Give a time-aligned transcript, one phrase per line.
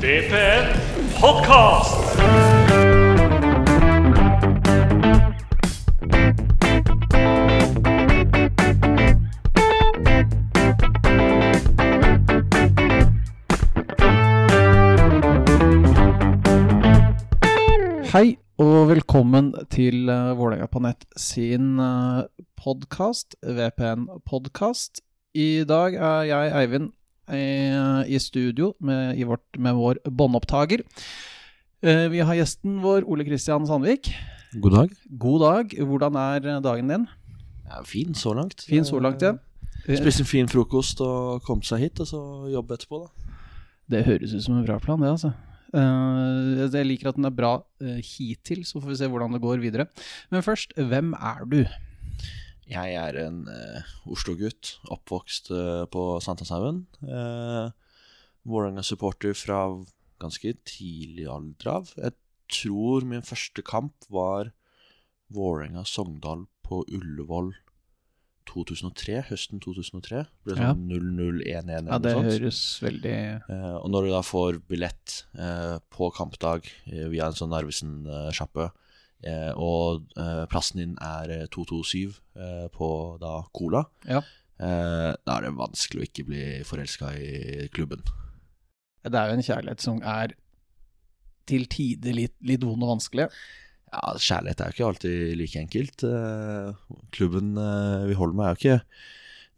[0.00, 0.70] VPN
[1.20, 2.14] podkast!
[18.08, 22.24] Hei og velkommen til uh, Vålerenga på nett sin uh,
[22.56, 25.04] VPN podkast.
[25.36, 26.88] I dag er jeg, Eivind,
[27.34, 27.46] i,
[28.10, 30.84] i studio med, i vårt, med vår båndopptaker.
[31.80, 34.12] Eh, vi har gjesten vår, Ole Kristian Sandvik.
[34.60, 34.96] God dag.
[35.18, 35.76] God dag.
[35.78, 37.06] Hvordan er eh, dagen din?
[37.70, 38.66] Ja, fin så langt.
[38.68, 39.36] Fin så langt, ja.
[39.86, 42.20] Eh, en fin frokost og kom seg hit, og så
[42.52, 43.36] jobbe etterpå, da.
[43.90, 45.32] Det høres ut som en bra plan, det, altså.
[45.70, 49.42] Uh, jeg liker at den er bra uh, hittil, så får vi se hvordan det
[49.42, 49.86] går videre.
[50.30, 51.60] Men først, hvem er du?
[52.70, 56.84] Jeg er en uh, Oslo-gutt, oppvokst uh, på Sankthanshaugen.
[57.02, 57.72] Uh,
[58.48, 59.64] Vålerenga-supporter fra
[60.22, 61.90] ganske tidlig alder av.
[61.98, 62.14] Jeg
[62.50, 64.52] tror min første kamp var
[65.34, 67.52] Vålerenga-Sogndal på Ullevål
[68.50, 70.24] 2003, høsten 2003.
[70.46, 70.72] Det Ble Ja.
[70.72, 73.16] sånn 0-0-1-1 eller Ja, det høres veldig
[73.48, 78.70] uh, og når du da får billett uh, på kampdag uh, via en sånn Narvesen-sjappe,
[78.70, 78.79] eh,
[79.56, 82.90] og eh, plassen din er eh, 227 eh, på
[83.20, 84.22] da Cola, Ja.
[84.58, 88.02] eh, da er det vanskelig å ikke bli forelska i klubben.
[89.04, 90.34] Det er jo en kjærlighet som er
[91.50, 93.28] til tider litt, litt vond og vanskelig.
[93.90, 96.04] Ja, Kjærlighet er jo ikke alltid like enkelt.
[96.06, 96.74] Eh,
[97.16, 98.82] klubben eh, vi holder med, er jo ikke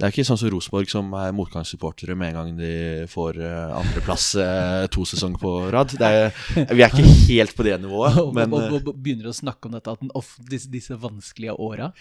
[0.02, 2.72] det er ikke sånn som Rosenborg, som er motgangssupportere med en gang de
[3.06, 5.94] får uh, andreplass eh, to sesonger på rad.
[5.94, 6.32] Det er,
[6.74, 9.36] vi er ikke helt på det nivået, Og, men og, eh, og, og begynner å
[9.36, 11.92] snakke om dette, at off, disse, disse vanskelige åra.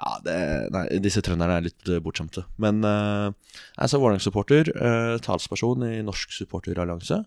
[0.00, 0.36] Ja, det,
[0.72, 2.46] nei, disse trønderne er litt bortskjemte.
[2.64, 3.28] Men uh,
[3.76, 7.20] jeg er Vålerenga-supporter, uh, talsperson i Norsk supporterallianse,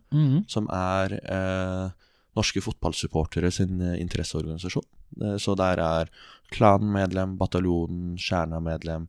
[0.50, 1.94] som er uh,
[2.38, 4.88] norske fotballsupportere sin eh, interesseorganisasjon.
[5.22, 6.12] Eh, så der er
[6.54, 9.08] klanmedlem, bataljonen, Kjerna-medlem,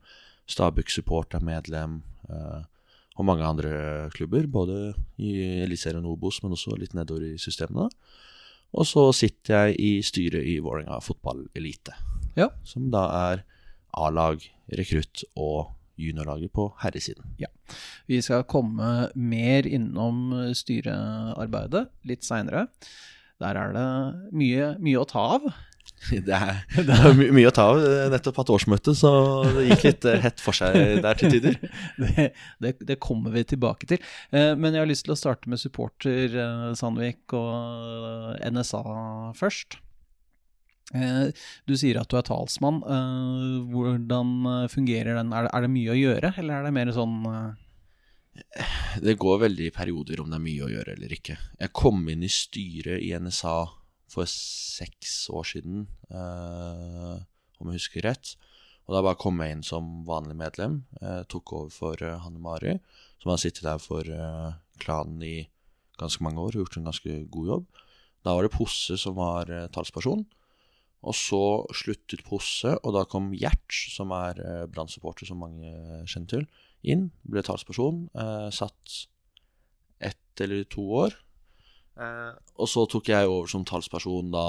[0.50, 2.62] Stabæk-support er medlem, eh,
[3.16, 7.88] og mange andre klubber, både i Eliteserien Obos, men også litt nedover i systemene.
[8.75, 11.94] Og så sitter jeg i styret i Vålerenga fotballelite
[12.37, 12.49] Ja.
[12.65, 13.44] som da er
[13.94, 14.43] A-lag,
[14.75, 17.22] rekrutt og juniorlaget på herresiden.
[17.38, 17.47] Ja.
[18.09, 22.66] Vi skal komme mer innom styrearbeidet litt seinere.
[23.38, 25.47] Der er det mye, mye å ta av.
[26.28, 27.81] Det er, det er my mye å ta av.
[27.84, 29.10] Er Nettopp hatt årsmøte, så
[29.56, 31.56] det gikk litt eh, hett for seg der til tider.
[32.04, 32.26] Det,
[32.62, 34.03] det, det kommer vi tilbake til.
[34.34, 38.82] Eh, Men jeg har lyst til å starte med supporter eh, Sandvik og eh, NSA
[39.38, 39.78] først.
[40.94, 41.31] Eh,
[41.66, 42.82] Du sier at du er talsmann.
[42.84, 45.32] Eh, Hvordan eh, fungerer den?
[45.32, 47.53] Er det, er det mye å gjøre, eller er det mer sånn eh,
[49.04, 51.38] Det går veldig i perioder om det er mye å gjøre eller ikke.
[51.62, 53.56] Jeg kom inn i styret i NSA
[54.10, 57.16] for seks år siden, eh,
[57.60, 58.34] om jeg husker rett.
[58.84, 60.82] Og da bare kom jeg inn som vanlig medlem.
[61.00, 62.76] Eh, tok over for eh, Hanne Mari,
[63.22, 65.48] som har sittet der for eh, klanen i
[66.00, 67.82] ganske mange år og gjort en ganske god jobb.
[68.25, 70.26] Da var det Posse som var eh, talsperson.
[71.04, 71.43] Og så
[71.76, 75.72] sluttet Posse, og da kom Gjert, som er eh, Brann-supporter, som mange
[76.09, 76.47] kjenner til,
[76.84, 77.10] inn.
[77.28, 78.06] Ble talsperson.
[78.16, 79.04] Eh, satt
[80.04, 81.16] ett eller to år.
[81.94, 84.47] Eh, og så tok jeg over som talsperson da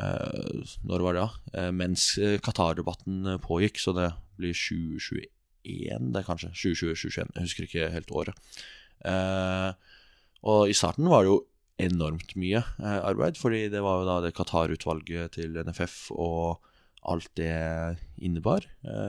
[0.00, 1.58] eh, Når var det, da?
[1.60, 4.10] Eh, mens Qatar-debatten pågikk, så det
[4.40, 6.54] blir 2021, det kanskje.
[6.54, 8.48] 2020-2021, jeg husker ikke helt året.
[10.46, 11.38] Og i starten var det jo
[11.82, 16.62] enormt mye arbeid, fordi det var jo da det Qatar-utvalget til NFF og
[17.06, 18.64] alt det innebar.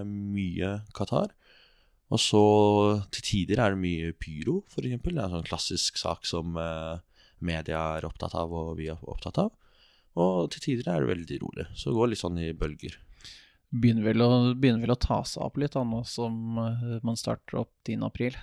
[0.06, 1.32] Mye Qatar.
[2.08, 2.44] Og så
[3.12, 5.18] til tider er det mye pyro, eksempel.
[5.18, 7.00] Det er en sånn klassisk sak som eh,
[7.44, 9.52] media er opptatt av, og vi er opptatt av.
[10.18, 11.68] Og til tider er det veldig rolig.
[11.76, 12.96] Så det går litt sånn i bølger.
[13.68, 17.20] Begynner vel å, begynner vel å ta seg opp litt, da, nå som eh, man
[17.20, 18.06] starter opp 10.
[18.08, 18.38] april.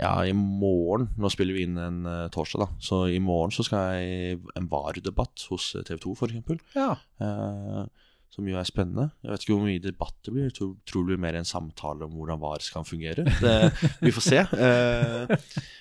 [0.00, 2.68] Ja, i morgen Nå spiller vi inn en uh, torsdag, da.
[2.80, 6.60] Så i morgen så skal jeg i en VAR-debatt hos TV 2, for eksempel.
[6.72, 6.94] Ja.
[7.20, 7.82] Eh,
[8.30, 9.08] som jo er spennende.
[9.24, 10.48] Jeg vet ikke hvor mye debatt det blir.
[10.48, 13.26] Jeg tror, tror det blir mer en samtale om hvordan VAR skal fungere.
[13.26, 13.54] Det,
[14.04, 14.42] vi får se.
[14.44, 15.32] Eh,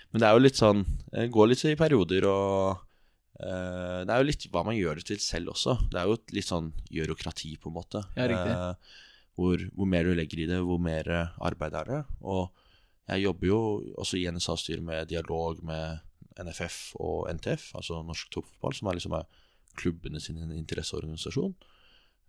[0.10, 0.81] men det er jo litt sånn
[1.12, 2.81] Det går litt i perioder, og
[3.38, 5.78] eh, det er jo litt hva man gjør det til selv også.
[5.94, 8.04] Det er jo litt sånn gjørokrati, på en måte.
[8.18, 8.25] Ja.
[8.25, 8.98] Eh,
[9.40, 11.07] hvor, hvor mer du legger i det, hvor mer
[11.38, 12.04] arbeid er det.
[12.25, 12.50] Og
[13.10, 13.60] jeg jobber jo
[14.02, 16.02] også i NSA-styret med dialog med
[16.40, 19.45] NFF og NTF, altså Norsk Toppfotball, som er liksom er
[19.80, 21.54] klubbene sin interesseorganisasjon.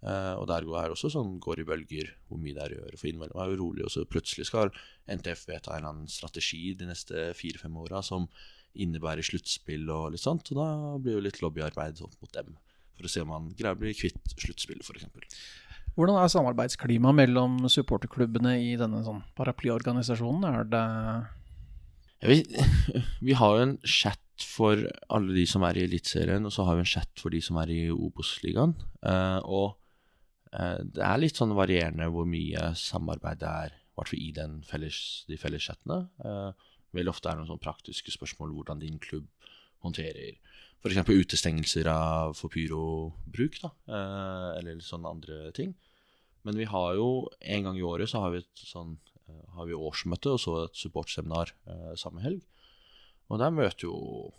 [0.01, 2.79] Eh, og der går er også sånn går i bølger hvor mye det er å
[2.81, 3.01] gjøre.
[3.01, 4.73] For innimellom er jo rolig, og så plutselig skal
[5.11, 8.29] NTF vedta en eller annen strategi de neste fire-fem åra som
[8.81, 10.53] innebærer sluttspill og litt sånt.
[10.53, 10.69] Og da
[11.03, 12.55] blir jo litt lobbyarbeid opp mot dem,
[12.97, 15.37] for å se om man greier å bli kvitt sluttspillet, f.eks.
[15.97, 20.47] Hvordan er samarbeidsklimaet mellom supporterklubbene i denne sånn paraplyorganisasjonen?
[20.49, 20.85] Er det
[22.31, 22.45] vi,
[23.27, 24.81] vi har jo en chat for
[25.13, 27.59] alle de som er i Eliteserien, og så har vi en chat for de som
[27.61, 28.73] er i Obos-ligaen.
[29.05, 29.80] Eh, og
[30.51, 34.31] det er litt sånn varierende hvor mye samarbeid det er, i hvert i
[34.67, 34.99] felles,
[35.29, 36.01] de felles chattene.
[36.25, 39.29] Eh, veldig ofte er det noen sånn praktiske spørsmål hvordan din klubb
[39.85, 40.41] håndterer
[40.81, 41.05] f.eks.
[41.05, 45.75] utestengelser av for pyrobruk, da, eh, eller sånne andre ting.
[46.43, 48.95] Men vi har jo en gang i året så har vi et sånn
[49.29, 52.41] eh, har vi årsmøte og så et supportseminar eh, samme helg.
[53.29, 54.33] Og der møter jo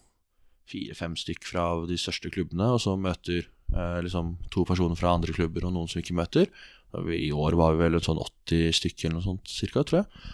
[0.72, 5.34] fire-fem stykk fra de største klubbene, og så møter eh, liksom to personer fra andre
[5.36, 6.50] klubber og noen som ikke møter.
[6.92, 10.32] I år var vi vel sånn 80 stykker eller noe sånt cirka, tror jeg.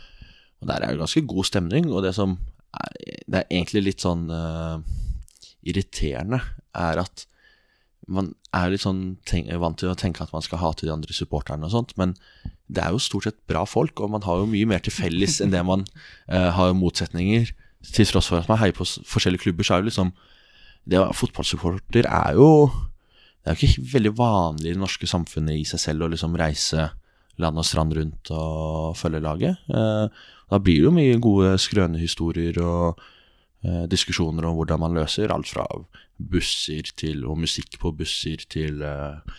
[0.61, 2.37] Og der er det ganske god stemning, og det som
[2.73, 2.93] er,
[3.29, 4.81] det er egentlig litt sånn uh,
[5.67, 6.41] irriterende,
[6.77, 7.27] er at
[8.07, 9.17] man er litt sånn
[9.59, 12.15] vant til å tenke at man skal hate de andre supporterne og sånt, men
[12.71, 15.39] det er jo stort sett bra folk, og man har jo mye mer til felles
[15.43, 15.85] enn det man
[16.31, 17.51] uh, har motsetninger.
[17.93, 20.09] Til tross for at man heier på forskjellige klubber, så er jo liksom
[20.87, 22.49] Det å være fotballsupporter er jo
[23.47, 26.33] Det er jo ikke veldig vanlig i det norske samfunnet i seg selv å liksom
[26.35, 26.89] reise
[27.39, 29.61] land og strand rundt og følge laget.
[29.71, 32.99] Eh, da blir det jo mye gode skrønehistorier og
[33.63, 35.63] eh, diskusjoner om hvordan man løser alt fra
[36.17, 39.37] busser til og musikk på busser til eh,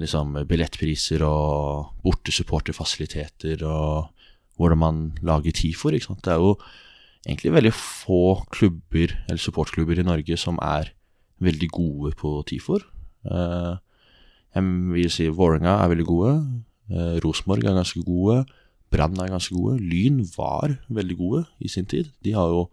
[0.00, 4.08] liksom billettpriser og bortesupporterfasiliteter og
[4.56, 5.98] hvordan man lager TIFOR.
[5.98, 6.24] Ikke sant?
[6.24, 6.56] Det er jo
[7.26, 10.94] egentlig veldig få klubber eller supportklubber i Norge som er
[11.44, 12.88] veldig gode på TIFOR.
[13.26, 13.76] Eh,
[14.52, 16.32] jeg vil si Vålerenga er veldig gode.
[16.90, 18.42] Eh, Rosenborg er ganske gode.
[18.92, 19.78] Brann er ganske gode.
[19.80, 22.10] Lyn var veldig gode i sin tid.
[22.24, 22.66] De har jo,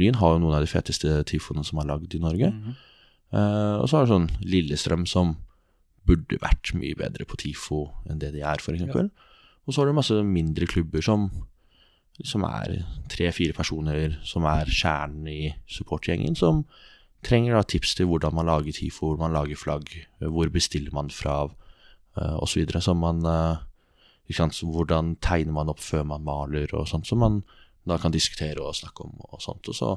[0.00, 2.52] Lyn har jo noen av de feteste TIFOene som er lagd i Norge.
[3.30, 5.36] Eh, og så har du sånn Lillestrøm som
[6.08, 8.80] burde vært mye bedre på TIFO enn det de er, f.eks.
[8.80, 9.10] eksempel
[9.66, 11.28] Og så har du masse mindre klubber som,
[12.24, 12.80] som er
[13.12, 16.64] tre-fire personer, som er kjernen i supportgjengen, som
[17.26, 19.90] trenger da tips til hvordan man lager TIFO, hvor man lager flagg,
[20.20, 21.42] hvor bestiller man fra,
[22.16, 22.64] uh, osv.
[22.80, 23.66] Så man eh,
[24.30, 27.40] Hvordan tegner man opp før man maler, og sånt, som man
[27.88, 29.16] da kan diskutere og snakke om.
[29.32, 29.96] Og sånt, og så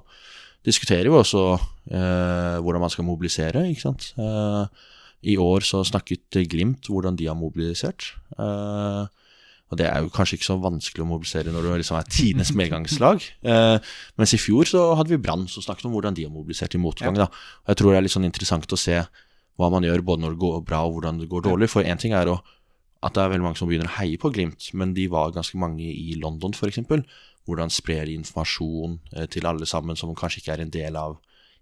[0.65, 1.43] diskuterer vi også
[1.91, 3.67] eh, hvordan man skal mobilisere.
[3.69, 4.13] ikke sant?
[4.17, 4.65] Eh,
[5.33, 8.15] I år så snakket Glimt hvordan de har mobilisert.
[8.39, 9.05] Eh,
[9.73, 12.53] og det er jo kanskje ikke så vanskelig å mobilisere når du liksom er tidenes
[12.59, 13.25] medgangslag.
[13.41, 16.77] Eh, mens i fjor så hadde vi Brann som snakket om hvordan de har mobilisert
[16.77, 17.17] i motgang.
[17.17, 17.27] da.
[17.65, 18.99] Og jeg tror det er litt sånn interessant å se
[19.59, 21.69] hva man gjør både når det går bra og hvordan det går dårlig.
[21.73, 22.39] For én ting er å,
[23.05, 25.59] at det er veldig mange som begynner å heie på Glimt, men de var ganske
[25.61, 26.79] mange i London f.eks.
[27.43, 31.17] Hvordan sprer de informasjon eh, til alle sammen som kanskje ikke er en del av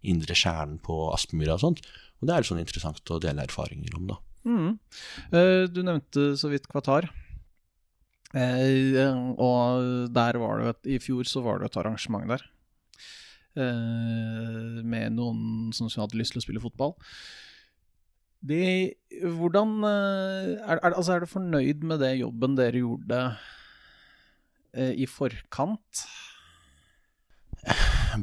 [0.08, 1.82] indre kjernen på Aspmyra og sånt.
[2.22, 4.20] Og det er litt sånn interessant å dele erfaringer om, da.
[4.46, 4.72] Mm.
[5.34, 7.10] Eh, Du nevnte så vidt Qatar.
[8.32, 12.44] Eh, og der var det et, I fjor så var det et arrangement der.
[13.60, 16.96] Eh, med noen som hadde lyst til å spille fotball.
[18.42, 18.64] De,
[19.22, 23.20] hvordan eh, er, er, altså er du fornøyd med det jobben dere gjorde
[24.74, 26.06] eh, i forkant?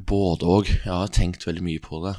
[0.09, 0.73] Både og.
[0.73, 2.17] Jeg har tenkt veldig mye på det.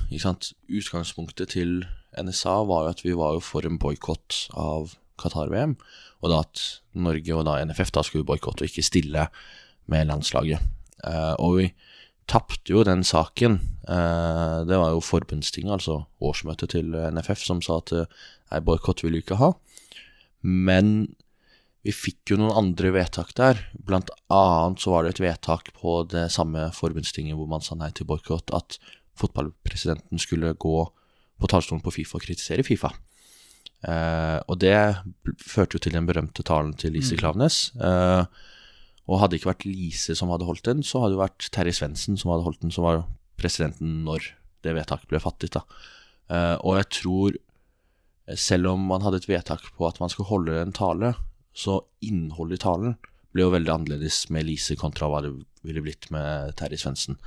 [0.69, 1.81] Utgangspunktet til
[2.15, 5.78] NSA var jo at vi var for en boikott av Qatar-VM.
[6.24, 6.66] Og da at
[7.00, 9.30] Norge og da NFF da skulle boikotte og ikke stille
[9.90, 10.64] med landslaget.
[11.08, 11.70] Eh, og vi
[12.30, 13.58] tapte jo den saken.
[13.88, 18.20] Eh, det var jo forbundstinget, altså årsmøtet til NFF, som sa at eh,
[18.52, 19.54] nei, boikott vil vi ikke ha.
[20.46, 21.10] Men
[21.86, 23.62] vi fikk jo noen andre vedtak der.
[23.74, 27.92] Blant annet så var det et vedtak på det samme forbundstinget hvor man sa nei
[27.96, 28.80] til boikott, at
[29.20, 30.80] fotballpresidenten skulle gå
[31.40, 32.92] på talerstolen på Fifa og kritisere Fifa.
[33.88, 34.75] Eh, og det
[35.39, 37.69] førte jo til den berømte talen til Lise Klaveness.
[37.79, 38.24] Eh,
[39.09, 41.77] og hadde det ikke vært Lise som hadde holdt den, så hadde det vært Terje
[41.79, 43.05] Svendsen som hadde holdt den, som var
[43.39, 44.31] presidenten når
[44.65, 45.55] det vedtaket ble fattet.
[45.55, 45.63] Da.
[46.29, 47.39] Eh, og jeg tror,
[48.38, 51.15] selv om man hadde et vedtak på at man skulle holde en tale,
[51.55, 52.98] så innholdet i talen
[53.33, 55.33] ble jo veldig annerledes med Lise kontra hva det
[55.65, 57.17] ville blitt med Terje Svendsen.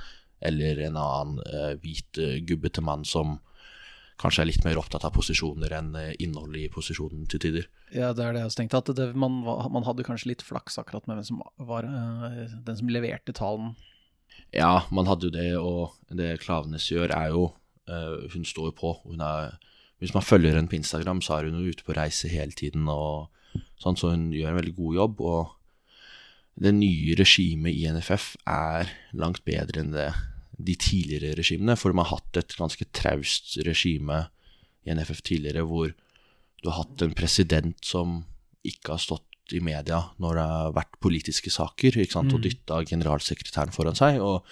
[0.43, 3.37] Eller en annen eh, hvit, eh, gubbete mann som
[4.23, 7.67] kanskje er litt mer opptatt av posisjoner enn innhold innholdet i posisjonen til tider.
[7.93, 8.81] Ja, det er det jeg også tenkte.
[8.81, 12.79] At det, man, man hadde kanskje litt flaks akkurat med hvem som var eh, den
[12.79, 13.73] som leverte talen.
[14.53, 17.45] Ja, man hadde jo det, og det Klavenes gjør, er jo
[17.89, 18.95] eh, Hun står jo på.
[19.05, 19.57] Hun er,
[20.01, 22.87] hvis man følger henne på Instagram, så er hun jo ute på reise hele tiden,
[22.89, 23.29] og
[23.81, 25.21] sånn, så hun gjør en veldig god jobb.
[25.21, 30.11] Og det nye regimet i NFF er langt bedre enn det
[30.65, 34.25] de tidligere regimene, for de har hatt et ganske traust regime
[34.83, 38.21] i NFF tidligere, hvor du har hatt en president som
[38.63, 43.75] ikke har stått i media når det har vært politiske saker, sant, og dytta generalsekretæren
[43.75, 44.21] foran seg.
[44.23, 44.47] og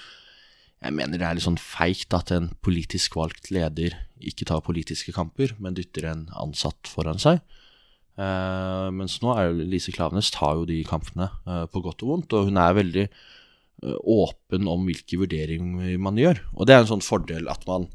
[0.81, 5.13] jeg mener det er litt sånn feigt at en politisk valgt leder ikke tar politiske
[5.13, 7.37] kamper, men dytter en ansatt foran seg.
[8.17, 12.15] Eh, mens nå er jo Lise Klaveness tar jo de kampene eh, på godt og
[12.15, 13.05] vondt, og hun er veldig
[13.83, 16.41] åpen om hvilke vurderinger man gjør.
[16.55, 17.87] Og det er en sånn fordel at man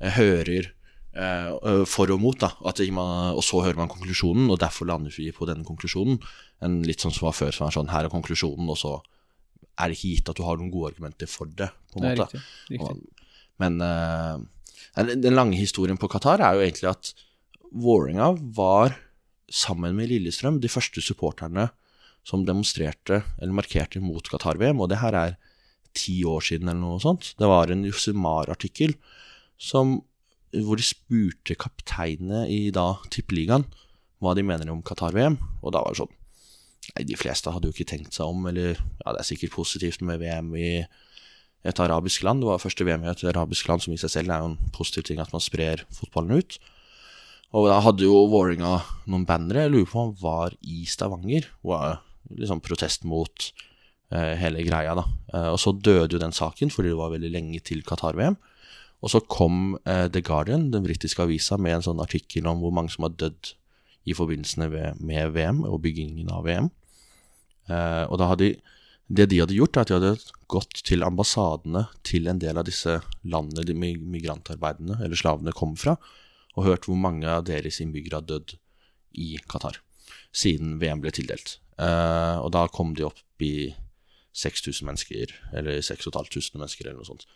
[0.00, 0.70] eh, hører
[1.14, 5.46] eh, for og mot, man, og så hører man konklusjonen, og derfor lander vi på
[5.50, 6.18] denne konklusjonen.
[6.64, 8.94] En litt sånn som var før, som er sånn her er konklusjonen, og så
[9.78, 11.68] er det ikke gitt at du har noen gode argumenter for det.
[11.92, 12.28] på en måte.
[12.30, 12.78] riktig.
[12.78, 13.28] riktig.
[13.58, 14.38] Men eh,
[14.96, 17.14] den- den lange historien på Qatar er jo egentlig at
[17.74, 18.94] Vålerenga var,
[19.50, 21.68] sammen med Lillestrøm, de første supporterne
[22.24, 25.36] som demonstrerte eller markerte mot Qatar-VM, og det her er
[25.94, 27.34] ti år siden eller noe sånt.
[27.38, 28.96] Det var en Josimar-artikkel
[30.64, 33.66] hvor de spurte kapteinene i da tippeligaen
[34.22, 36.20] hva de mener om Qatar-VM, og da var det sånn
[36.94, 40.02] Nei, de fleste hadde jo ikke tenkt seg om, eller ja, det er sikkert positivt
[40.04, 40.84] med VM i
[41.64, 42.42] et arabisk land.
[42.42, 44.72] Det var første VM i et arabisk land, som i seg selv er jo en
[44.76, 46.58] positiv ting at man sprer fotballen ut.
[47.56, 48.74] Og da hadde jo Vålerenga
[49.08, 49.64] noen bannere.
[49.64, 51.48] Jeg lurer på om han var i Stavanger.
[51.64, 52.02] Wow.
[52.30, 53.50] Liksom protest mot
[54.12, 55.04] eh, hele greia, da.
[55.34, 58.38] Eh, og så døde jo den saken fordi det var veldig lenge til Qatar-VM.
[59.04, 62.72] Og så kom eh, The Guardian, den britiske avisa, med en sånn artikkel om hvor
[62.72, 63.52] mange som har dødd
[64.08, 66.70] i forbindelse med, med VM og byggingen av VM.
[67.68, 68.74] Eh, og da hadde de,
[69.14, 72.64] det de hadde gjort, er at de hadde gått til ambassadene til en del av
[72.68, 75.98] disse landene de mi- migrantarbeiderne, eller slavene, kom fra,
[76.54, 78.56] og hørt hvor mange av deres innbyggere har dødd
[79.20, 79.80] i Qatar
[80.34, 81.58] siden VM ble tildelt.
[81.80, 83.72] Eh, og da kom de opp i
[84.34, 87.26] 6000 mennesker, eller 6500 mennesker, eller noe sånt.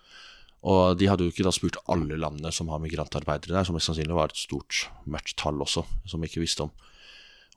[0.66, 3.86] Og de hadde jo ikke da spurt alle landene som har migrantarbeidere der, som mest
[3.90, 6.72] sannsynlig var et stort mørkt tall også, som vi ikke visste om.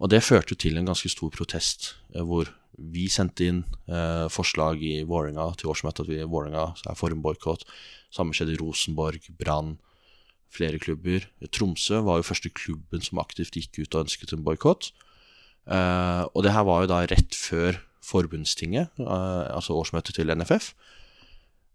[0.02, 2.50] Og det førte til en ganske stor protest, eh, hvor
[2.82, 3.62] vi sendte inn
[3.92, 7.66] eh, forslag i Våringa til årsmøtet at vi i Vålerenga er for en boikott.
[8.14, 9.76] Samme skjedde i Rosenborg, Brann,
[10.52, 11.28] flere klubber.
[11.54, 14.92] Tromsø var jo første klubben som aktivt gikk ut og ønsket en boikott.
[15.68, 20.72] Eh, og det her var jo da rett før forbundstinget, uh, altså årsmøtet til NFF.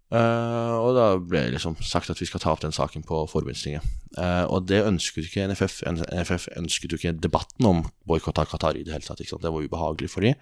[0.07, 3.23] Uh, og da ble det liksom sagt at vi skal ta opp den saken på
[3.31, 3.87] forbundstinget.
[4.17, 5.83] Eh, og det ønsket ikke NFF.
[5.91, 9.21] NFF ønsket jo ikke debatten om boikott av Qatar i det hele tatt.
[9.21, 10.39] Det var ubehagelig for dem.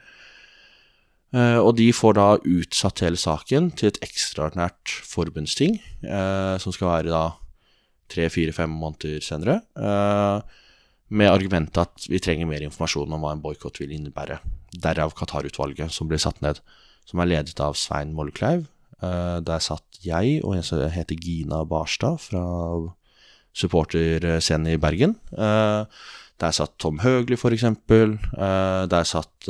[1.35, 6.93] Eh, og de får da utsatt hele saken til et ekstraordinært forbundsting, eh, som skal
[6.93, 7.25] være da
[8.13, 9.63] tre, fire, fem måneder senere.
[9.75, 10.63] Eh,
[11.09, 14.39] med argumentet at vi trenger mer informasjon om hva en boikott vil innebære.
[14.83, 16.61] Derav Qatar-utvalget som ble satt ned,
[17.05, 18.67] som er ledet av Svein Mollekleiv.
[19.05, 22.45] Eh, der satt jeg og en som heter Gina Barstad fra
[23.55, 25.17] supporterscenen i Bergen.
[25.33, 25.85] Eh,
[26.41, 28.19] der satt Tom Høgli, eksempel.
[28.35, 29.49] Eh, der satt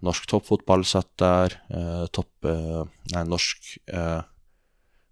[0.00, 1.56] norsk toppfotball satt der.
[2.12, 3.80] Topp Nei, norsk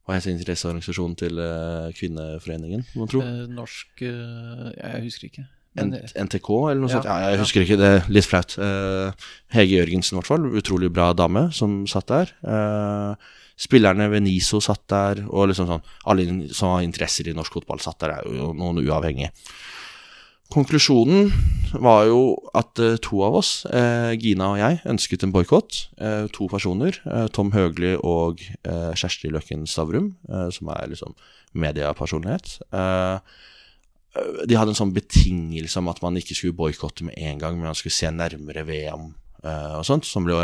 [0.08, 3.20] Hva heter interesseorganisasjonen til eh, Kvinneforeningen, må man tro?
[3.20, 5.44] Eh, norsk eh, Jeg husker ikke.
[5.76, 7.08] Men, NTK, eller noe Ja, sånt?
[7.10, 8.56] Ja, jeg husker ikke, det er litt flaut.
[9.52, 10.48] Hege Jørgensen, i hvert fall.
[10.58, 12.32] Utrolig bra dame som satt der.
[13.60, 16.24] Spillerne ved NISO satt der, og liksom sånn Alle
[16.56, 19.28] som har interesser i norsk fotball, satt der, er jo noen uavhengige.
[20.48, 21.28] Konklusjonen
[21.76, 22.20] var jo
[22.56, 25.82] at eh, to av oss, eh, Gina og jeg, ønsket en boikott.
[26.00, 26.96] Eh, to personer,
[27.36, 30.14] Tom Høgli og Kjersti Løkken Stavrum,
[30.54, 31.12] som er liksom
[31.58, 32.58] mediepersonlighet.
[34.48, 37.68] De hadde en sånn betingelse om at man ikke skulle boikotte med en gang, men
[37.68, 39.10] man skulle se nærmere VM
[39.44, 40.34] og sånt, som ble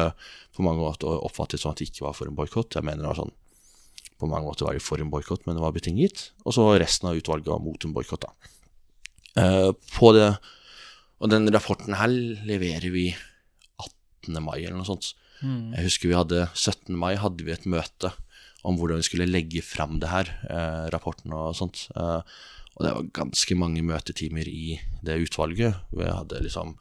[0.54, 2.76] på mange måter oppfattet som at det ikke var for en boikott.
[2.76, 3.34] Jeg mener det var sånn
[4.20, 6.28] På mange måter var de for en boikott, men det var betinget.
[6.46, 8.53] Og så resten av utvalget var mot en boikott, da.
[9.40, 10.36] Eh, på det
[11.24, 12.10] Og den rapporten her
[12.44, 13.08] leverer vi
[13.80, 14.42] 18.
[14.44, 15.14] mai, eller noe sånt.
[15.40, 15.72] Mm.
[15.72, 16.92] Jeg husker vi hadde 17.
[17.00, 18.10] mai hadde vi et møte
[18.64, 21.86] om hvordan vi skulle legge fram det her, eh, rapporten og sånt.
[21.96, 22.20] Eh,
[22.74, 25.80] og det var ganske mange møtetimer i det utvalget.
[25.94, 26.74] Vi hadde liksom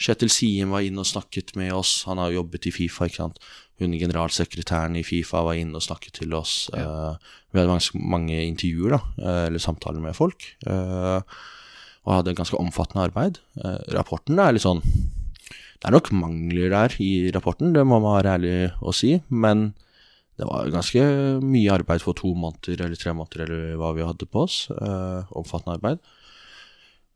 [0.00, 2.04] Kjetil Siem var inne og snakket med oss.
[2.08, 3.40] Han har jobbet i Fifa, ikke sant.
[3.80, 6.70] Hun generalsekretæren i Fifa var inne og snakket til oss.
[6.72, 7.16] Eh,
[7.52, 10.46] vi hadde mange, mange intervjuer, da, eh, eller samtaler med folk.
[10.64, 11.20] Eh,
[12.06, 13.40] og hadde ganske omfattende arbeid.
[13.60, 18.18] Eh, rapporten er litt sånn Det er nok mangler der i rapporten, det må man
[18.18, 19.70] være ærlig å si, men
[20.40, 21.02] det var ganske
[21.44, 24.62] mye arbeid for to måneder eller tre måneder eller hva vi hadde på oss.
[24.72, 26.00] Eh, omfattende arbeid.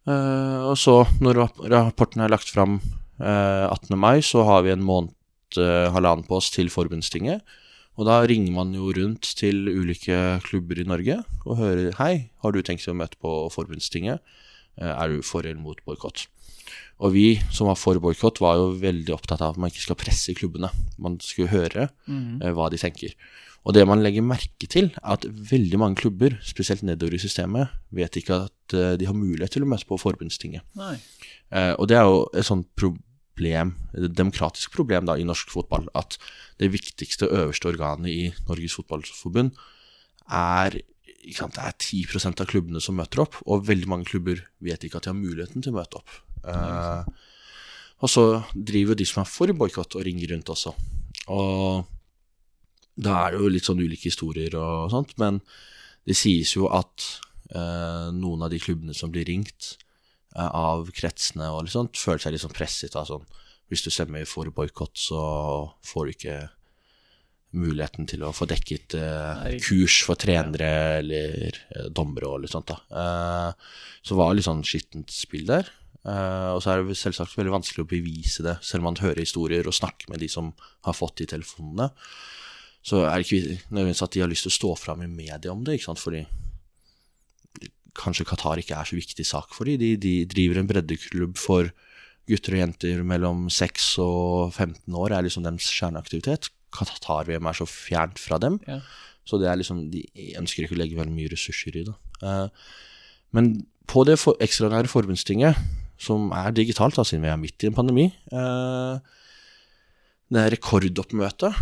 [0.04, 1.40] Eh, og så, når
[1.72, 2.78] rapporten er lagt fram
[3.20, 3.96] eh, 18.
[3.96, 5.12] mai, så har vi en måned,
[5.54, 7.44] halvannen på oss til forbundstinget.
[7.94, 12.50] Og da ringer man jo rundt til ulike klubber i Norge og hører Hei, har
[12.50, 14.18] du tenkt å møte på forbundstinget?
[14.78, 16.26] Eh, Er du for eller mot boikott?
[17.02, 19.98] Og vi som var for boikott, var jo veldig opptatt av at man ikke skal
[19.98, 20.70] presse klubbene.
[20.98, 21.88] Man skulle høre
[22.42, 23.14] eh, hva de tenker.
[23.64, 27.72] Og det man legger merke til, er at veldig mange klubber, spesielt nedover i systemet,
[27.96, 30.62] vet ikke at eh, de har mulighet til å møte på forbundstinget.
[31.50, 35.88] Eh, og det er jo et sånt problem, et demokratisk problem da, i norsk fotball,
[35.96, 36.18] at
[36.60, 39.56] det viktigste øverste organet i Norges Fotballforbund
[40.30, 40.76] er
[41.32, 45.00] sant, Det er 10% av klubbene som møter opp, og veldig mange klubber vet ikke
[45.00, 46.10] at de har muligheten til å møte opp.
[46.44, 47.04] Eh,
[48.04, 50.74] og så driver de som er for boikott, og ringer rundt også.
[51.32, 51.84] Og
[52.94, 55.40] da er det jo litt sånn ulike historier og sånt, men
[56.04, 57.06] det sies jo at
[57.54, 59.74] eh, noen av de klubbene som blir ringt
[60.36, 63.24] eh, av kretsene og litt sånt, føler seg litt sånn presset av sånn
[63.72, 65.20] Hvis du stemmer for boikott, så
[65.88, 66.36] får du ikke
[67.56, 70.70] muligheten til å få dekket eh, kurs for trenere
[71.00, 72.72] eller eh, dommere og litt sånt.
[72.72, 72.78] da.
[73.00, 73.72] Eh,
[74.04, 75.70] så var det litt sånn skittent spill der.
[76.04, 79.22] Eh, og så er det selvsagt veldig vanskelig å bevise det, selv om man hører
[79.24, 80.52] historier og snakker med de som
[80.84, 81.90] har fått de telefonene.
[82.84, 85.54] Så er det ikke nødvendigvis at de har lyst til å stå fram i media
[85.54, 86.26] om det, ikke sant, fordi
[87.94, 89.78] kanskje Qatar ikke er så viktig sak for dem.
[89.80, 91.70] De, de driver en breddeklubb for
[92.28, 96.50] gutter og jenter mellom 6 og 15 år, er liksom deres kjerneaktivitet.
[96.74, 98.58] Qatar-VM er så fjernt fra dem.
[98.68, 98.80] Ja.
[99.24, 100.04] Så det er liksom, de
[100.38, 101.94] ønsker ikke å legge veldig mye ressurser i det.
[102.20, 102.48] Uh,
[103.36, 103.54] men
[103.90, 105.60] på det for, ekstraordinære forbundstinget,
[106.00, 108.98] som er digitalt, da, siden vi er midt i en pandemi uh,
[110.28, 111.52] Det er rekordoppmøte.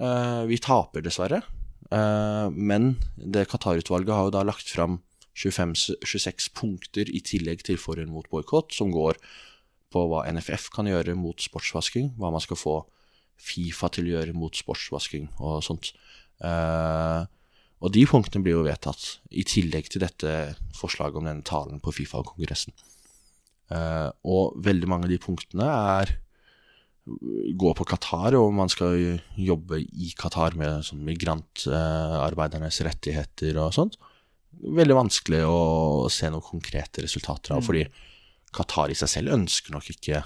[0.00, 1.42] Uh, vi taper dessverre.
[1.90, 5.00] Men det Qatar-utvalget har jo da lagt fram
[5.34, 5.72] 25,
[6.06, 9.18] 26 punkter i tillegg til for mot boikott, som går
[9.90, 12.76] på hva NFF kan gjøre mot sportsvasking, hva man skal få
[13.40, 15.92] Fifa til å gjøre mot sportsvasking og sånt.
[16.44, 17.20] Eh,
[17.80, 21.94] og de punktene blir jo vedtatt, i tillegg til dette forslaget om denne talen på
[21.96, 22.74] Fifa-kongressen.
[23.72, 26.18] Eh, og veldig mange av de punktene er
[27.60, 28.98] gå på Qatar, og man skal
[29.40, 33.96] jobbe i Qatar med sånn migrantarbeidernes rettigheter og sånt.
[34.60, 37.86] Veldig vanskelig å se noen konkrete resultater av, fordi
[38.54, 40.22] Qatar i seg selv ønsker nok ikke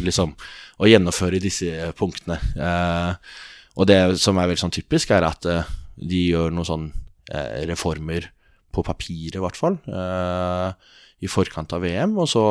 [0.00, 0.34] liksom,
[0.78, 2.38] å gjennomføre disse punktene.
[2.56, 3.34] Eh,
[3.76, 6.86] og det som er veldig sånn typisk, er at eh, de gjør noen sånn
[7.32, 8.30] eh, reformer
[8.74, 12.46] på papiret, i hvert fall, eh, i forkant av VM, og så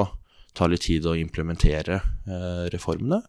[0.56, 3.22] tar det litt tid å implementere eh, reformene.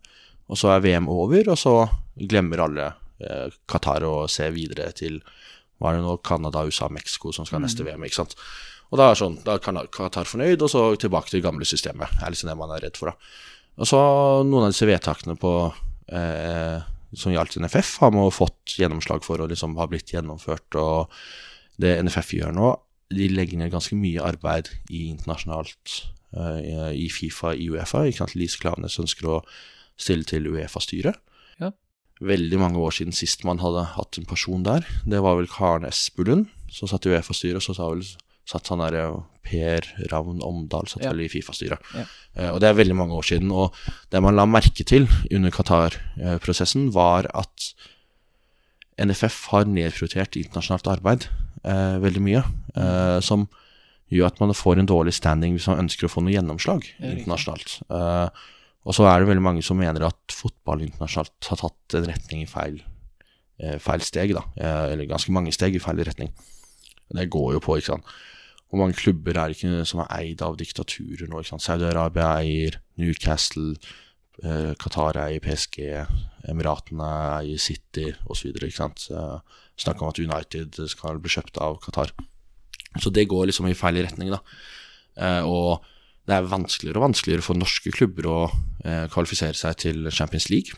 [0.47, 1.75] Og så er VM over, og så
[2.17, 5.19] glemmer alle eh, Qatar å se videre til
[5.77, 8.07] hva er det nå, Canada, USA, Mexico som skal ha neste VM.
[8.07, 8.37] ikke sant?
[8.93, 12.15] Og da er sånn, da er Qatar fornøyd, og så tilbake til det gamle systemet.
[12.23, 13.11] er liksom det man er redd for.
[13.11, 13.17] da.
[13.77, 14.01] Og så
[14.47, 15.53] noen av disse vedtakene på,
[16.09, 16.81] eh,
[17.17, 20.79] som gjaldt NFF, har man fått gjennomslag for og liksom har blitt gjennomført.
[20.81, 21.13] Og
[21.81, 22.73] det NFF gjør nå,
[23.13, 26.01] de legger ned ganske mye arbeid i internasjonalt,
[26.37, 28.07] eh, i Fifa, i Uefa.
[28.07, 28.35] ikke sant?
[28.35, 29.45] Lise Klaveness ønsker å
[29.97, 31.17] stille til Uefa-styret.
[31.61, 31.71] Ja.
[32.21, 34.87] Veldig mange år siden sist man hadde hatt en person der.
[35.05, 38.03] Det var vel Karen Espelund som satt i Uefa-styret, og så sa vel
[38.47, 39.09] satt han derre
[39.47, 41.83] Per Ravn Omdal satt vel i Fifa-styret.
[41.95, 42.07] Ja.
[42.35, 43.53] Eh, og det er veldig mange år siden.
[43.55, 43.77] Og
[44.11, 47.71] det man la merke til under Qatar-prosessen, var at
[49.03, 51.29] NFF har nedprioritert internasjonalt arbeid
[51.63, 52.43] eh, veldig mye.
[52.75, 53.47] Eh, som
[54.13, 57.81] gjør at man får en dårlig standing hvis man ønsker å få noe gjennomslag internasjonalt.
[57.91, 58.45] Eh,
[58.87, 62.45] og så er det veldig mange som mener at fotball internasjonalt har tatt en retning
[62.45, 62.79] i feil,
[63.59, 64.45] eh, feil steg, da.
[64.55, 66.31] Eh, eller ganske mange steg i feil retning.
[67.11, 68.15] Det går jo på, ikke sant.
[68.67, 71.43] Hvor mange klubber er det ikke som er eid av diktaturer nå?
[71.47, 73.77] Saudi-Arabia eier Newcastle,
[74.43, 75.85] eh, Qatar eier PSG,
[76.51, 78.57] Emiratene eier City osv.
[79.77, 82.13] Snakk om at United skal bli kjøpt av Qatar.
[83.01, 84.41] Så det går liksom i feil retning, da.
[85.17, 85.85] Eh, og
[86.27, 88.39] det er vanskeligere og vanskeligere for norske klubber å
[88.83, 90.75] eh, kvalifisere seg til Champions League.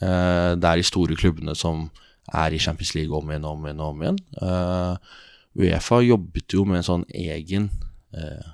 [0.00, 1.90] Eh, det er de store klubbene som
[2.32, 3.82] er i Champions League om igjen og om igjen.
[3.82, 4.20] og om igjen.
[4.40, 5.16] Eh,
[5.56, 7.70] Uefa jobbet jo med en sånn egen
[8.12, 8.52] eh,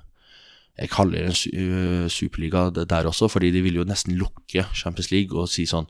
[0.79, 5.11] Jeg kaller det en eh, superliga der også, fordi de ville jo nesten lukke Champions
[5.11, 5.89] League og si sånn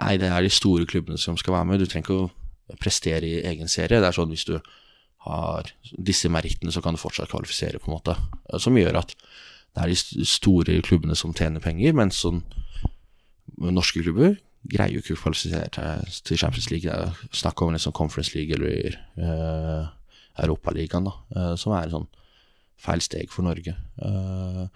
[0.00, 1.82] Nei, det er de store klubbene som skal være med.
[1.82, 3.98] Du trenger ikke å prestere i egen serie.
[4.00, 4.54] Det er sånn hvis du
[5.26, 8.14] har disse merittene, så kan du fortsatt kvalifisere, på en måte.
[8.62, 9.12] Som gjør at
[9.76, 12.40] det er de store klubbene som tjener penger, mens sånn
[13.60, 14.38] norske klubber
[14.70, 15.68] greier jo ikke å kvalifisere
[16.24, 16.88] til Champions League.
[16.88, 19.90] Det er snakk om liksom Conference League eller uh,
[20.44, 22.08] Europaligaen, da, eh, som er sånn
[22.80, 23.76] feil steg for Norge.
[23.76, 24.66] Eh,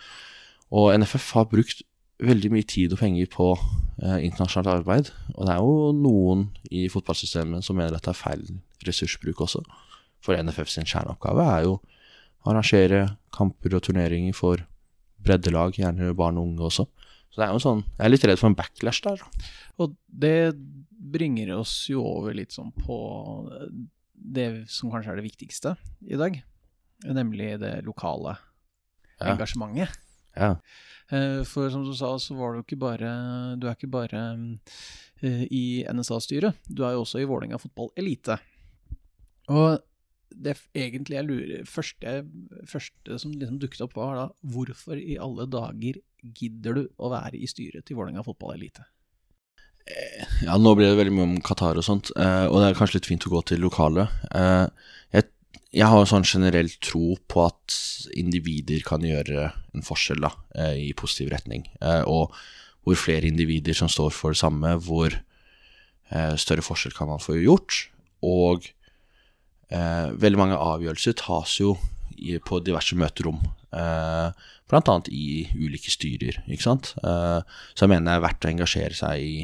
[0.74, 1.82] og NFF har brukt
[2.24, 5.10] veldig mye tid og penger på eh, internasjonalt arbeid.
[5.34, 8.44] Og det er jo noen i fotballsystemet som mener at det er feil
[8.86, 9.64] ressursbruk også.
[10.24, 11.78] For NFF sin kjerneoppgave er jo
[12.44, 14.62] å arrangere kamper og turneringer for
[15.24, 16.86] breddelag, gjerne barn og unge også.
[17.32, 19.22] Så det er jo sånn Jeg er litt redd for en backlash der.
[19.82, 20.54] Og det
[21.14, 22.96] bringer oss jo over litt sånn på
[24.24, 25.74] det som kanskje er det viktigste
[26.08, 26.40] i dag,
[27.04, 28.36] nemlig det lokale
[29.20, 29.34] Ja.
[29.34, 29.92] engasjementet.
[30.36, 30.56] Ja.
[31.12, 34.22] Eh, For som du sa, så var du ikke bare Du er ikke bare
[35.22, 38.38] eh, i NSA-styret, du er jo også i Vålerenga fotball elite.
[39.48, 39.78] Og
[40.34, 42.14] det egentlig jeg lurer første,
[42.66, 46.00] første som liksom dukket opp, var da hvorfor i alle dager
[46.34, 48.82] gidder du å være i styret til Vålerenga fotball elite?
[49.84, 52.98] Ja, nå ble det veldig mye om Qatar og sånt, eh, og det er kanskje
[52.98, 54.06] litt fint å gå til lokale.
[54.32, 54.64] Eh,
[55.12, 55.26] jeg,
[55.76, 57.76] jeg har sånn generell tro på at
[58.16, 61.66] individer kan gjøre en forskjell da, eh, i positiv retning.
[62.08, 62.32] Og
[62.84, 65.16] hvor flere individer som står for det samme, hvor
[66.38, 67.86] større forskjell kan man få gjort.
[68.24, 68.68] Og
[69.72, 71.72] veldig mange avgjørelser tas jo
[72.44, 73.40] på diverse møterom.
[73.72, 74.44] Eh,
[74.74, 76.92] annet i ulike styrer, ikke sant.
[77.00, 79.34] Så jeg mener det er verdt å engasjere seg i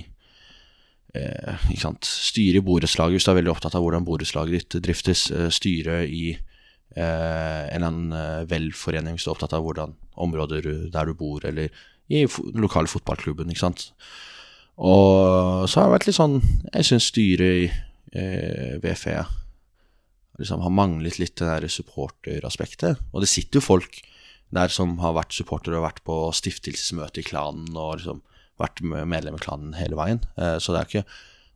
[1.14, 1.66] eh?
[2.07, 5.29] Styre i borettslaget hvis du er veldig opptatt av hvordan borettslaget ditt driftes.
[5.35, 9.96] Eh, styre i eh, en eller annen eh, velforening hvis du er opptatt av hvordan
[10.20, 11.70] områder der du bor, eller
[12.11, 13.51] i den lokale fotballklubben.
[13.51, 13.90] ikke sant?
[14.81, 16.38] Og så har det vært litt sånn
[16.73, 17.66] Jeg syns styret i
[18.16, 19.23] eh, VFE
[20.40, 23.01] liksom har manglet litt det der supporteraspektet.
[23.12, 24.01] Og det sitter jo folk
[24.51, 28.23] der som har vært supportere og vært på stiftelsesmøte i klanen og liksom
[28.61, 30.23] vært medlem i klanen hele veien.
[30.37, 31.05] Eh, så det er ikke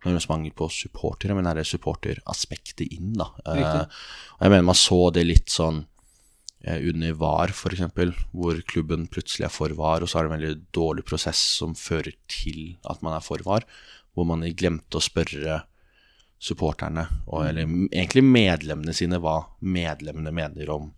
[0.05, 3.31] nødvendigvis mangel på supportere, men er det supporteraspektet inn, da.
[3.49, 3.83] Eh,
[4.37, 5.85] og jeg mener man så det litt sånn
[6.65, 7.87] eh, under VAR, f.eks.,
[8.33, 11.77] hvor klubben plutselig er for VAR, og så er det en veldig dårlig prosess som
[11.79, 13.67] fører til at man er for VAR,
[14.15, 15.63] hvor man glemte å spørre
[16.45, 20.91] supporterne, og, eller egentlig medlemmene sine, hva medlemmene mener om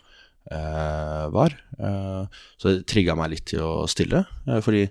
[0.51, 1.55] eh, VAR.
[1.79, 4.89] Eh, så det trigga meg litt til å stille, eh, fordi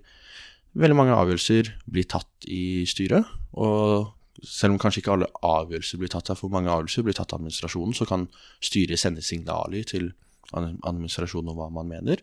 [0.76, 4.12] veldig mange avgjørelser blir tatt i styret, og
[4.46, 7.40] selv om kanskje ikke alle avgjørelser blir tatt her, for mange avgjørelser blir tatt av
[7.40, 8.28] administrasjonen, så kan
[8.64, 10.12] styret sende signaler til
[10.56, 12.22] administrasjonen om hva man mener.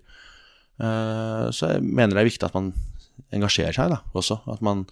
[0.79, 2.73] Eh, Så jeg mener det er viktig at man
[3.33, 4.41] engasjerer seg da, også.
[4.53, 4.85] At man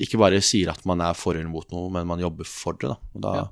[0.00, 2.88] ikke bare sier at man er for eller mot noe, men man jobber for det.
[2.88, 2.96] Da.
[3.14, 3.48] Da Ja.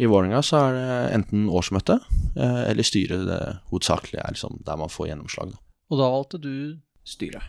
[0.00, 1.98] I Vålerenga så er det enten årsmøte
[2.34, 5.50] eh, eller styret det hovedsakelig er liksom der man får gjennomslag.
[5.52, 5.58] Da.
[5.90, 6.52] Og da valgte du
[7.04, 7.42] styret.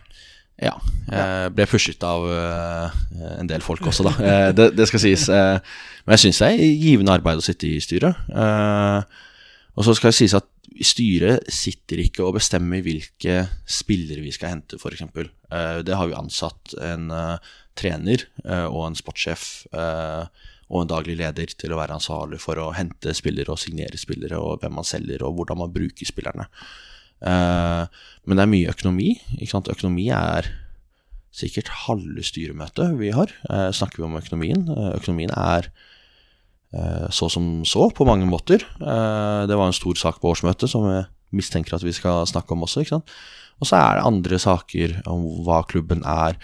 [0.62, 0.76] Ja.
[1.10, 3.00] Jeg ble pushet av eh,
[3.40, 4.12] en del folk også, da.
[4.32, 5.26] Eh, det, det skal sies.
[5.32, 5.58] eh,
[6.06, 8.18] men jeg syns det er givende arbeid å sitte i styret.
[8.30, 9.26] Eh,
[9.72, 10.46] og så skal det sies at
[10.82, 15.02] styret sitter ikke og bestemmer hvilke spillere vi skal hente, f.eks.
[15.02, 19.44] Eh, det har vi ansatt en eh, trener eh, og en sportssjef
[19.74, 20.24] eh,
[20.72, 24.38] og en daglig leder til å være ansvarlig for å hente spillere og signere spillere,
[24.40, 26.46] og hvem man selger, og hvordan man bruker spillerne.
[27.22, 29.12] Eh, men det er mye økonomi.
[29.42, 30.48] Økonomi er
[31.32, 33.32] sikkert halve styremøtet vi har.
[33.48, 34.66] Eh, snakker vi om økonomien?
[34.68, 35.72] Eh, økonomien er
[37.12, 38.62] så som så, på mange måter.
[38.80, 41.02] Det var en stor sak på årsmøtet som jeg
[41.36, 42.96] mistenker at vi skal snakke om også.
[43.60, 46.38] Og så er det andre saker om hva klubben er.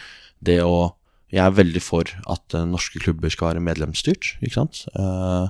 [0.45, 0.93] Det å
[1.33, 4.85] Jeg er veldig for at norske klubber skal være medlemsstyrt, ikke sant.
[4.97, 5.49] Uh,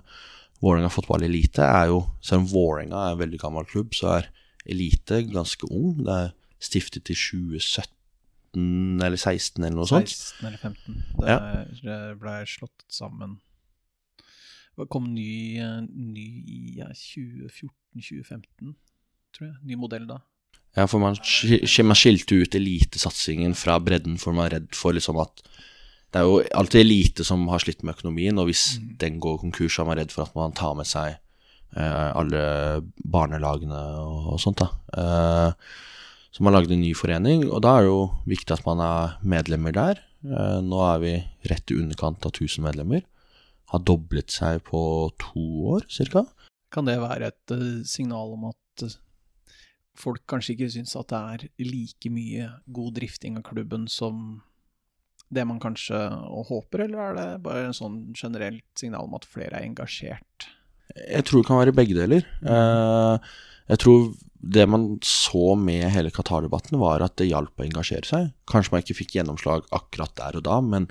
[0.58, 4.30] Vålerenga fotball elite er jo Selv om Vålerenga er en veldig gammel klubb, så er
[4.68, 5.96] elite ganske ung.
[6.04, 7.94] Det er stiftet i 2017
[9.04, 10.08] eller 16 eller noe sånt.
[10.08, 11.02] 16 eller 15.
[11.20, 11.38] Det, Ja.
[11.82, 13.38] det ble slått sammen.
[14.78, 15.58] Det kom ny,
[15.90, 18.74] ny i ja, 2014-2015,
[19.34, 19.56] tror jeg.
[19.66, 20.20] Ny modell da.
[20.76, 25.18] Ja, for man, man skilte ut elitesatsingen fra bredden, for man er redd for liksom
[25.22, 25.42] at
[26.08, 29.74] Det er jo alltid elite som har slitt med økonomien, og hvis den går konkurs,
[29.74, 31.18] så er man redd for at man tar med seg
[31.76, 32.40] alle
[33.04, 34.62] barnelagene og, og sånt.
[34.62, 34.68] da.
[34.98, 35.72] Eh,
[36.38, 39.16] så man lagde en ny forening, og da er det jo viktig at man er
[39.26, 40.02] medlemmer der.
[40.22, 41.12] Eh, nå er vi
[41.50, 43.04] rett i underkant av 1000 medlemmer.
[43.72, 44.80] Har doblet seg på
[45.20, 46.26] to år, cirka.
[46.74, 48.98] Kan det være et eh, signal om at eh,
[49.98, 54.42] folk kanskje ikke syns at det er like mye god drifting av klubben som
[55.34, 55.98] det man kanskje
[56.48, 60.48] håper, eller er det bare en sånn generelt signal om at flere er engasjert?
[60.96, 62.24] Jeg tror det kan være begge deler.
[62.42, 63.30] Eh,
[63.68, 68.28] jeg tror det man så med hele Qatar-debatten, var at det hjalp å engasjere seg.
[68.48, 70.86] Kanskje man ikke fikk gjennomslag akkurat der og da, men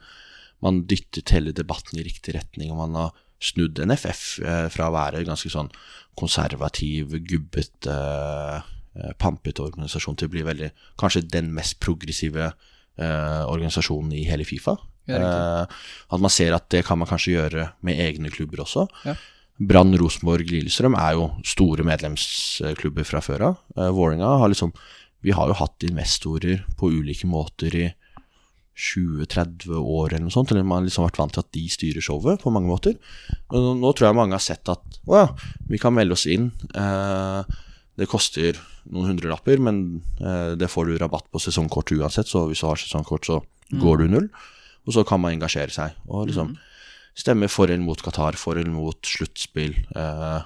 [0.64, 4.96] man dyttet hele debatten i riktig retning, og man har snudd NFF eh, fra å
[4.96, 5.70] være ganske sånn
[6.18, 14.16] konservativ, gubbete eh, pampete organisasjon til å bli veldig Kanskje den mest progressive eh, organisasjonen
[14.18, 14.76] i hele Fifa.
[15.08, 15.22] Ja.
[15.22, 18.88] Eh, at man ser at det kan man kanskje gjøre med egne klubber også.
[19.06, 19.16] Ja.
[19.58, 23.62] Brann, Rosenborg, Lillestrøm er jo store medlemsklubber fra før av.
[23.78, 24.74] Eh, Vålerenga har liksom
[25.26, 27.88] Vi har jo hatt investorer på ulike måter i
[28.78, 30.52] 20-30 år eller noe sånt.
[30.54, 32.93] Eller man har liksom vært vant til at de styrer showet på mange måter.
[33.50, 35.26] Men nå, tror jeg mange har sett at å ja,
[35.67, 36.52] vi kan melde oss inn.
[36.78, 37.58] Eh,
[37.98, 38.62] det koster
[38.93, 42.30] noen hundrelapper, men eh, det får du rabatt på sesongkort uansett.
[42.30, 43.41] Så hvis du har sesongkort, så
[43.82, 44.30] går du null.
[44.86, 46.54] Og så kan man engasjere seg og liksom
[47.17, 49.75] stemme for eller mot Qatar, for eller mot sluttspill.
[49.97, 50.39] Eh,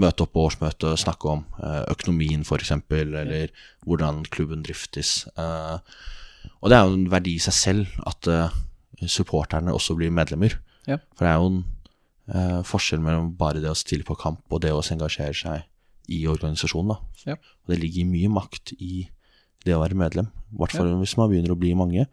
[0.00, 3.52] møte opp på årsmøtet, snakke om eh, økonomien f.eks., eller
[3.84, 5.26] hvordan klubben driftes.
[5.36, 5.78] Eh,
[6.60, 8.28] og det er jo en verdi i seg selv at
[9.08, 10.56] supporterne også blir medlemmer.
[10.88, 10.98] Ja.
[11.16, 11.60] For det er jo en
[12.34, 15.66] eh, forskjell mellom bare det å stille på kamp og det å engasjere seg
[16.10, 16.98] i organisasjonen.
[17.28, 17.36] Ja.
[17.36, 19.06] Og det ligger mye makt i
[19.66, 22.06] det å være medlem, i hvert fall hvis man begynner å bli mange.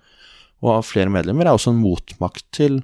[0.66, 2.82] Og flere medlemmer er også en motmakt til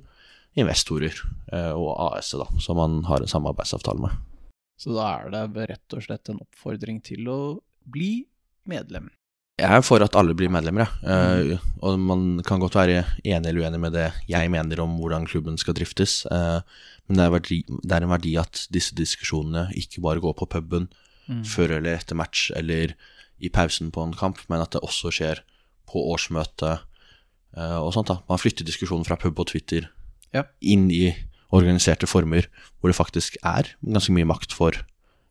[0.59, 1.15] investorer
[1.53, 4.21] eh, og AS, da, som man har en samarbeidsavtale med.
[4.79, 7.39] Så da er det rett og slett en oppfordring til å
[7.89, 8.25] bli
[8.69, 9.09] medlem.
[9.61, 11.59] Jeg er for at alle blir medlemmer, jeg.
[11.61, 11.67] Mm.
[11.85, 15.59] og man kan godt være enig eller uenig med det jeg mener om hvordan klubben
[15.61, 16.23] skal driftes.
[16.25, 16.59] eh,
[17.07, 20.49] men det er, verdi, det er en verdi at disse diskusjonene ikke bare går på
[20.49, 20.89] puben
[21.47, 22.95] før eller etter match eller
[23.43, 25.41] i pausen på en kamp, men at det også skjer
[25.89, 28.09] på årsmøte eh, og sånt.
[28.11, 28.19] da.
[28.29, 29.89] Man flytter diskusjonen fra pub og Twitter
[30.33, 30.47] Ja.
[30.61, 31.13] inn i
[31.53, 32.47] organiserte former,
[32.79, 34.79] hvor det faktisk er ganske mye makt for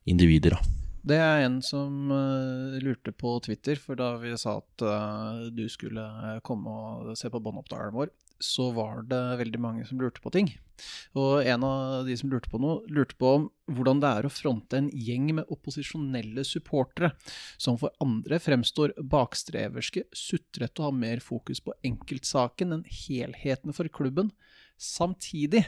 [0.07, 0.57] individer.
[0.57, 0.79] da.
[1.03, 5.65] Det er en som uh, lurte på Twitter, for da vi sa at uh, du
[5.71, 6.05] skulle
[6.47, 8.13] komme og se på båndopptakeren vår,
[8.43, 10.51] så var det veldig mange som lurte på ting.
[11.19, 14.33] Og en av de som lurte på noe, lurte på om hvordan det er å
[14.33, 17.13] fronte en gjeng med opposisjonelle supportere,
[17.59, 23.91] som for andre fremstår bakstreverske, sutrete og har mer fokus på enkeltsaken enn helheten for
[23.91, 24.31] klubben,
[24.81, 25.65] samtidig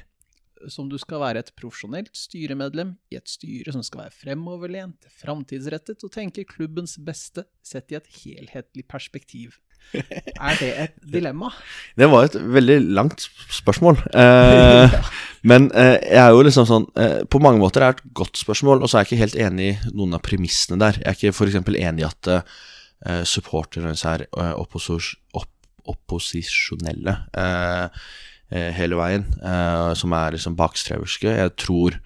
[0.71, 6.05] som du skal være et profesjonelt styremedlem i et styre som skal være fremoverlent, framtidsrettet
[6.07, 9.59] og tenke klubbens beste sett i et helhetlig perspektiv.
[9.95, 11.51] Er det et dilemma?
[11.99, 14.01] Det var et veldig langt spørsmål.
[14.17, 14.95] Eh,
[15.51, 18.41] Men eh, jeg er jo liksom sånn eh, På mange måter er det et godt
[18.41, 21.03] spørsmål, og så er jeg ikke helt enig i noen av premissene der.
[21.03, 21.61] Jeg er ikke f.eks.
[21.61, 25.51] enig i at eh, supporterne er eh, opp
[25.85, 28.07] opposisjonelle eh,
[28.55, 31.31] hele veien, eh, som er liksom bakstreverske.
[31.31, 31.99] Jeg tror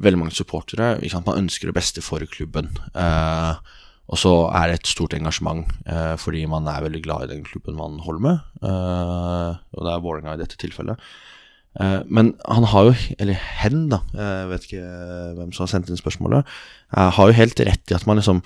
[0.00, 2.70] veldig mange supportere sant, Man ønsker det beste for klubben.
[2.94, 3.54] Eh,
[4.04, 7.44] og så er det et stort engasjement eh, fordi man er veldig glad i den
[7.46, 8.42] klubben man holder med.
[8.60, 11.00] Eh, og det er Vålerenga i dette tilfellet.
[11.80, 14.84] Eh, men han har jo, eller hen, da, jeg vet ikke
[15.40, 16.54] hvem som har sendt inn spørsmålet,
[16.96, 18.44] eh, har jo helt rett i at man liksom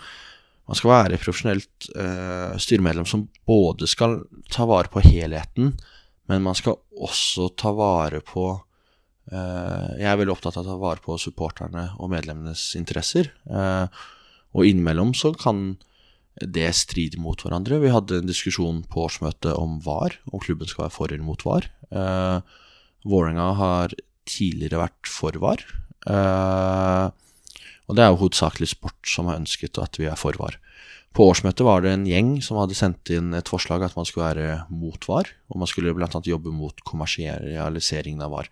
[0.68, 4.18] man skal være profesjonelt eh, styremedlem som både skal
[4.52, 5.72] ta vare på helheten,
[6.28, 8.44] men man skal også ta vare på
[9.32, 13.30] eh, Jeg er veldig opptatt av å ta vare på supporterne og medlemmenes interesser.
[13.48, 13.86] Eh,
[14.56, 15.78] og innimellom så kan
[16.38, 17.80] det stride mot hverandre.
[17.82, 21.44] Vi hadde en diskusjon på årsmøtet om VAR, om klubben skal være for eller mot
[21.46, 21.70] VAR.
[21.90, 22.38] Eh,
[23.08, 23.96] Vålerenga har
[24.28, 25.62] tidligere vært for VAR.
[27.88, 30.58] Og det er jo hovedsakelig sport som har ønsket at vi er for VAR.
[31.16, 34.28] På årsmøtet var det en gjeng som hadde sendt inn et forslag at man skulle
[34.28, 36.08] være mot VAR, og man skulle bl.a.
[36.08, 38.50] jobbe mot kommersialiseringen av VAR.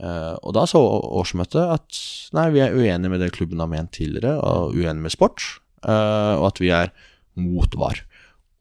[0.00, 2.00] Eh, og da så årsmøtet at
[2.36, 5.44] nei, vi er uenige med det klubben har ment tidligere, og uenige med sport,
[5.82, 6.92] eh, og at vi er
[7.40, 8.04] mot VAR.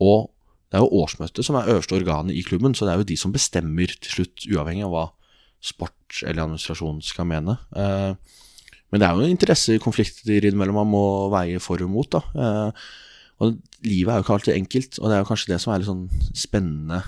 [0.04, 0.32] Og
[0.70, 3.18] det er jo årsmøtet som er øverste organet i klubben, så det er jo de
[3.20, 5.06] som bestemmer til slutt, uavhengig av hva
[5.60, 7.58] sport eller administrasjon skal mene.
[7.76, 8.40] Eh,
[8.90, 11.04] men det er jo interessekonflikter innimellom man må
[11.34, 12.10] veie for og mot.
[12.10, 12.74] da.
[13.40, 13.56] Og
[13.88, 15.88] livet er jo ikke alltid enkelt, og det er jo kanskje det som er litt
[15.90, 17.04] sånn spennende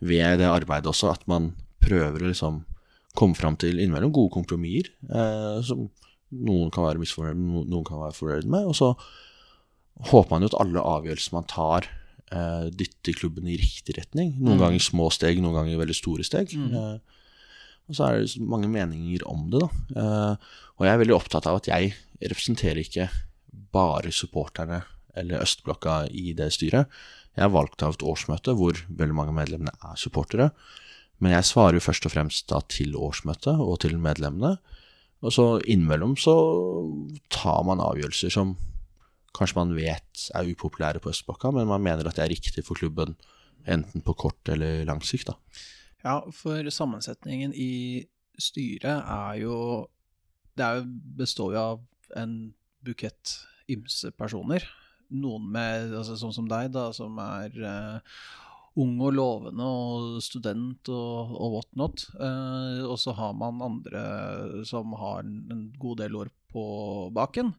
[0.00, 2.64] ved det arbeidet også, at man prøver å liksom
[3.16, 5.88] komme fram til innimellom gode kompromisser, eh, som
[6.30, 8.92] noen kan være misfornøyd med, noen kan være fornøyd med, og så
[10.10, 11.88] håper man jo at alle avgjørelser man tar,
[12.30, 14.36] eh, dytter klubben i riktig retning.
[14.38, 14.62] Noen Mm.
[14.66, 16.52] ganger små steg, noen ganger veldig store steg.
[16.54, 16.72] Mm.
[16.74, 16.98] Eh,
[17.90, 19.68] og så er det mange meninger om det, da.
[19.96, 20.36] Eh,
[20.78, 23.10] og jeg er veldig opptatt av at jeg representerer ikke
[23.72, 24.84] bare supporterne
[25.18, 26.90] eller østblokka i det styret.
[27.36, 30.50] Jeg er valgt av et årsmøte hvor veldig mange av medlemmene er supportere.
[31.20, 34.56] Men jeg svarer jo først og fremst da til årsmøtet og til medlemmene.
[35.20, 36.34] Og så innimellom så
[37.32, 38.54] tar man avgjørelser som
[39.36, 42.78] kanskje man vet er upopulære på østblokka, men man mener at det er riktig for
[42.78, 43.14] klubben
[43.68, 45.28] enten på kort eller lang sikt.
[45.28, 45.36] da.
[46.04, 48.06] Ja, for sammensetningen i
[48.40, 49.88] styret er jo
[50.58, 50.82] Det
[51.16, 51.78] består jo av
[52.18, 52.52] en
[52.84, 53.36] bukett
[53.70, 54.64] ymse personer.
[55.10, 58.20] Noen med, altså, sånn som deg, da, som er uh,
[58.80, 62.06] ung og lovende og student og, og whatnot.
[62.14, 64.04] Uh, og så har man andre
[64.68, 66.64] som har en, en god del år på
[67.14, 67.52] baken,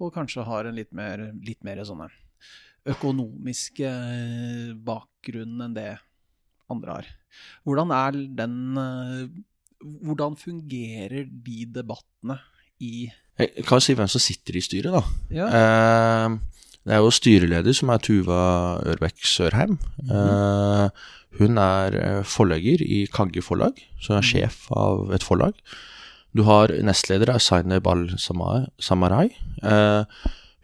[0.00, 2.08] og kanskje har en litt mer, litt mer sånne
[2.88, 3.88] økonomiske
[4.86, 5.90] bakgrunn enn det
[6.72, 7.08] andre har.
[7.66, 9.28] Hvordan er den uh,
[9.78, 12.34] Hvordan fungerer de debattene
[12.82, 13.06] i
[13.38, 15.02] Jeg kan si hvem som sitter i styret, da.
[15.30, 15.46] Ja.
[15.54, 16.32] Eh,
[16.86, 18.40] det er jo styreleder som er Tuva
[18.88, 19.78] Ørbekk Sørheim.
[20.08, 20.88] Eh,
[21.38, 25.58] hun er eh, forlegger i Kagge forlag, så hun er sjef av et forlag.
[26.36, 29.30] Du har nestleder er Zainab al-Samarai.
[29.64, 30.04] Uh,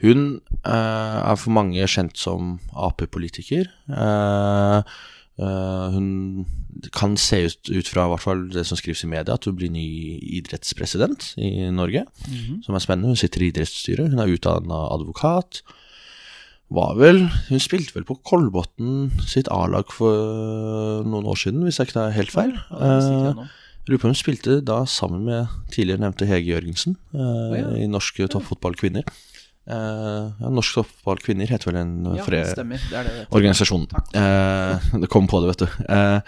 [0.04, 3.70] hun uh, er for mange kjent som Ap-politiker.
[3.88, 4.94] Eh,
[5.38, 6.08] eh, hun
[6.92, 9.72] kan se ut, ut fra hvert fall det som skrives i media, at hun blir
[9.72, 9.86] ny
[10.40, 12.04] idrettspresident i Norge.
[12.66, 13.14] Som er spennende.
[13.14, 14.12] Hun sitter i idrettsstyret.
[14.12, 15.62] Hun er utdanna advokat.
[16.72, 17.18] Var vel
[17.50, 22.14] Hun spilte vel på Kolbotn sitt A-lag for noen år siden, hvis jeg ikke tar
[22.16, 22.54] helt feil.
[22.70, 23.44] Ja, Eh,
[23.86, 27.68] lurer på om hun spilte da sammen med tidligere nevnte Hege Jørgensen eh, ja.
[27.84, 29.04] i Norsk toppfotball kvinner.
[29.68, 32.80] Eh, ja, norsk toppfotball kvinner heter vel en Ja, fre- det stemmer.
[32.88, 33.14] Det er det.
[33.20, 33.84] det organisasjon.
[34.16, 35.84] Eh, det kom på det, vet du.
[35.84, 36.20] Eh,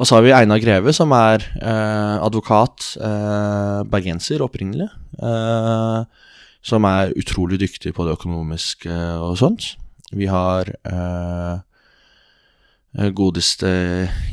[0.00, 4.88] og så har vi Einar Greve, som er eh, advokat, eh, bergenser opprinnelig.
[5.20, 6.04] Eh,
[6.62, 9.74] som er utrolig dyktig på det økonomiske og sånt.
[10.12, 11.60] Vi har eh,
[13.16, 13.72] godeste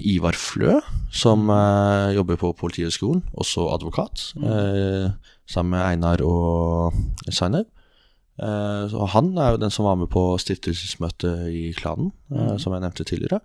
[0.03, 0.77] Ivar Flø,
[1.11, 4.31] som eh, jobber på Politihøgskolen, også advokat.
[4.37, 5.09] Eh,
[5.49, 6.93] sammen med Einar og
[7.31, 7.69] Zainab.
[8.39, 12.83] Eh, han er jo den som var med på stiftelsesmøtet i klanen, eh, som jeg
[12.85, 13.41] nevnte tidligere.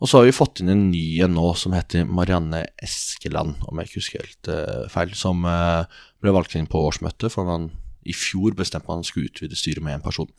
[0.00, 3.78] Og så har vi fått inn en ny en nå som heter Marianne Eskeland, om
[3.80, 7.70] jeg ikke husker helt eh, feil, som ble valgt inn på årsmøtet, for man
[8.06, 10.30] i fjor bestemte man skulle utvide styret med én person.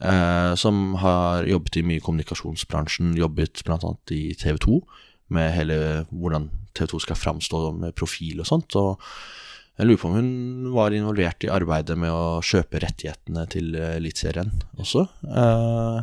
[0.00, 3.94] Eh, som har jobbet i mye kommunikasjonsbransjen, jobbet bl.a.
[4.12, 4.80] i TV 2
[5.36, 5.78] med hele
[6.10, 8.76] hvordan TV 2 skal framstå med profil og sånt.
[8.76, 9.00] Og
[9.76, 10.30] jeg lurer på om hun
[10.74, 15.06] var involvert i arbeidet med å kjøpe rettighetene til Eliteserien også.
[15.24, 15.98] Eh,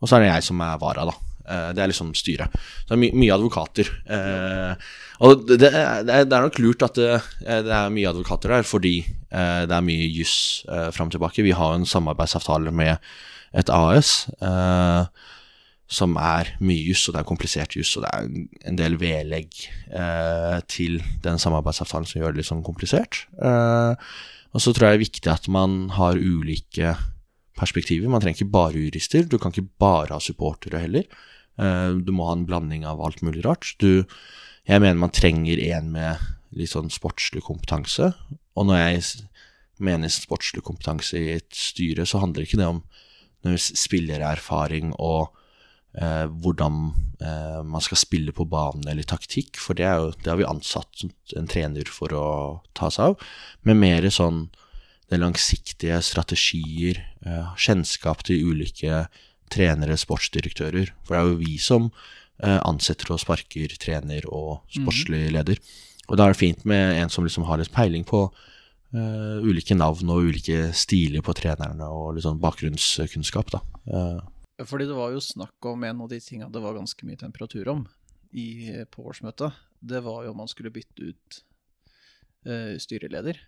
[0.00, 1.33] og så er det jeg som er vara, da.
[1.44, 2.52] Eh, det er liksom styret.
[2.84, 3.90] Så det er my mye advokater.
[4.08, 4.86] Eh,
[5.24, 7.10] og det, det, er, det er nok lurt at det,
[7.44, 11.16] eh, det er mye advokater der, fordi eh, det er mye juss eh, fram og
[11.18, 11.44] tilbake.
[11.44, 12.96] Vi har en samarbeidsavtale med
[13.54, 14.24] et AS.
[14.40, 15.30] Eh,
[15.94, 18.24] som er mye juss, og det er komplisert juss, og det er
[18.70, 19.52] en- del vedlegg
[19.92, 23.26] eh, til den samarbeidsavtalen som gjør det litt sånn komplisert.
[23.36, 26.94] Og så tror jeg det er viktig at man har ulike
[27.58, 28.08] perspektiver.
[28.10, 31.04] Man trenger ikke bare jurister, du kan ikke bare ha supportere heller.
[31.60, 33.74] Eh, du må ha en blanding av alt mulig rart.
[33.78, 34.04] Du,
[34.68, 38.12] jeg mener man trenger en med litt sånn sportslig kompetanse,
[38.54, 39.06] og når jeg
[39.82, 42.84] mener sportslig kompetanse i et styre, så handler ikke det om
[43.58, 45.34] spillererfaring og
[45.98, 46.78] eh, hvordan
[47.20, 51.04] eh, man skal spille på banen eller taktikk, for det, jo, det har vi ansatt
[51.36, 52.28] en trener for å
[52.78, 53.26] ta seg av,
[53.66, 54.46] men mer sånn
[55.12, 59.04] det langsiktige strategier, eh, kjennskap til ulike
[59.54, 61.88] trenere, sportsdirektører, for det er jo vi som
[62.42, 65.60] eh, ansetter og sparker trener og sportslig leder.
[66.08, 69.76] Og da er det fint med en som liksom har litt peiling på eh, ulike
[69.76, 73.62] navn og ulike stiler på trenerne og litt sånn bakgrunnskunnskap, da.
[73.88, 77.20] Eh, Fordi det var jo snakk om en av de tinga det var ganske mye
[77.20, 77.86] temperatur om
[78.34, 79.56] i, på årsmøtet.
[79.84, 81.40] Det var jo om man skulle bytte ut
[82.46, 83.40] eh, styreleder.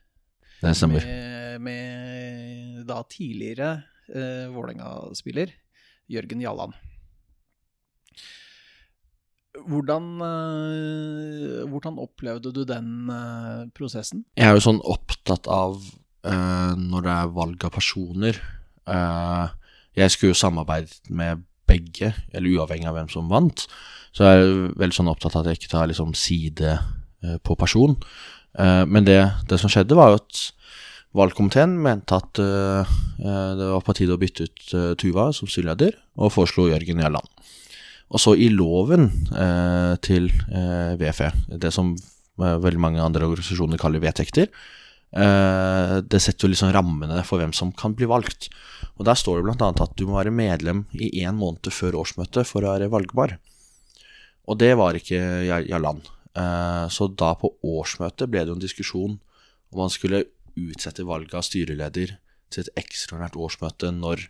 [0.62, 1.04] det stemmer.
[1.04, 3.70] Med, med da tidligere
[4.08, 5.50] uh, Vålerenga-spiller
[6.12, 6.76] Jørgen Jalland.
[9.56, 14.26] Hvordan, eh, hvordan opplevde du den eh, prosessen?
[14.36, 18.38] Jeg er jo sånn opptatt av uh, når det er valg av personer
[18.86, 19.48] Uh,
[19.96, 23.64] Jeg skulle jo samarbeidet med begge, eller uavhengig av hvem som vant.
[24.12, 26.74] Så jeg er veldig sånn opptatt av at jeg ikke tar liksom side
[27.24, 27.96] uh, på person.
[28.56, 29.18] Men det,
[29.50, 30.38] det som skjedde, var jo at
[31.16, 35.48] valgkomiteen mente at eh, eh, det var på tide å bytte ut uh, Tuva som
[35.50, 37.28] styreleder, og foreslo Jørgen Jærland.
[38.06, 40.28] Og så i loven uh, til
[41.00, 41.96] VFE, det som
[42.38, 44.50] veldig mange andre organisasjoner kaller vedtekter,
[45.16, 48.50] det setter jo liksom rammene for hvem som kan bli valgt.
[48.98, 52.44] Og der står det annet at du må være medlem i én måned før årsmøtet
[52.44, 53.38] for å være valgbar.
[54.46, 55.20] Og det var ikke.
[56.36, 59.14] Eh, så da på årsmøtet ble det jo en diskusjon
[59.72, 60.26] om man skulle
[60.56, 62.16] utsette valget av styreleder
[62.52, 64.26] til et ekstraordinært årsmøte når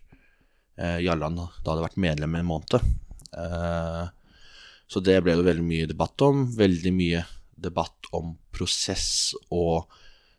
[0.80, 2.78] eh, Jalland da hadde vært medlem i en måned.
[3.36, 4.04] Eh,
[4.86, 6.44] så det ble det veldig mye debatt om.
[6.56, 7.22] Veldig mye
[7.56, 9.88] debatt om prosess og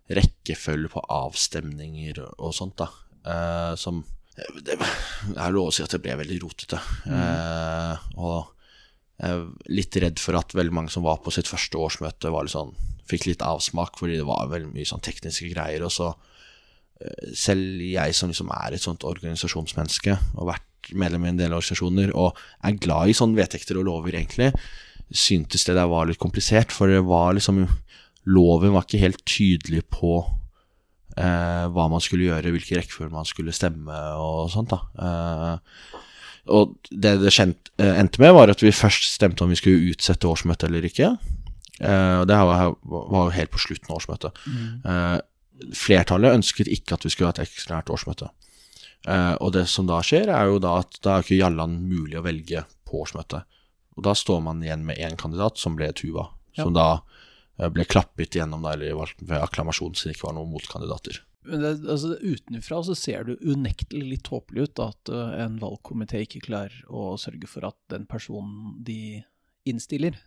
[0.07, 2.88] rekkefølge på avstemninger og sånt, da.
[3.27, 4.03] eh, som
[4.38, 6.79] det, er lov å si at det ble veldig rotete.
[7.09, 8.53] Eh, og
[9.17, 12.45] jeg er litt redd for at veldig mange som var på sitt første årsmøte, var
[12.45, 12.75] litt sånn,
[13.09, 15.85] fikk litt avsmak, fordi det var veldig mye sånn tekniske greier.
[15.87, 16.11] Og så
[17.01, 21.55] eh, selv jeg som liksom er et sånt organisasjonsmenneske, og vært medlem i en del
[21.55, 24.53] organisasjoner, og er glad i sånne vedtekter og lover, egentlig,
[25.07, 26.73] syntes det der var litt komplisert.
[26.75, 27.65] For det var liksom
[28.27, 30.17] Loven var ikke helt tydelig på
[31.15, 34.73] eh, hva man skulle gjøre, hvilke rekkefølger man skulle stemme og sånt.
[34.73, 34.81] da.
[34.99, 36.03] Eh,
[36.57, 40.27] og det det eh, endte med, var at vi først stemte om vi skulle utsette
[40.27, 41.13] årsmøtet eller ikke.
[41.78, 44.39] Og det var, var jo helt på slutten av årsmøtet.
[44.88, 45.17] Eh,
[45.78, 48.32] flertallet ønsket ikke at vi skulle ha et ekstraordinært årsmøte.
[49.07, 52.17] Eh, og det som da skjer, er jo da at da er ikke Jalland mulig
[52.17, 53.45] å velge på årsmøtet.
[53.97, 56.30] Og da står man igjen med én kandidat, som ble Tuva.
[56.57, 56.65] Ja.
[56.65, 56.89] Som da
[57.73, 61.21] ble klappet igjennom da, eller valgt ved akklamasjon, siden det ikke var noen motkandidater.
[61.47, 66.21] Men det, altså, Utenfra så ser det unektelig litt tåpelig ut at uh, en valgkomité
[66.25, 69.23] ikke klarer å sørge for at den personen de
[69.67, 70.19] innstiller,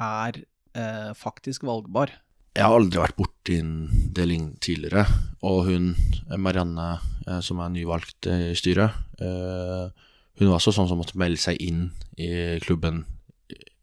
[0.00, 0.42] er
[0.76, 2.12] eh, faktisk valgbar.
[2.56, 3.72] Jeg har aldri vært borti en
[4.16, 5.04] deling tidligere,
[5.44, 5.90] og hun
[6.30, 6.86] eh, Marianne,
[7.26, 9.88] eh, som er nyvalgt eh, i styret, eh,
[10.36, 11.90] hun var også sånn som måtte melde seg inn
[12.20, 13.04] i klubben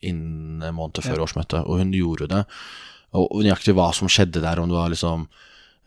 [0.04, 1.24] innen en måned før Ja.
[1.26, 2.44] årsmøtet, og hun gjorde det.
[3.14, 5.28] Og nøyaktig hva som skjedde der, om det var liksom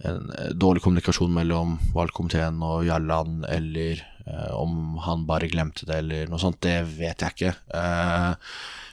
[0.07, 0.27] en
[0.59, 6.39] dårlig kommunikasjon mellom valgkomiteen og Jalland, eller eh, om han bare glemte det, eller noe
[6.43, 7.55] sånt, det vet jeg ikke.
[7.75, 8.35] Eh,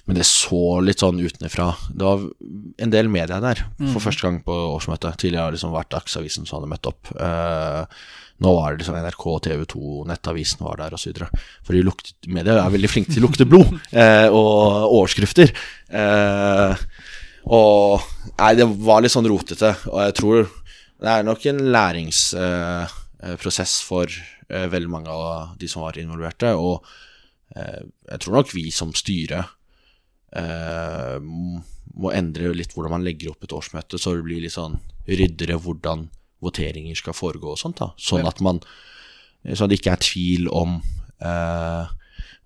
[0.03, 1.69] men det så litt sånn utenfra.
[1.95, 2.25] Det var
[2.83, 3.61] en del media der
[3.93, 5.15] for første gang på årsmøtet.
[5.21, 7.11] Tidligere har det liksom vært Dagsavisen som hadde møtt opp.
[7.15, 7.83] Eh,
[8.43, 11.21] nå var det liksom NRK, TV 2, Nettavisen var der osv.
[11.63, 13.69] For de lukte, media er veldig flinke til å lukte blod
[14.03, 15.53] eh, og overskrifter.
[15.87, 16.73] Eh,
[17.53, 20.37] og Nei, det var litt sånn rotete, og jeg tror
[21.03, 26.49] det er nok en læringsprosess for eh, veldig mange av de som var involverte.
[26.55, 26.83] Og
[27.55, 29.43] eh, jeg tror nok vi som styre
[30.35, 31.17] eh,
[31.93, 35.59] må endre litt hvordan man legger opp et årsmøte, så det blir litt sånn ryddere
[35.61, 36.07] hvordan
[36.43, 37.79] voteringer skal foregå og sånt.
[37.79, 38.61] da Sånn at man
[39.43, 40.77] Så det ikke er tvil om
[41.19, 41.87] eh,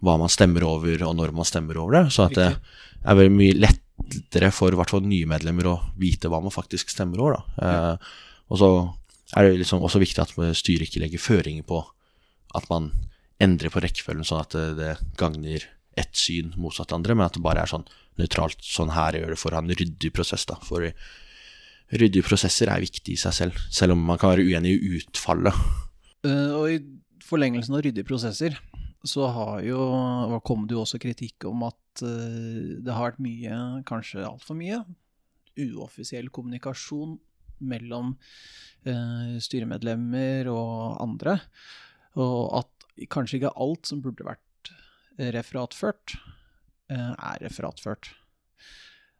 [0.02, 2.06] hva man stemmer over, og når man stemmer over det.
[2.14, 6.30] Så at det er veldig mye lettere for i hvert fall nye medlemmer å vite
[6.30, 7.38] hva man faktisk stemmer over.
[7.38, 8.16] da eh,
[8.50, 8.72] Og så
[9.38, 11.84] er det liksom også viktig at styret ikke legger føringer på
[12.58, 12.92] at man
[13.44, 15.66] endrer på rekkefølgen sånn at det, det gagner
[15.98, 17.88] ett syn motsatt andre, men at det bare er sånn
[18.20, 18.62] nøytralt.
[18.66, 20.58] Sånn her gjør det for å ha en ryddig prosess, da.
[20.66, 20.88] For
[21.98, 25.56] ryddige prosesser er viktig i seg selv, selv om man kan være uenig i utfallet.
[26.26, 26.80] Uh, og i
[27.24, 28.58] forlengelsen av ryddige prosesser,
[29.08, 29.80] så har jo,
[30.46, 34.82] kom det jo også kritikk om at uh, det har vært mye, kanskje altfor mye,
[35.58, 37.16] uoffisiell kommunikasjon
[37.68, 38.14] mellom
[38.86, 41.40] uh, styremedlemmer og andre,
[42.18, 44.44] og at kanskje ikke alt som burde vært
[45.18, 46.16] referatført,
[46.90, 48.12] eh, er referatført.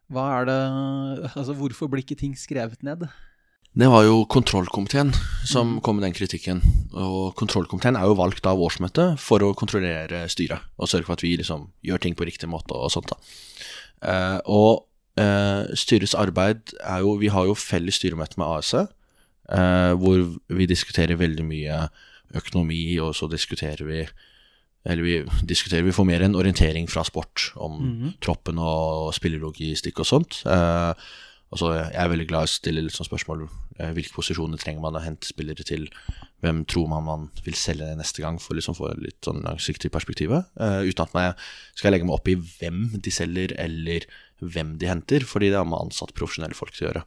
[0.08, 0.60] Hva er det
[1.36, 3.08] Altså, hvorfor blir ikke ting skrevet ned?
[3.78, 5.12] Det var jo kontrollkomiteen
[5.46, 6.62] som kom med den kritikken.
[6.94, 11.22] Og kontrollkomiteen er jo valgt av årsmøtet for å kontrollere styret og sørge for at
[11.22, 13.12] vi liksom gjør ting på riktig måte og sånt.
[13.12, 13.18] da.
[14.08, 14.88] Eh, og
[15.20, 18.88] eh, styrets arbeid er jo Vi har jo felles styremøte med ASE,
[19.48, 21.88] hvor vi diskuterer veldig mye
[22.36, 24.02] økonomi, og så diskuterer vi
[24.86, 25.16] eller vi
[25.48, 27.80] diskuterer, vi får mer en orientering fra sport om
[28.24, 30.42] troppen og spillelogistikk og sånt.
[30.46, 31.08] Eh,
[31.48, 34.84] og så er veldig glad i å stille litt sånn spørsmål eh, hvilke posisjoner trenger
[34.84, 35.86] man å hente spillere til,
[36.44, 40.34] hvem tror man man vil selge neste gang, for liksom få litt sånn langsiktig perspektiv.
[40.36, 41.36] Eh, uten at jeg
[41.80, 44.04] skal legge meg opp i hvem de selger, eller
[44.44, 47.06] hvem de henter, fordi det har man ansatt profesjonelle folk til å gjøre.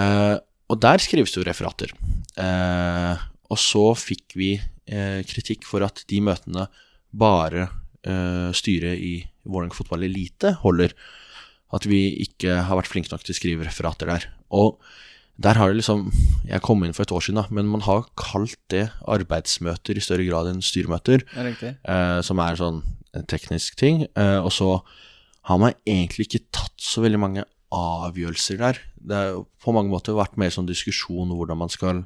[0.00, 0.36] Eh,
[0.70, 1.92] og der skrives det jo referater.
[2.40, 6.68] Eh, og så fikk vi eh, kritikk for at de møtene
[7.10, 7.66] bare
[8.06, 9.14] eh, styret i
[9.50, 10.94] Vålerenga fotball elite holder.
[11.74, 14.26] At vi ikke har vært flinke nok til å skrive referater der.
[14.54, 14.78] Og
[15.40, 16.10] der har det liksom
[16.48, 20.02] Jeg kom inn for et år siden, da, men man har kalt det arbeidsmøter i
[20.04, 21.52] større grad enn styremøter Er
[21.94, 22.82] eh, som er sånn
[23.16, 24.04] en teknisk ting.
[24.14, 24.76] Eh, og så
[25.48, 27.44] har man egentlig ikke tatt så veldig mange
[27.74, 28.78] avgjørelser der.
[28.94, 32.04] Det har på mange måter vært mer sånn diskusjon hvordan man skal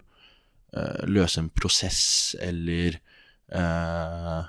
[1.07, 2.99] løse en prosess, eller
[3.55, 4.41] eh,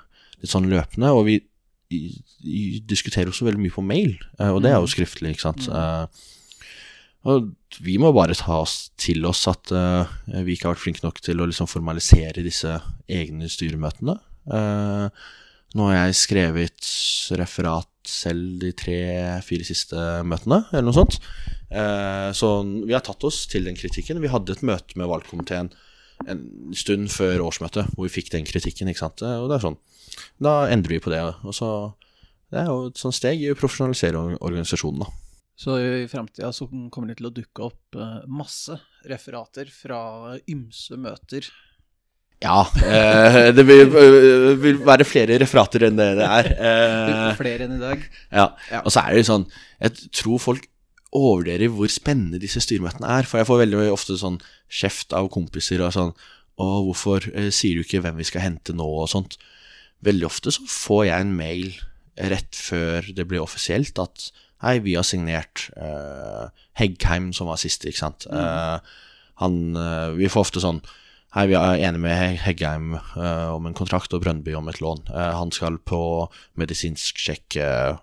[0.42, 1.12] litt sånn løpende.
[1.14, 1.40] Og vi,
[1.86, 5.68] diskuterer også veldig mye på mail, eh, og det er jo skriftlig, ikke sant.
[5.70, 6.24] Eh,
[7.26, 7.50] og
[7.82, 10.14] vi må bare ta oss til oss at eh,
[10.46, 12.76] vi ikke har vært flinke nok til å liksom formalisere disse
[13.10, 14.16] egne styremøtene.
[14.54, 15.24] Eh,
[15.76, 16.90] nå har jeg skrevet
[17.38, 21.18] referat selv de tre-fire siste møtene, eller noe sånt.
[21.70, 24.22] Eh, så vi har tatt oss til den kritikken.
[24.22, 25.72] Vi hadde et møte med valgkomiteen
[26.26, 26.40] en
[26.74, 28.88] stund før årsmøtet hvor vi fikk den kritikken.
[28.88, 29.22] ikke sant?
[29.22, 29.76] Og det er sånn,
[30.40, 31.20] Da endrer vi på det.
[31.44, 31.68] Og så,
[32.50, 35.00] Det er jo et sånt steg i å profesjonalisere organisasjonen.
[35.04, 35.10] da.
[35.56, 38.76] Så i framtida så kommer det til å dukke opp eh, masse
[39.08, 41.48] referater fra ymse møter.
[42.44, 46.50] Ja, eh, det vil, øh, vil være flere referater enn det det er.
[46.52, 48.02] Eh, Flere enn i dag.
[48.30, 48.50] Ja.
[48.70, 48.82] Ja.
[48.84, 49.46] Og så er det jo sånn
[49.80, 50.66] Jeg tror folk
[51.16, 53.28] overvurderer hvor spennende disse styremøtene er.
[53.28, 56.16] For jeg får veldig ofte sånn kjeft av kompiser og sånn
[56.56, 59.36] Å, hvorfor eh, sier du ikke hvem vi skal hente nå, og sånt.
[60.06, 61.74] Veldig ofte så får jeg en mail
[62.32, 64.30] rett før det blir offisielt at
[64.64, 66.46] Hei, vi har signert eh,
[66.80, 68.24] Heggheim, som var siste, ikke sant.
[68.32, 68.78] Eh,
[69.42, 70.80] han eh, Vi får ofte sånn
[71.36, 75.02] Hei, vi er enige med Heggheim eh, om en kontrakt og Brøndby om et lån.
[75.12, 75.98] Eh, han skal på
[76.56, 77.98] medisinsk sjekk eh,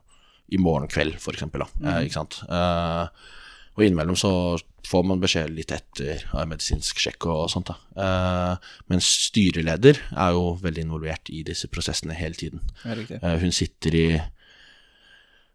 [0.53, 1.65] i morgen kveld, eksempel.
[1.65, 1.89] Da.
[1.89, 2.39] Eh, ikke sant?
[2.47, 3.31] Eh,
[3.73, 4.31] og innimellom så
[4.85, 7.71] får man beskjed litt etter av medisinsk sjekk og sånt.
[7.71, 7.77] da.
[8.03, 12.63] Eh, men styreleder er jo veldig involvert i disse prosessene hele tiden.
[12.85, 14.07] Eh, hun sitter i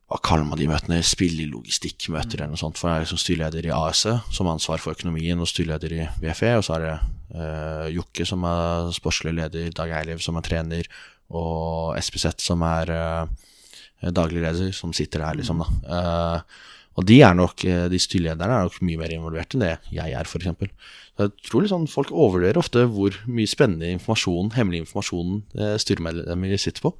[0.08, 1.02] hva kaller man de møtene?
[1.04, 2.42] spillelogistikkmøter mm.
[2.42, 2.78] eller noe sånt.
[2.80, 6.06] For jeg er liksom styreleder i ASE, som har ansvar for økonomien, og styreleder i
[6.22, 6.54] VFE.
[6.56, 6.94] Og så er det
[7.36, 10.88] eh, Jokke, som er sportslig leder, Dag Eilev, som er trener,
[11.28, 13.47] og Espeseth, som er eh,
[14.14, 15.68] daglig leder, som sitter der, liksom, da.
[15.88, 19.74] Uh, og de er nok, eh, de styrelederne er nok mye mer involvert enn det
[19.94, 20.72] jeg er, f.eks.
[21.18, 26.88] Jeg tror liksom folk overvurderer ofte hvor mye spennende informasjon, hemmelig informasjon eh, styremedlemmer sitter
[26.88, 26.92] på.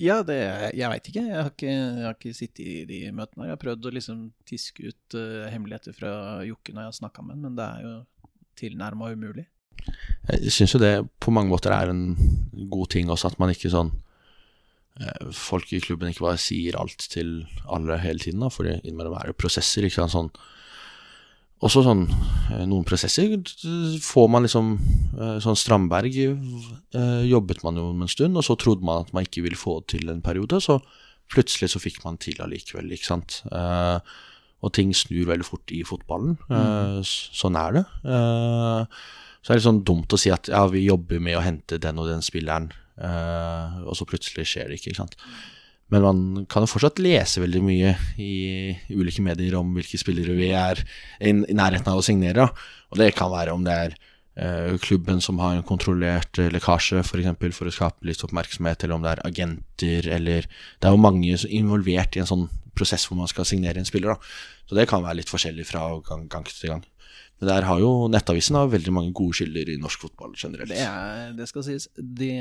[0.00, 0.40] Ja, det,
[0.74, 1.22] jeg veit ikke.
[1.28, 3.46] Jeg har ikke, jeg har ikke sittet i de møtene.
[3.46, 6.12] Jeg har prøvd å liksom tiske ut uh, hemmeligheter fra
[6.48, 7.92] Jokke når jeg har snakka med ham, men det er jo
[8.56, 9.44] tilnærma umulig.
[10.30, 12.16] Jeg syns jo det på mange måter er en
[12.72, 14.09] god ting også, at man ikke sånn eh,
[15.32, 19.30] Folk i klubben ikke bare sier alt til alle hele tiden, da, for innimellom er
[19.30, 19.86] det prosesser.
[19.86, 20.32] ikke sant, sånn
[21.60, 23.34] også sånn eh, Noen prosesser
[24.00, 28.56] får man liksom eh, Sånn Strandberg eh, jobbet man jo om en stund, og så
[28.60, 30.78] trodde man at man ikke ville få det til en periode, så
[31.30, 33.42] plutselig så fikk man til allikevel, ikke sant.
[33.52, 33.98] Eh,
[34.60, 36.34] og ting snur veldig fort i fotballen.
[36.52, 37.84] Eh, sånn er det.
[38.02, 41.78] Så så er det sånn dumt å si at ja, vi jobber med å hente
[41.80, 42.66] den og den spilleren,
[43.00, 45.16] eh, og så plutselig skjer det ikke, ikke sant.
[45.90, 46.20] Men man
[46.50, 48.34] kan jo fortsatt lese veldig mye i
[48.94, 50.78] ulike medier om hvilke spillere vi er
[51.18, 52.46] i, nærheten av å signere.
[52.92, 53.96] Og det kan være om det er
[54.38, 57.10] uh, klubben som har en kontrollert lekkasje, f.eks.
[57.10, 60.94] For, eksempel, for å skape litt oppmerksomhet, eller om det er agenter, eller Det er
[60.94, 62.46] jo mange er involvert i en sånn
[62.78, 64.14] prosess hvor man skal signere en spiller.
[64.14, 64.32] da.
[64.70, 66.86] Så det kan være litt forskjellig fra gang, gang til gang.
[67.40, 70.72] Men der har jo Nettavisen har veldig mange gode kilder i norsk fotball generelt.
[70.72, 71.88] Det, er, det skal sies.
[71.96, 72.34] Det,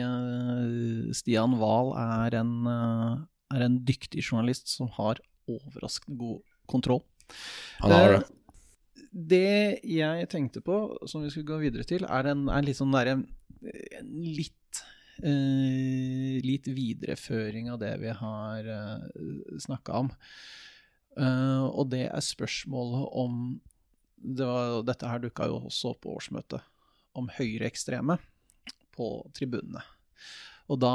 [1.15, 3.13] Stian Wahl er en, eh,
[3.55, 7.01] er en dyktig journalist som har overraskende god kontroll.
[7.79, 8.19] Han har det.
[8.25, 8.35] Eh,
[9.09, 10.75] Det jeg tenkte på,
[11.09, 13.27] som vi skulle gå videre til, er en, er litt sånn derre en
[14.21, 14.55] litt
[15.19, 19.01] Uh, litt videreføring av det vi har uh,
[19.59, 20.11] snakka om.
[21.19, 23.41] Uh, og det er spørsmålet om
[24.21, 26.65] det var, Dette her dukka jo også opp på årsmøtet,
[27.17, 28.19] om høyreekstreme
[28.95, 29.81] på tribunene.
[30.69, 30.93] Og da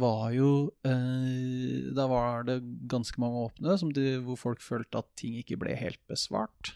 [0.00, 0.48] var jo
[0.86, 2.56] eh, Da var det
[2.90, 6.74] ganske mange åpne de, hvor folk følte at ting ikke ble helt besvart.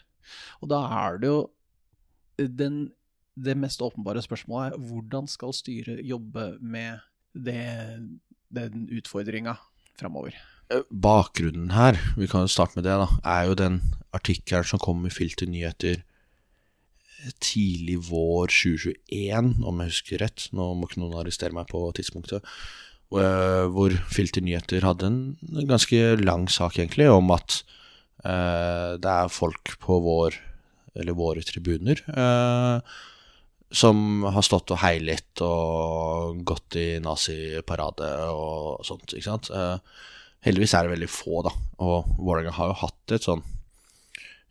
[0.63, 1.41] Og da er det jo
[2.39, 2.93] den,
[3.35, 7.59] Det mest åpenbare spørsmålet er hvordan skal styret jobbe med det,
[8.55, 9.57] den utfordringa
[9.99, 10.35] framover?
[10.69, 13.79] Eh, Bakgrunnen her, vi kan jo starte med det, da, er jo den
[14.15, 16.03] artikkelen som kom i Filter nyheter
[17.43, 20.45] tidlig vår 2021, om jeg husker rett.
[20.55, 22.45] Nå må ikke noen arrestere meg på tidspunktet.
[23.11, 27.63] eh, Hvor Filter nyheter hadde en ganske lang sak, egentlig, om at
[28.23, 30.37] eh, det er folk på vår,
[30.95, 32.79] eller våre tribuner, eh,
[33.71, 39.51] som har stått og heilet og gått i naziparade og sånt, ikke sant.
[39.51, 39.77] Eh,
[40.45, 41.53] Heldigvis er det veldig få, da.
[41.83, 43.43] Og Vålerenga har jo hatt et sånn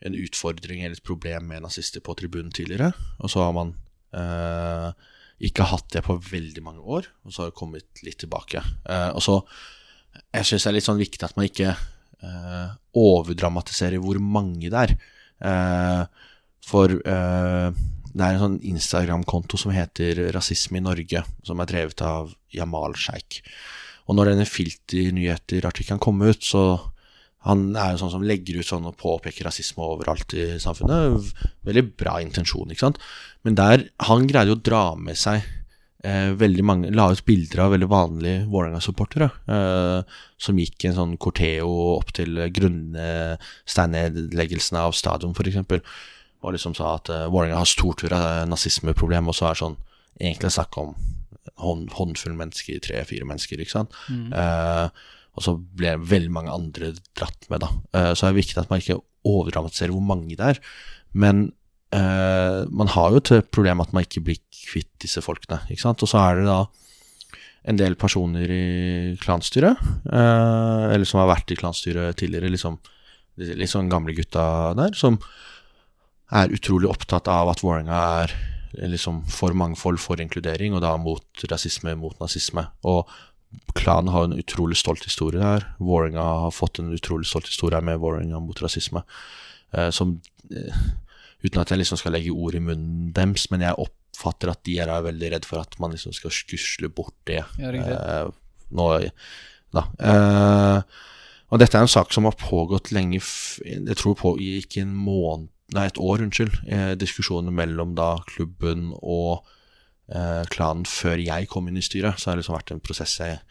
[0.07, 2.93] en utfordring eller et problem med nazister på tribunen tidligere.
[3.18, 3.72] Og så har man
[4.14, 4.91] eh,
[5.49, 8.62] ikke hatt det på veldig mange år, og så har det kommet litt tilbake.
[8.89, 9.43] Eh, og så
[10.34, 14.80] Jeg syns det er litt sånn viktig at man ikke eh, overdramatiserer hvor mange det
[14.80, 14.95] er.
[15.47, 16.30] Eh,
[16.66, 17.68] for eh,
[18.09, 22.97] det er en sånn Instagram-konto som heter Rasisme i Norge, som er drevet av Jamal
[22.99, 23.43] Sheikh.
[24.09, 26.78] Og når denne filternyheter-artikkelen kom ut, så
[27.46, 31.30] han er jo sånn som legger ut sånn og påpeker rasisme overalt i samfunnet.
[31.68, 32.98] Veldig bra intensjon, ikke sant.
[33.46, 33.76] Men der,
[34.09, 35.38] han greide jo å dra med seg
[36.04, 39.28] eh, veldig mange La ut bilder av veldig vanlige Vålerenga-supportere.
[39.54, 40.00] Eh,
[40.40, 45.59] som gikk i en sånn corteo opp til grunnsteinnedleggelsen av stadion, f.eks.
[46.42, 48.18] og liksom sa at eh, Vålerenga har stortura
[48.50, 49.80] nazismeproblem, og så er det sånn
[50.18, 50.90] egentlig snakk om
[51.62, 53.94] hånd, håndfull mennesker, tre-fire mennesker, ikke sant.
[54.09, 54.88] Eh,
[55.38, 57.70] og så ble veldig mange andre dratt med, da.
[57.94, 60.61] Eh, så er det viktig at man ikke overdramatiserer hvor mange det er.
[61.14, 61.49] Men
[61.94, 66.03] eh, man har jo et problem at man ikke blir kvitt disse folkene, ikke sant.
[66.03, 66.61] Og så er det da
[67.68, 72.78] en del personer i klanstyret, eh, eller som har vært i klanstyret tidligere, liksom
[73.38, 75.20] sånn gamle gutta der, som
[76.34, 78.34] er utrolig opptatt av at Vålerenga er
[78.72, 82.66] liksom for mangfold, for inkludering, og da mot rasisme, mot nazisme.
[82.88, 83.08] Og
[83.78, 85.66] klanen har en utrolig stolt historie her.
[85.80, 89.04] Vålerenga har fått en utrolig stolt historie med Vålerenga mot rasisme.
[89.72, 90.20] Eh, som
[90.52, 90.88] eh,
[91.38, 94.72] Uten at jeg liksom skal legge ord i munnen deres, men jeg oppfatter at de
[94.82, 97.44] er veldig redd for at man liksom skal skusle bort det.
[97.62, 97.70] Ja.
[97.70, 98.32] Eh,
[98.74, 98.86] nå,
[99.76, 99.84] da.
[100.02, 101.04] Eh,
[101.48, 105.84] og dette er en sak som har pågått lenge Jeg tror pågikk en måned Nei,
[105.88, 106.60] et år, unnskyld.
[106.64, 109.44] Eh, diskusjoner mellom da klubben og
[110.08, 112.16] eh, klanen før jeg kom inn i styret.
[112.16, 113.42] Så har det liksom vært en prosess jeg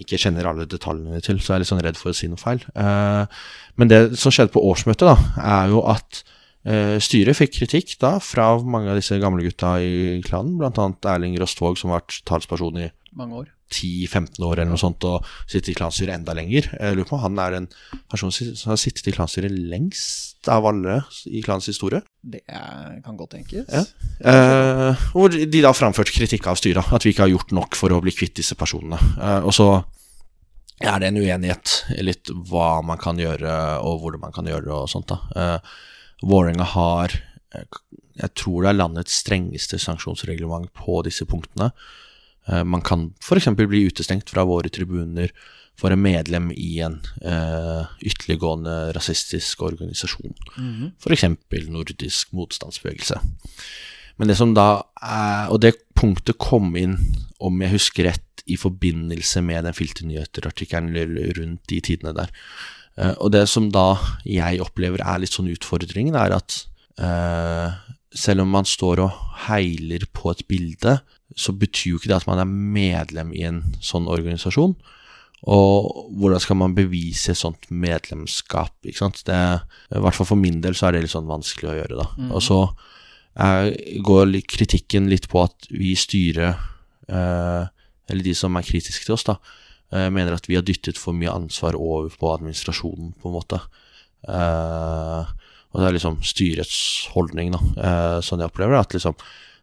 [0.00, 2.40] ikke kjenner alle detaljene til, så jeg er litt sånn redd for å si noe
[2.40, 2.62] feil.
[2.74, 3.40] Eh,
[3.80, 5.16] men det som skjedde på årsmøtet, da,
[5.60, 6.22] er jo at
[6.64, 10.90] eh, styret fikk kritikk da fra mange av disse gamle gutta i klanen, bl.a.
[11.14, 13.48] Erling Røstvåg, som har vært talsperson i Mange år.
[13.70, 16.68] 10-15 år eller noe sånt og sitter i klanstyret enda lenger.
[16.74, 17.68] Jeg lurer på om han er den
[18.10, 21.00] personen som har sittet i klanstyret lengst av alle
[21.30, 22.02] i klans historie.
[22.20, 23.70] Det kan godt tenkes.
[23.70, 23.84] Ja.
[24.32, 27.92] Eh, hvor de da framførte kritikk av styret, at vi ikke har gjort nok for
[27.94, 28.98] å bli kvitt disse personene.
[29.20, 29.70] Eh, og så
[30.80, 33.54] er det en uenighet litt hva man kan gjøre,
[33.84, 35.12] og hvordan man kan gjøre det og sånt.
[35.12, 35.20] da.
[35.36, 35.72] Eh,
[36.20, 37.14] Vålerenga har
[37.56, 37.66] eh,
[38.20, 41.70] jeg tror det er landets strengeste sanksjonsreglement på disse punktene.
[42.48, 43.50] Eh, Man kan f.eks.
[43.56, 45.32] bli utestengt fra våre tribuner
[45.80, 50.34] for en medlem i en eh, ytterliggående rasistisk organisasjon.
[50.56, 50.92] Mhm.
[51.00, 51.24] F.eks.
[51.68, 53.20] nordisk motstandsbevegelse.
[54.20, 56.98] Men det som da er Og det punktet kom inn,
[57.40, 60.96] om jeg husker rett, i forbindelse med den Filternyheter-artikkelen
[61.36, 62.30] rundt de tidene der.
[62.98, 63.94] Eh, og det som da
[64.26, 66.56] jeg opplever er litt sånn utfordringen, er at
[66.98, 67.76] eh,
[68.14, 70.98] selv om man står og heiler på et bilde,
[71.38, 74.74] så betyr jo ikke det at man er medlem i en sånn organisasjon.
[75.48, 78.74] Og hvordan skal man bevise sånt medlemskap?
[78.84, 79.22] Ikke sant?
[79.24, 79.36] Det,
[79.94, 82.08] I hvert fall for min del så er det litt sånn vanskelig å gjøre, da.
[82.34, 82.58] Og så
[83.40, 83.70] er,
[84.04, 86.60] går kritikken litt på at vi i styret,
[87.08, 87.62] eh,
[88.10, 89.38] eller de som er kritiske til oss, da,
[89.94, 93.62] eh, mener at vi har dyttet for mye ansvar over på administrasjonen, på en måte.
[94.28, 95.32] Eh,
[95.70, 96.80] og det er liksom styrets
[97.14, 98.82] holdning, da, eh, sånn jeg opplever det.
[98.86, 99.16] At liksom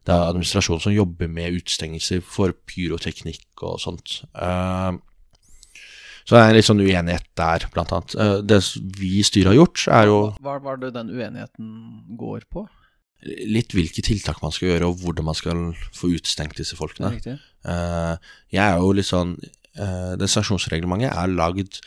[0.08, 4.22] det er administrasjonen som jobber med utestengelser for pyroteknikk og sånt.
[4.32, 4.96] Eh,
[6.28, 8.16] så det er en litt sånn uenighet der, blant annet.
[8.16, 8.62] Eh, det
[9.00, 12.68] vi i styret har gjort, er jo Hva var det den uenigheten går på?
[13.26, 15.62] litt hvilke tiltak man skal gjøre, og hvordan man skal
[15.96, 17.16] få utestengt disse folkene.
[17.18, 21.80] Eh, jeg er jo litt sånn eh, Det sanksjonsreglementet er lagd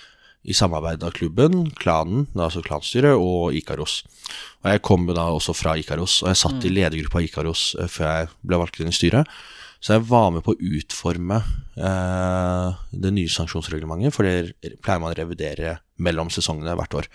[0.42, 4.00] i samarbeid av klubben, klanen, altså klanstyret, og Ikaros.
[4.62, 8.08] Og jeg kom da også fra Ikaros, og jeg satt i ledergruppa Ikaros eh, før
[8.08, 9.28] jeg ble valgt inn i styret.
[9.80, 11.40] Så jeg var med på å utforme
[11.76, 17.08] eh, det nye sanksjonsreglementet, for det pleier man å revidere mellom sesongene hvert år.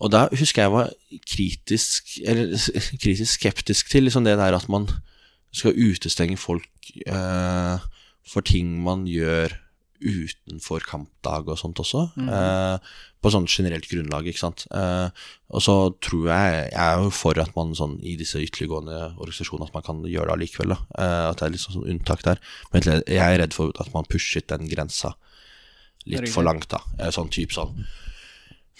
[0.00, 0.92] Og da husker jeg var
[1.28, 2.54] kritisk, eller
[3.02, 4.88] kritisk skeptisk til liksom det der at man
[5.54, 7.82] skal utestenge folk eh,
[8.30, 9.56] for ting man gjør
[10.00, 12.06] utenfor kampdag og sånt også.
[12.18, 12.90] eh,
[13.20, 14.66] på sånn generelt grunnlag, ikke sant.
[14.72, 15.08] Eh,
[15.50, 19.68] og så tror jeg Jeg er jo for at man sånn i disse ytterliggående organisasjonene
[19.68, 20.72] at man kan gjøre det allikevel.
[20.72, 22.40] Eh, at det er litt sånn, sånn unntak der.
[22.72, 25.14] Men jeg er redd for at man pushet den grensa
[26.06, 26.80] litt for langt, da.
[26.98, 27.84] Eh, sånn type sånn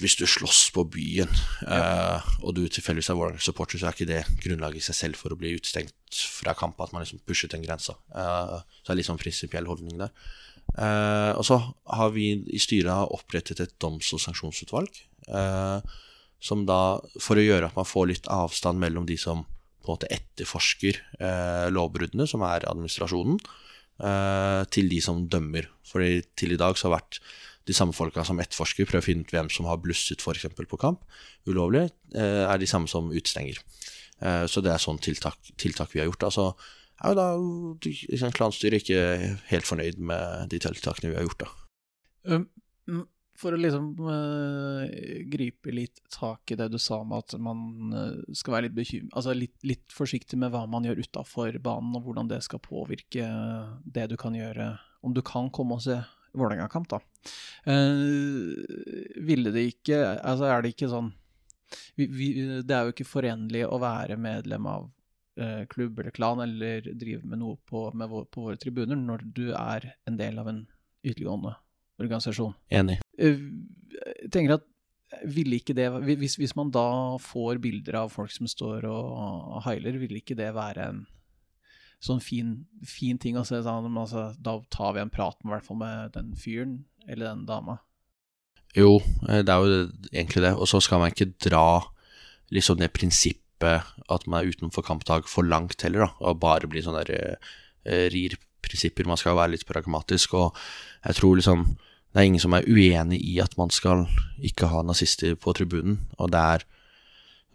[0.00, 1.30] hvis du slåss på byen,
[1.68, 5.32] eh, og du tilfeldigvis er Warner-supporter, så er ikke det grunnlaget i seg selv for
[5.32, 7.98] å bli utestengt fra kamp, at man liksom pushet den grensa.
[8.08, 10.14] Uh, så det er litt sånn prinsipiell holdning der.
[10.78, 11.58] Eh, og så
[11.96, 15.96] har vi i styret opprettet et doms- og sanksjonsutvalg, eh,
[16.40, 19.44] som da, for å gjøre at man får litt avstand mellom de som
[19.80, 23.38] på en måte etterforsker eh, lovbruddene, som er administrasjonen,
[24.00, 25.68] eh, til de som dømmer.
[25.88, 27.20] Fordi til i dag så har vært
[27.68, 30.48] de samme folka som etterforsker, prøver å finne ut hvem som har blusset f.eks.
[30.56, 31.02] på kamp
[31.48, 33.60] ulovlig, eh, er de samme som utestenger.
[34.20, 36.28] Eh, så det er sånn tiltak, tiltak vi har gjort.
[36.28, 36.46] Altså,
[37.00, 37.28] er jo da
[37.86, 39.00] liksom, klanstyret ikke
[39.50, 42.36] helt fornøyd med de tiltakene vi har gjort, da.
[42.36, 42.46] Um,
[43.40, 48.34] For å liksom eh, gripe litt tak i det du sa om at man eh,
[48.36, 52.04] skal være litt, bekym altså litt, litt forsiktig med hva man gjør utafor banen, og
[52.04, 53.24] hvordan det skal påvirke
[53.84, 56.02] det du kan gjøre, om du kan komme og se
[56.36, 57.00] Vålerenga-kamp, da.
[57.64, 61.10] Eh, ville det ikke Altså, er det ikke sånn
[61.98, 62.28] vi, vi,
[62.62, 64.86] Det er jo ikke forenlig å være medlem av
[65.38, 69.26] eh, klubb eller klan eller drive med noe på, med vår, på våre tribuner når
[69.36, 70.64] du er en del av en
[71.04, 71.54] ytterliggående
[72.00, 72.56] organisasjon.
[72.72, 73.00] Enig.
[73.18, 73.46] Eh,
[74.20, 74.66] Jeg tenker at
[75.26, 79.98] ville ikke det, hvis, hvis man da får bilder av folk som står og hailer,
[79.98, 81.00] ville ikke det være en
[82.00, 82.52] sånn fin,
[82.86, 86.84] fin ting å se sånn, altså, Da tar vi en prat med, med den fyren
[87.08, 87.80] eller den dama.
[88.76, 89.80] Jo, eh, det er jo
[90.12, 90.54] egentlig det.
[90.54, 91.82] Og så skal man ikke dra
[92.54, 96.10] liksom det prinsippet at man er utenfor kampdag for langt heller, da.
[96.20, 97.12] Og bare bli sånn der
[97.84, 99.08] eh, rir prinsipper.
[99.08, 100.34] Man skal være litt pragmatisk.
[100.38, 100.56] Og
[101.04, 101.66] jeg tror liksom
[102.10, 104.08] det er ingen som er uenig i at man skal
[104.42, 106.00] ikke ha nazister på tribunen.
[106.18, 106.64] Og det er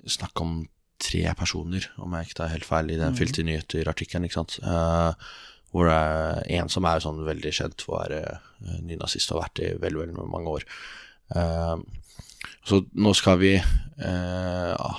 [0.08, 0.62] snakk om
[1.01, 3.18] tre personer, om jeg ikke tar helt feil, i den Mhm.
[3.18, 4.24] Filty Nyheter-artikkelen.
[4.24, 4.60] ikke sant?
[4.64, 5.12] Uh,
[5.72, 5.93] hvor det
[6.56, 9.60] er en som er sånn veldig kjent for å være eh, nynazist og har vært
[9.60, 10.64] det i veldig, veldig mange år.
[11.36, 11.84] Uh,
[12.64, 14.95] så nå skal vi uh,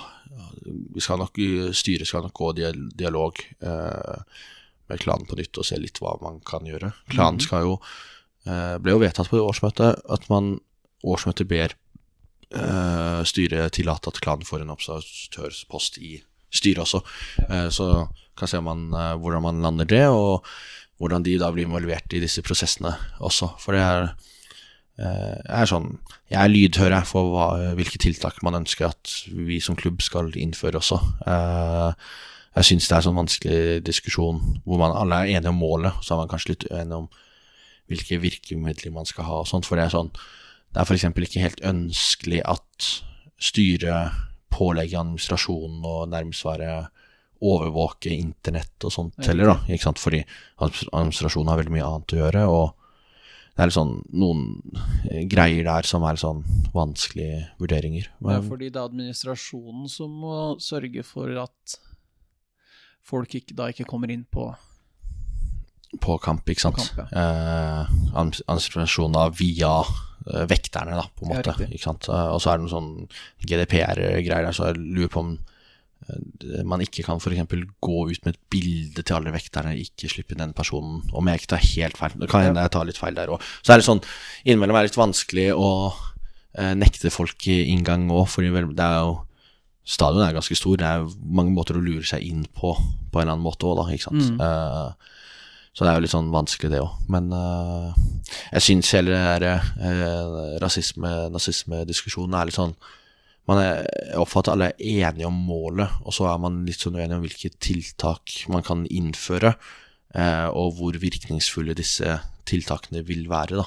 [0.99, 1.39] skal nok,
[1.77, 4.20] Styret skal nok gå i dialog eh,
[4.89, 6.93] med klanen på nytt og se litt hva man kan gjøre.
[7.11, 7.47] Klanen Mhm.
[7.47, 7.81] skal jo
[8.47, 10.61] eh, ble jo vedtatt på årsmøtet at man
[11.05, 11.74] årsmøtet ber
[12.55, 16.22] eh, styret tillate at klanen får en observatørpost i
[16.55, 17.03] styret også.
[17.49, 18.09] Eh, så
[18.39, 20.45] kan se man, eh, hvordan man lander det, og
[21.01, 23.51] hvordan de da blir involvert i disse prosessene også.
[23.61, 24.14] For det er, eh,
[24.97, 25.99] er sånn
[26.31, 30.81] Jeg er lydhør for hva, hvilke tiltak man ønsker at vi som klubb skal innføre
[30.81, 30.99] også.
[31.29, 32.07] Eh,
[32.57, 35.99] jeg syns det er en sånn vanskelig diskusjon hvor man alle er enige om målet,
[36.01, 37.11] så er man kanskje litt enige om
[37.91, 39.69] hvilke virkemidler man skal ha og sånt.
[39.69, 40.13] For det er sånn
[40.73, 41.05] Det er f.eks.
[41.09, 42.89] ikke helt ønskelig at
[43.41, 44.17] styret
[44.53, 46.87] pålegger administrasjonen å nærmest være
[47.45, 49.57] overvåke internett og sånt heller, da.
[49.69, 50.01] Ikke sant?
[50.01, 50.23] Fordi
[50.61, 52.86] administrasjonen har veldig mye annet å gjøre, og
[53.57, 54.43] det er sånn noen
[55.09, 56.43] eh, greier der som er sånn
[56.75, 58.11] vanskelige vurderinger.
[58.21, 61.79] Det er fordi det er administrasjonen som må sørge for at
[63.07, 64.51] folk ikke, da ikke kommer inn på
[66.03, 66.81] på kamp, ikke sant.
[66.83, 71.55] kamp, eh, administrasjonen av via eh, vekterne, da, på en måte.
[71.71, 72.09] ikke sant?
[72.11, 75.37] Eh, og så er det noen sånn GDPR-greier der, så jeg lurer på om
[76.65, 77.55] man ikke kan f.eks.
[77.83, 81.53] gå ut med et bilde til alle vekterne, ikke slippe den personen, om jeg ikke
[81.55, 82.17] tar helt feil.
[82.21, 83.45] Det kan hende jeg tar litt feil der òg.
[83.63, 84.03] Så er det sånn,
[84.45, 85.71] innimellom er det litt vanskelig å
[86.59, 89.23] eh, nekte folk inngang òg, for det er jo
[89.87, 93.23] Stadion er ganske stor, det er mange måter å lure seg inn på, på en
[93.23, 94.33] eller annen måte òg, da, ikke sant.
[94.35, 94.41] Mm.
[94.43, 95.13] Eh,
[95.77, 96.95] så det er jo litt sånn vanskelig, det òg.
[97.13, 98.01] Men eh,
[98.57, 102.75] jeg syns hele der uh, rasisme-nazisme-diskusjonen er litt sånn
[103.47, 106.97] man er, Jeg oppfatter alle er enige om målet, og så er man litt sånn
[106.99, 109.55] uenig om hvilke tiltak man kan innføre,
[110.15, 113.67] eh, og hvor virkningsfulle disse tiltakene vil være, da.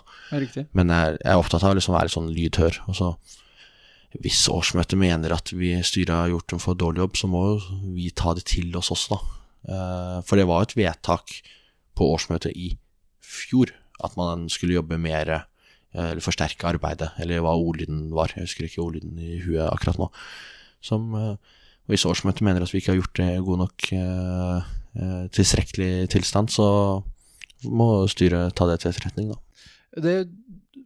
[0.76, 2.82] Men jeg, jeg er opptatt av liksom å være sånn lydhør.
[2.92, 3.14] Og så
[4.18, 7.44] hvis årsmøtet mener at vi styret har gjort en for dårlig jobb, så må
[7.94, 9.20] vi ta det til oss også, da.
[9.70, 11.36] Eh, For det var et vedtak
[12.00, 12.72] på årsmøtet i
[13.22, 13.74] fjor
[14.04, 15.44] at man skulle jobbe mer
[15.94, 18.34] eller forsterke arbeidet, eller hva ordlyden var.
[18.36, 20.12] Jeg husker ikke ordlyden i huet akkurat nå.
[20.86, 21.16] Som
[21.90, 24.68] og Hvis årsmøtet mener at vi ikke har gjort det i god nok eh,
[25.02, 26.68] eh, tilstrekkelig tilstand, så
[27.66, 29.40] må styret ta det til etterretning, da.
[29.98, 30.30] Det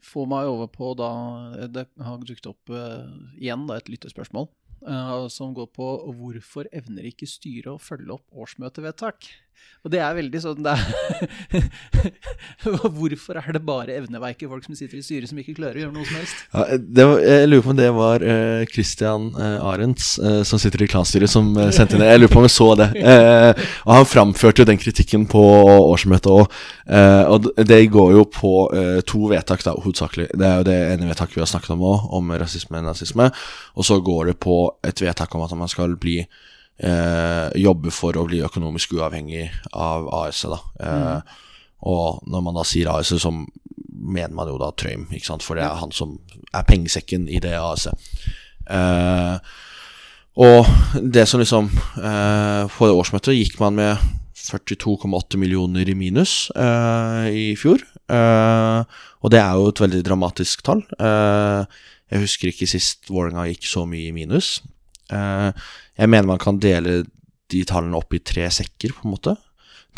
[0.07, 1.09] får meg over på da
[1.67, 3.03] Det har dukket opp eh,
[3.35, 4.47] igjen da, et lyttespørsmål
[4.83, 5.85] Uh, som går på
[6.19, 9.29] hvorfor evner ikke styret å følge opp årsmøtevedtak?
[9.83, 11.65] Og det er veldig sånn det er
[12.95, 15.95] Hvorfor er det bare evneveike folk som sitter i styret som ikke klarer å gjøre
[15.97, 16.45] noe som helst?
[16.53, 20.85] Ja, var, jeg lurer på om det var uh, Christian uh, Arentz uh, som sitter
[20.85, 22.07] i klanstyret, som uh, sendte det.
[22.07, 22.89] Jeg lurer på om jeg så det.
[23.03, 25.41] Eh, og han framførte jo den kritikken på
[25.73, 26.57] årsmøtet òg.
[26.87, 30.29] Eh, og det går jo på eh, to vedtak, da, hovedsakelig.
[30.33, 33.29] Det er jo det ene vedtaket vi har snakket om òg, om rasisme og nazisme.
[33.77, 36.21] Og så går det på et vedtak om at man skal bli
[36.79, 40.45] eh, jobbe for å bli økonomisk uavhengig av AS.
[40.49, 40.59] Da.
[40.79, 41.39] Eh,
[41.83, 45.05] Og når man da sier AS, så mener man jo da Trøim,
[45.41, 46.17] for det er han som
[46.53, 47.99] er pengesekken i det AS-et.
[48.71, 49.37] Eh,
[50.39, 50.65] og
[51.03, 51.67] det som liksom
[51.99, 53.97] eh, På det årsmøtet gikk man med
[54.33, 57.83] 42,8 millioner i minus eh, i fjor.
[58.09, 58.83] Eh,
[59.23, 60.81] og det er jo et veldig dramatisk tall.
[60.99, 61.67] Eh,
[62.13, 64.61] jeg husker ikke sist Vålerenga gikk så mye i minus.
[65.13, 65.65] Eh,
[66.01, 67.03] jeg mener man kan dele
[67.53, 69.35] de tallene opp i tre sekker, på en måte.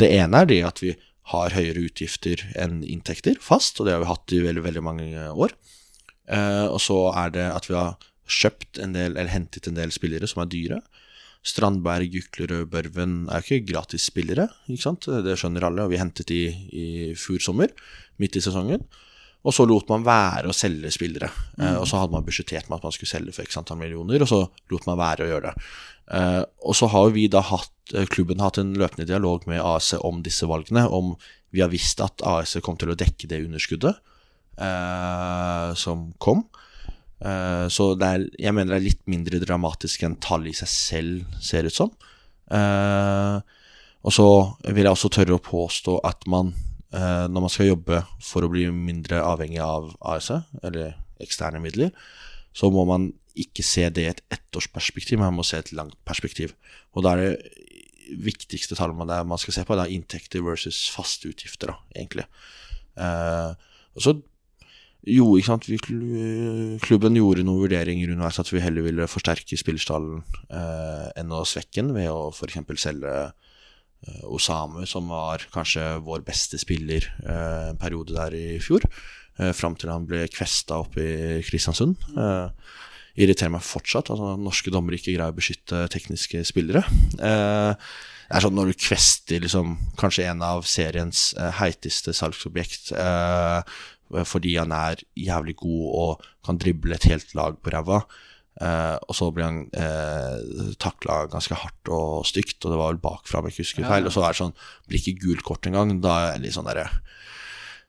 [0.00, 0.92] Det ene er det at vi
[1.32, 5.24] har høyere utgifter enn inntekter, fast, og det har vi hatt i veldig, veldig mange
[5.32, 5.56] år.
[6.30, 7.96] Eh, og så er det at vi har
[8.26, 10.80] kjøpt en del, eller hentet en del spillere som er dyre.
[11.46, 15.06] Strandberg, Juklerød, Børven er jo ikke gratisspillere, ikke sant?
[15.06, 16.86] Det skjønner alle, og vi hentet de i
[17.18, 17.70] fjor sommer,
[18.22, 18.82] midt i sesongen.
[19.46, 21.28] Og så lot man være å selge spillere.
[21.60, 24.24] Eh, og så hadde man budsjettert med at man skulle selge for x antall millioner,
[24.24, 24.40] og så
[24.72, 25.70] lot man være å gjøre det.
[26.18, 27.72] Eh, og så har vi da hatt,
[28.10, 30.86] klubben har hatt en løpende dialog med AS om disse valgene.
[30.90, 31.14] Om
[31.54, 33.94] vi har visst at AS kom til å dekke det underskuddet
[34.58, 36.44] eh, som kom.
[37.24, 41.38] Eh, så er, jeg mener det er litt mindre dramatisk enn tallet i seg selv
[41.42, 41.92] ser ut som.
[42.52, 43.38] Eh,
[44.06, 44.28] og så
[44.68, 46.52] vil jeg også tørre å påstå at man,
[46.96, 50.32] eh, når man skal jobbe for å bli mindre avhengig av AS,
[50.64, 51.92] eller eksterne midler,
[52.56, 56.54] så må man ikke se det i et ettårsperspektiv, man må se et langt perspektiv.
[56.96, 60.86] Og da er det viktigste tallet man, man skal se på, det er inntekter versus
[60.94, 62.24] faste utgifter, da, egentlig.
[62.96, 63.52] Eh,
[63.96, 64.16] og så
[65.06, 65.68] jo, ikke sant?
[65.70, 65.78] Vi,
[66.82, 71.78] klubben gjorde noen vurderinger underveis at vi heller ville forsterke spillerstallen eh, enn å svekke
[71.78, 72.58] den, ved å f.eks.
[72.82, 73.12] selge
[74.30, 78.84] Osamu, som var kanskje vår beste spiller eh, en periode der i fjor.
[79.38, 81.96] Eh, fram til han ble kvesta opp i Kristiansund.
[82.16, 82.68] Eh,
[83.16, 86.84] irriterer meg fortsatt at altså, norske dommere ikke greier å beskytte tekniske spillere.
[87.16, 87.72] Eh,
[88.26, 93.76] det er sånn Når du kvester liksom, kanskje en av seriens eh, heiteste salgsobjekt eh,
[94.26, 98.04] fordi han er jævlig god og kan drible et helt lag på ræva.
[98.56, 103.02] Uh, og så blir han uh, takla ganske hardt og stygt, og det var vel
[103.02, 104.06] bakfra, om jeg ikke husker feil.
[104.06, 104.08] Ja.
[104.08, 104.54] Og så er det sånn,
[104.88, 105.92] blir ikke gult kort engang.
[106.04, 106.88] Da er det litt sånn derre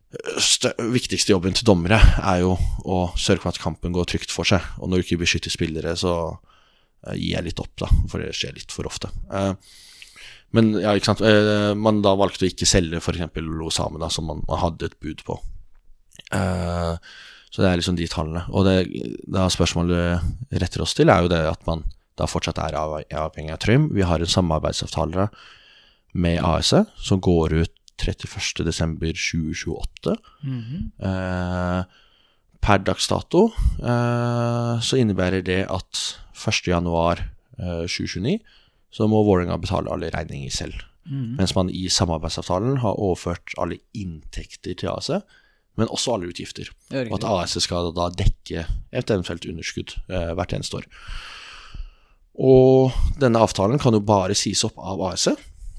[0.07, 2.53] Viktigste jobben til dommere er jo
[2.87, 4.63] å sørge for at kampen går trygt for seg.
[4.79, 8.35] Og når du ikke beskytter spillere, så uh, gir jeg litt opp, da, for det
[8.35, 9.11] skjer litt for ofte.
[10.55, 11.23] men ja, ikke sant.
[11.75, 13.39] man da valgte å ikke selge f.eks.
[13.43, 15.39] Losame, da, som man, man hadde et bud på.
[16.31, 16.95] Uh,
[17.57, 18.43] så det er liksom de tallene.
[18.53, 18.85] Og det
[19.33, 20.21] da spørsmålet
[20.61, 21.79] retter oss til, er jo det at man
[22.13, 23.89] da fortsatt er avhengig av Trym.
[23.97, 25.25] Vi har en samarbeidsavtale
[26.13, 26.69] med AS
[27.01, 30.21] som går ut 31.12.2028.
[30.43, 30.91] Mm -hmm.
[31.01, 31.81] eh,
[32.61, 38.39] per dags dato eh, så innebærer det at 1.1.2029
[38.91, 40.73] så må Vålerenga betale alle regninger selv.
[41.09, 41.35] Mm.
[41.39, 45.09] Mens man i samarbeidsavtalen har overført alle inntekter til AS
[45.77, 46.69] men også alle utgifter.
[47.05, 50.87] Og at AS skal da dekke et eventuelt underskudd eh, hvert eneste år.
[52.37, 55.27] Og denne avtalen kan jo bare sies opp av AS.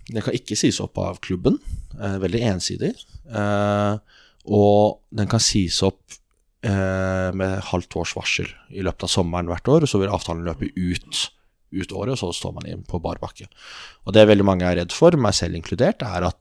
[0.09, 1.59] Den kan ikke sies opp av klubben.
[1.99, 2.95] Eh, veldig ensidig.
[3.29, 6.19] Eh, og den kan sies opp
[6.67, 9.85] eh, med halvt års varsel i løpet av sommeren hvert år.
[9.85, 11.27] og Så vil avtalen løpe ut
[11.69, 13.45] ut året, og så står man inn på bar bakke.
[14.09, 16.39] Og det veldig mange er redd for, meg selv inkludert, er at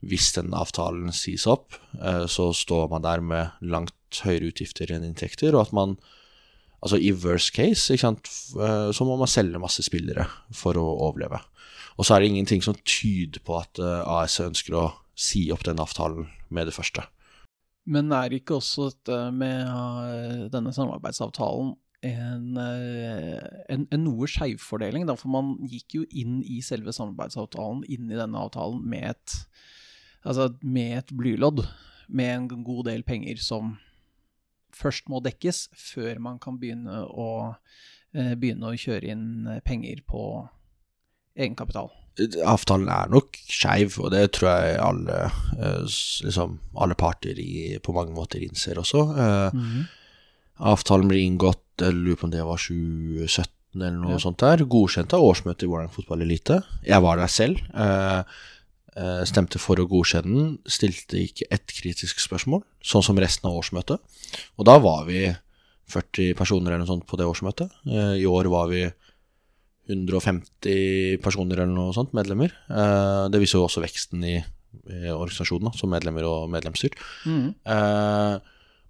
[0.00, 5.04] hvis den avtalen sies opp, eh, så står man der med langt høyere utgifter enn
[5.06, 6.00] inntekter, og at man
[6.80, 10.24] Altså i worst case, eh, så må man selge masse spillere
[10.56, 11.36] for å overleve.
[12.00, 15.66] Og så er det ingenting som tyder på at eh, AS ønsker å si opp
[15.66, 17.04] den avtalen med det første.
[17.84, 21.74] Men er ikke også dette med denne samarbeidsavtalen
[22.08, 25.04] en, en, en noe skjevfordeling?
[25.20, 29.36] For man gikk jo inn i selve samarbeidsavtalen, inn i denne avtalen, med et
[30.24, 31.64] altså med et blylodd
[32.10, 33.76] med en god del penger som
[34.74, 37.54] først må dekkes, før man kan begynne å,
[38.14, 40.48] eh, begynne å kjøre inn penger på
[41.36, 41.90] egenkapital.
[42.44, 45.18] Avtalen er nok skeiv, og det tror jeg alle,
[45.58, 45.86] eh,
[46.26, 49.06] liksom, alle parter i, på mange måter innser også.
[49.54, 49.88] Mm -hmm.
[50.58, 54.18] Avtalen ble inngått, jeg lurer på om det var 2017 eller noe ja.
[54.18, 54.58] sånt der.
[54.58, 56.62] Godkjent av årsmøtet i Vålerenga fotballelite.
[56.84, 57.56] Jeg var der selv.
[57.74, 58.24] Eh, Eh,
[59.28, 64.02] stemte for å godkjenne den, stilte ikke ett kritisk spørsmål, sånn som resten av årsmøtet.
[64.58, 65.28] Og da var vi
[65.90, 67.72] 40 personer eller noe sånt på det årsmøtet.
[67.88, 68.84] Eh, I år var vi
[69.90, 72.52] 150 personer eller noe sånt, medlemmer.
[72.70, 74.38] Eh, det viser jo også veksten i,
[74.86, 76.94] organisasjonen, som medlemmer og medlemsstyrt.
[77.26, 77.48] Mm.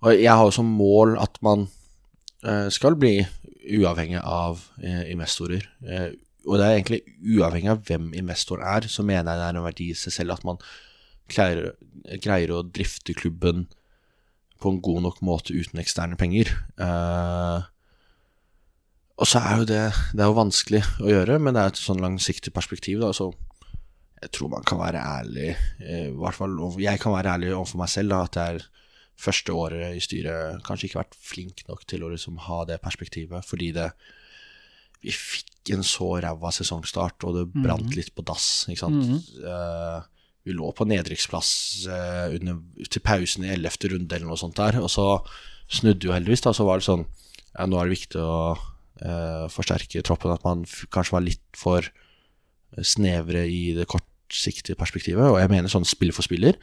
[0.04, 1.62] Og jeg har jo som mål at man
[2.68, 3.14] skal bli
[3.78, 4.60] uavhengig av
[5.08, 5.64] investorer
[6.46, 7.00] og det er egentlig
[7.36, 10.36] uavhengig av hvem investoren er, så mener jeg det er en verdi i seg selv
[10.36, 10.60] at man
[11.30, 11.74] greier,
[12.22, 13.66] greier, å drifte klubben
[14.60, 16.50] på en god nok måte uten eksterne penger.
[16.80, 17.64] Uh,
[19.20, 19.84] og så er jo det
[20.16, 23.02] Det er jo vanskelig å gjøre, men det er et sånn langsiktig perspektiv.
[23.04, 23.30] Da, så
[24.20, 27.80] jeg tror man kan være ærlig, eh, i hvert fall jeg kan være ærlig overfor
[27.80, 28.66] meg selv, da, at det er
[29.20, 33.44] første året i styret kanskje ikke vært flink nok til å liksom ha det perspektivet,
[33.44, 33.90] fordi det
[35.00, 37.94] vi fikk en så ræva sesongstart, og det brant mm.
[37.96, 38.66] litt på dass.
[38.70, 39.06] ikke sant?
[39.06, 39.20] Mm.
[39.44, 41.52] Uh, vi lå på nedrykksplass
[41.90, 45.06] uh, under, til pausen i ellevte runde eller noe sånt der, og så
[45.70, 46.44] snudde jo heldigvis.
[46.46, 50.46] da, Så var det sånn ja, nå er det viktig å uh, forsterke troppen, at
[50.46, 50.64] man
[50.94, 51.86] kanskje var litt for
[52.86, 55.26] snevre i det kortsiktige perspektivet.
[55.26, 56.58] Og jeg mener sånn spiller for spiller.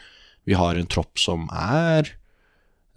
[0.48, 2.14] Vi har en tropp som er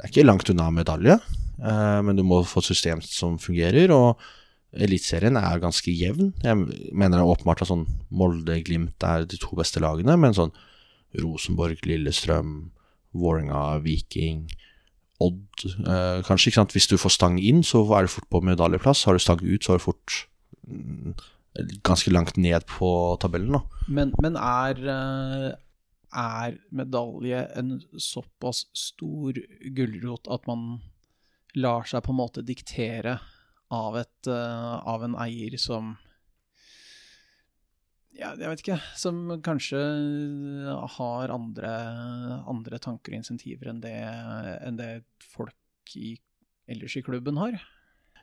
[0.01, 1.19] det er ikke langt unna medalje,
[1.61, 3.91] men du må få et system som fungerer.
[3.93, 4.23] Og
[4.71, 6.31] Eliteserien er ganske jevn.
[6.45, 10.53] Jeg mener det er åpenbart at sånn Molde-Glimt er de to beste lagene, men sånn
[11.19, 12.71] Rosenborg, Lillestrøm,
[13.19, 14.45] Vålerenga, Viking,
[15.21, 16.77] Odd eh, Kanskje, ikke sant.
[16.77, 19.05] Hvis du får stang inn, så er det fort på medaljeplass.
[19.09, 20.21] Har du stang ut, så er det fort
[20.71, 21.19] mm,
[21.87, 23.85] ganske langt ned på tabellen, da.
[23.91, 25.51] Men, men er, eh,
[26.23, 29.43] er medalje en såpass stor
[29.77, 30.81] gulrot at man
[31.59, 33.19] lar seg på en måte diktere
[33.71, 35.97] av, et, eh, av en eier som
[38.21, 39.81] ja, jeg vet ikke, som kanskje
[40.99, 41.71] har andre,
[42.51, 43.97] andre tanker og insentiver enn det,
[44.67, 44.91] enn det
[45.25, 46.19] folk i,
[46.69, 47.57] ellers i klubben har.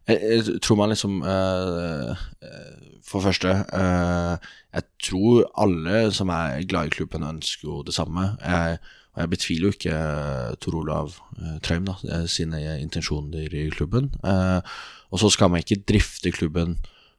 [0.07, 2.11] Jeg, jeg tror man liksom eh,
[2.47, 7.95] eh, For første eh, Jeg tror alle som er glad i klubben, ønsker jo det
[7.95, 8.29] samme.
[8.43, 8.77] Jeg,
[9.17, 14.11] og jeg betviler jo ikke eh, Tor Olav eh, Traum eh, sine intensjoner i klubben.
[14.21, 16.77] og så skal man ikke drifte klubben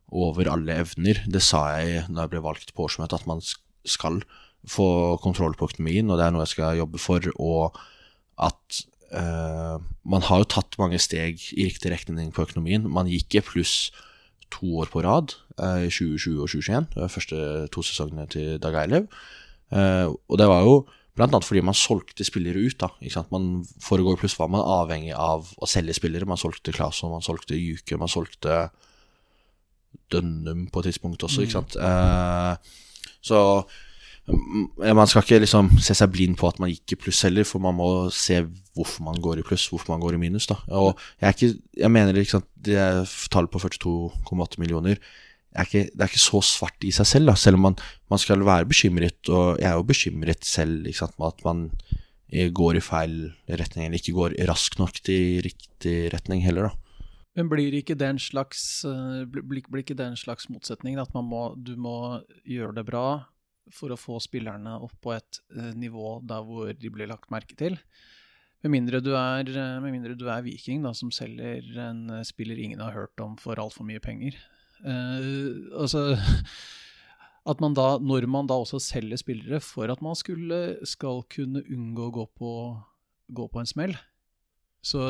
[0.09, 1.25] over alle evner.
[1.27, 3.43] Det sa jeg da jeg ble valgt på årsmøtet, at man
[3.85, 4.23] skal
[4.69, 7.25] få kontroll på økonomien, og det er noe jeg skal jobbe for.
[7.35, 7.77] Og
[8.39, 8.83] at
[9.13, 12.89] uh, man har jo tatt mange steg i riktig retning på økonomien.
[12.89, 13.91] Man gikk i pluss
[14.53, 17.43] to år på rad, uh, i 2020 og 2021, de første
[17.75, 19.09] to sesongene til Dag Eilev.
[19.73, 20.77] Uh, og det var jo
[21.19, 22.79] blant annet fordi man solgte spillere ut.
[22.81, 23.33] da, ikke sant?
[23.35, 26.29] Man, foregår pluss var man avhengig av å selge spillere.
[26.29, 28.69] Man solgte Claesson, man solgte Juke, man solgte
[30.13, 31.77] Dønnum på et tidspunkt også, ikke sant.
[31.77, 33.43] Eh, så
[34.29, 37.63] man skal ikke liksom se seg blind på at man gikk i pluss heller, for
[37.65, 38.43] man må se
[38.77, 40.49] hvorfor man går i pluss, hvorfor man går i minus.
[40.51, 40.59] da.
[40.77, 42.77] Og jeg, ikke, jeg mener liksom, det
[43.33, 45.01] tallet på 42,8 millioner
[45.55, 47.37] er ikke, det er ikke så svart i seg selv, da.
[47.41, 47.79] selv om man,
[48.13, 49.21] man skal være bekymret.
[49.29, 51.71] Og jeg er jo bekymret selv med at man
[52.29, 53.15] går i feil
[53.49, 56.69] retning, eller ikke går raskt nok til riktig retning heller.
[56.69, 56.89] da.
[57.39, 60.99] Men blir ikke det en slags, eh, blir, blir ikke det en slags motsetning?
[60.99, 63.07] At må, du må gjøre det bra
[63.71, 67.55] for å få spillerne opp på et uh, nivå der hvor de blir lagt merke
[67.59, 67.77] til.
[68.65, 72.59] Med mindre du er, eh, med mindre du er Viking, da, som selger en spiller
[72.59, 74.35] ingen har hørt om for altfor mye penger.
[74.85, 76.13] Uh, altså
[77.51, 81.65] at man da, når man da også selger spillere for at man skulle, skal kunne
[81.65, 82.53] unngå å gå på,
[83.35, 83.97] gå på en smell,
[84.85, 85.09] så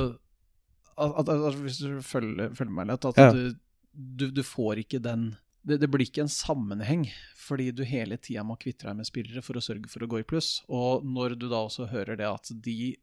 [0.98, 3.28] at, at, Hvis du følger, følger meg litt, at ja.
[3.30, 3.52] du,
[3.92, 5.28] du, du, får ikke den
[5.62, 7.04] det, det, blir ikke en sammenheng,
[7.38, 10.22] fordi du hele tida må kvitte deg med spillere for å sørge for å gå
[10.22, 10.64] i pluss.
[10.66, 12.96] Og når du da også hører det at de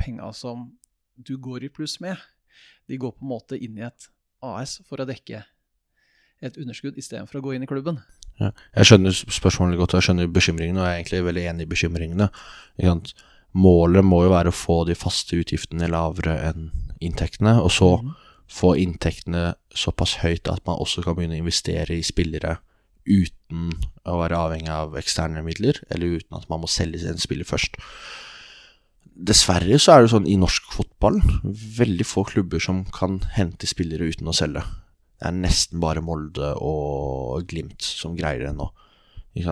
[0.00, 0.70] penga som
[1.16, 2.16] du går i pluss med,
[2.88, 4.08] de går på en måte inn i et
[4.44, 5.42] AS for å dekke
[6.44, 8.00] et underskudd istedenfor å gå inn i klubben.
[8.38, 11.66] Ja, jeg skjønner spørsmålet godt, og jeg skjønner bekymringene, og jeg er egentlig veldig enig
[11.66, 12.28] i bekymringene.
[13.58, 16.70] Målet må jo være å få de faste utgiftene lavere enn
[17.02, 18.14] inntektene, og så mm.
[18.52, 22.58] få inntektene såpass høyt at man også kan begynne å investere i spillere
[23.08, 23.72] uten
[24.04, 27.78] å være avhengig av eksterne midler, eller uten at man må selge en spiller først.
[29.18, 31.18] Dessverre så er det sånn i norsk fotball
[31.78, 34.62] veldig få klubber som kan hente spillere uten å selge.
[35.18, 38.68] Det er nesten bare Molde og Glimt som greier det nå.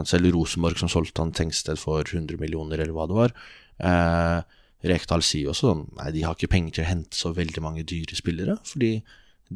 [0.07, 3.35] Selv Rosenborg som solgte han Tengsted for 100 millioner, eller hva det var.
[3.79, 4.41] Eh,
[4.87, 7.85] Rekdal sier også sånn Nei, de har ikke penger til å hente så veldig mange
[7.89, 8.99] dyre spillere, fordi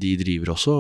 [0.01, 0.75] de driver også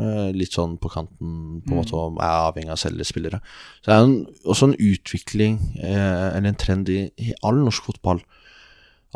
[0.00, 1.76] eh, litt sånn på kanten, på en mm.
[1.76, 3.40] måte, og er avhengig av å selge spillere.
[3.80, 4.14] Så det er en,
[4.48, 8.22] også en utvikling, eh, eller en trend i, i all norsk fotball,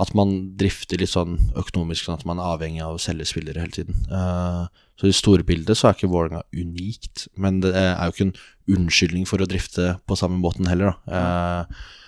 [0.00, 3.62] at man drifter litt sånn økonomisk, sånn at man er avhengig av å selge spillere
[3.62, 4.00] hele tiden.
[4.10, 4.66] Uh,
[4.98, 8.26] så i det store bildet så er ikke Vålerenga unikt, men det er jo ikke
[8.26, 11.20] en unnskyldning for å drifte på samme måten heller, da.
[11.20, 12.00] Uh,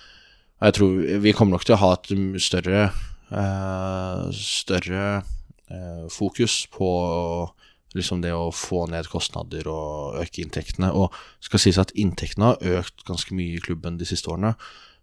[0.67, 2.11] jeg tror vi kommer nok til å ha et
[2.43, 2.89] større,
[3.31, 5.07] uh, større
[6.07, 6.89] fokus på
[7.91, 10.93] liksom det å få ned kostnader og øke inntektene.
[10.95, 11.11] Og
[11.43, 14.53] skal sies at inntektene har økt ganske mye i klubben de siste årene.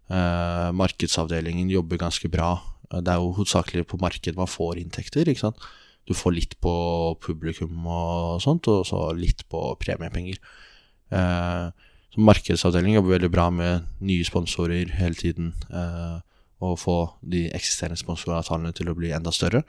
[0.09, 2.55] Markedsavdelingen jobber ganske bra.
[2.91, 5.27] Det er jo hovedsakelig på markedet man får inntekter.
[5.27, 5.65] ikke sant?
[6.05, 6.73] Du får litt på
[7.23, 10.37] publikum og sånt, og så litt på premiepenger.
[11.09, 11.69] Eh,
[12.13, 15.53] så markedsavdelingen jobber veldig bra med nye sponsorer hele tiden.
[15.69, 16.19] Eh,
[16.63, 19.65] og få de eksisterende sponsoravtalene til å bli enda større.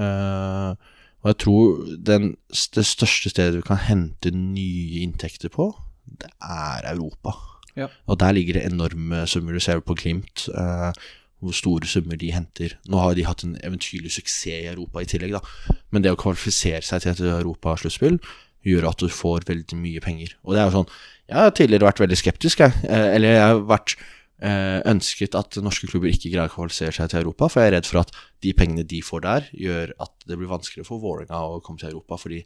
[0.00, 0.72] Eh,
[1.18, 2.32] og jeg tror den,
[2.74, 5.70] det største stedet vi kan hente nye inntekter på,
[6.08, 7.34] det er Europa.
[7.78, 7.88] Ja.
[8.06, 9.54] Og der ligger det enorme summer.
[9.54, 10.48] Du ser på Glimt.
[10.48, 10.92] Eh,
[11.38, 12.74] hvor store summer de henter.
[12.90, 15.74] Nå har de hatt en eventyrlig suksess i Europa i tillegg, da.
[15.94, 18.18] Men det å kvalifisere seg til et europasluttspill
[18.66, 20.34] gjør at du får veldig mye penger.
[20.44, 20.92] Og det er jo sånn
[21.28, 22.86] Jeg har tidligere vært veldig skeptisk, jeg.
[22.88, 23.94] Eh, eller jeg har vært
[24.40, 27.76] eh, ønsket at norske klubber ikke greier å kvalifisere seg til Europa, for jeg er
[27.76, 28.14] redd for at
[28.44, 31.92] de pengene de får der, gjør at det blir vanskeligere for Vålerenga å komme til
[31.92, 32.40] Europa, fordi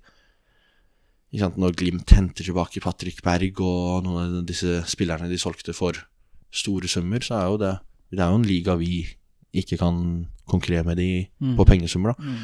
[1.38, 5.96] sant, når Glimt henter tilbake Patrick Berg og noen av disse spillerne de solgte for
[6.52, 7.72] store summer, så er jo det
[8.12, 9.06] Det er jo en liga vi
[9.56, 9.96] ikke kan
[10.48, 11.10] konkurrere med de
[11.56, 12.34] på pengesummer, da.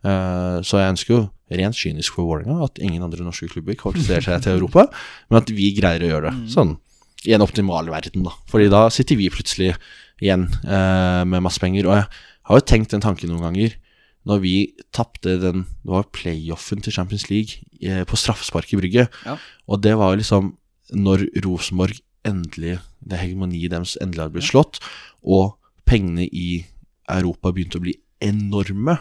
[0.00, 1.22] Eh, så jeg ønsker jo
[1.60, 4.86] rent kynisk for Vålerenga at ingen andre norske klubber kvalifiserer seg til Europa,
[5.28, 6.52] men at vi greier å gjøre det.
[6.54, 6.78] Sånn
[7.28, 8.32] i en optimal verden, da.
[8.48, 9.74] Fordi da sitter vi plutselig
[10.20, 11.88] igjen uh, med masse penger.
[11.88, 12.06] Og jeg
[12.48, 13.76] har jo tenkt den tanken noen ganger.
[14.28, 14.54] Når vi
[14.92, 19.06] tapte den Det var playoffen til Champions League eh, på straffespark i Brygge.
[19.24, 19.36] Ja.
[19.64, 20.50] Og det var jo liksom
[20.92, 24.80] når Rosenborg endelig Det hegemoniet deres endelig hadde blitt slått,
[25.22, 25.58] og
[25.88, 26.62] pengene i
[27.10, 28.96] Europa begynte å bli enorme.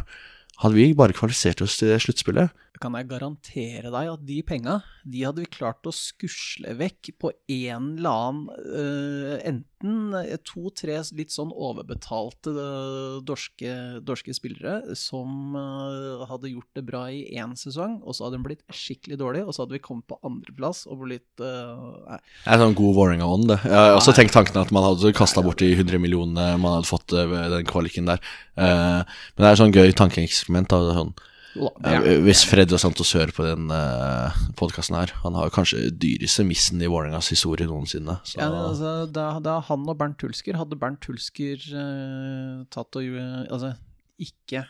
[0.59, 4.77] Hadde vi bare kvalifisert oss til det sluttspillet, kan jeg garantere deg at de penga,
[5.03, 10.15] de hadde vi klart å skusle vekk på en eller annen øh, Enten
[10.47, 17.21] to-tre litt sånn overbetalte øh, dorske, dorske spillere som øh, hadde gjort det bra i
[17.39, 20.19] én sesong, og så hadde de blitt skikkelig dårlige, og så hadde vi kommet på
[20.27, 22.17] andreplass og blitt Nei.
[22.19, 23.57] Det er sånn god Vålerenga-ånd, det.
[23.69, 26.89] Jeg har også tenkt tanken at man hadde kasta bort de 100 millionene man hadde
[26.89, 28.23] fått eh, ved den kvaliken der.
[28.59, 28.99] Eh,
[29.35, 30.48] men det er sånn gøy tankeeksperiment.
[30.53, 31.13] Da, Sånn,
[31.55, 35.33] Jo da, er- eh, hvis Fred og Santos hører på den uh, podkasten her Han
[35.33, 38.19] har kanskje dyreste missen i Vålerengas historie noensinne.
[38.23, 43.01] Så Ja, altså, da, da han og Bernt Hulsker Hadde Bernt Hulsker uh, tatt og
[43.03, 43.73] gjorde- Altså,
[44.19, 44.65] ikke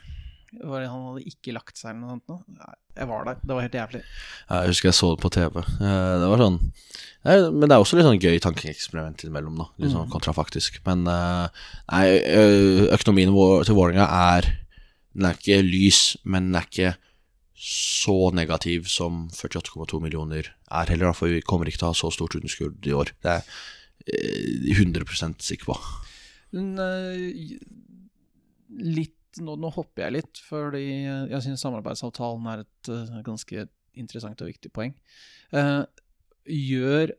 [0.66, 2.46] var det, Han hadde ikke lagt seg eller noe sånt?
[2.58, 3.36] Nei, Jeg var der.
[3.44, 4.00] Det var helt jævlig.
[4.50, 5.60] jeg husker jeg så det på TV.
[5.62, 6.58] Eh, det var sånn
[7.24, 9.68] nei, Men det er også litt sånn gøy tankeeksperiment innimellom, da.
[9.78, 10.80] Litt sånn kontrafaktisk.
[10.88, 11.48] Men eh,
[11.92, 13.30] nei, eh, økonomien
[13.68, 14.50] til Vålerenga er
[15.20, 16.94] Den er ikke lys, men den er ikke
[17.60, 22.12] så negativ som 48,2 millioner er heller, for vi kommer ikke til å ha så
[22.16, 23.12] stort underskudd i år.
[23.20, 23.42] Det er
[24.08, 25.76] jeg eh, 100 sikker på.
[26.56, 27.58] Eh,
[28.80, 33.68] litt nå, nå hopper jeg litt, fordi jeg syns samarbeidsavtalen er et eh, ganske
[34.00, 34.96] interessant og viktig poeng.
[36.48, 37.12] Gjør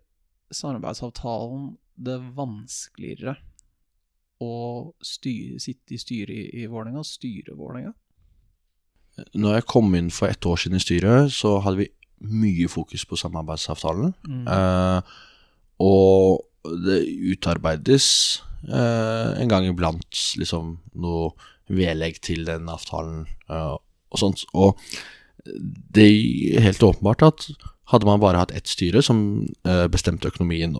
[0.57, 3.37] samarbeidsavtalen det vanskeligere
[4.41, 4.53] å
[5.05, 7.93] styre, sitte i styret i, i Vålerenga, styre Vålerenga?
[9.37, 13.05] Når jeg kom inn for ett år siden i styret, så hadde vi mye fokus
[13.09, 14.15] på samarbeidsavtalen.
[14.49, 15.13] Eh,
[15.81, 17.01] og det
[17.33, 18.09] utarbeides
[18.69, 21.33] eh, en gang iblant liksom noe
[21.71, 24.45] vedlegg til den avtalen eh, og sånt.
[24.53, 24.79] Og
[25.45, 27.49] det er helt åpenbart at
[27.91, 30.77] hadde man bare hatt ett styre som eh, bestemte økonomien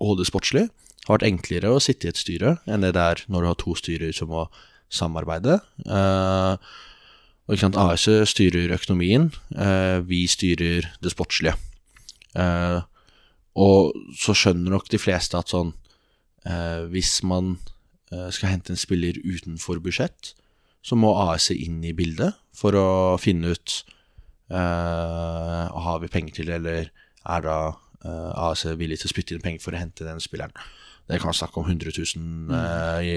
[0.00, 0.70] og det sportslige,
[1.06, 3.58] har vært enklere å sitte i et styre enn det det er når du har
[3.60, 4.46] to styrer som må
[4.90, 5.60] samarbeide.
[5.86, 6.70] Eh,
[7.46, 11.56] og ikke sant, AS styrer økonomien, eh, vi styrer det sportslige.
[12.38, 12.80] Eh,
[13.60, 15.74] og så skjønner nok de fleste at sånn
[16.88, 17.58] Hvis man
[18.32, 20.30] skal hente en spiller utenfor budsjett,
[20.82, 23.74] så må AS inn i bildet for å finne ut
[24.50, 27.58] eh, Har vi penger til det, eller er da
[28.04, 30.54] eh, AS villig til å spytte inn penger for å hente den spilleren?
[31.10, 33.16] Det kan snakke om 100 000 eh, i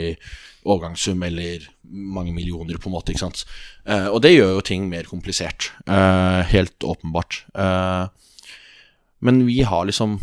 [0.65, 3.13] overgangssum eller mange millioner, på en måte.
[3.13, 3.45] ikke sant?
[3.85, 5.71] Eh, og det gjør jo ting mer komplisert.
[5.87, 7.43] eh, helt åpenbart.
[7.53, 8.07] Eh,
[9.23, 10.17] men vi har liksom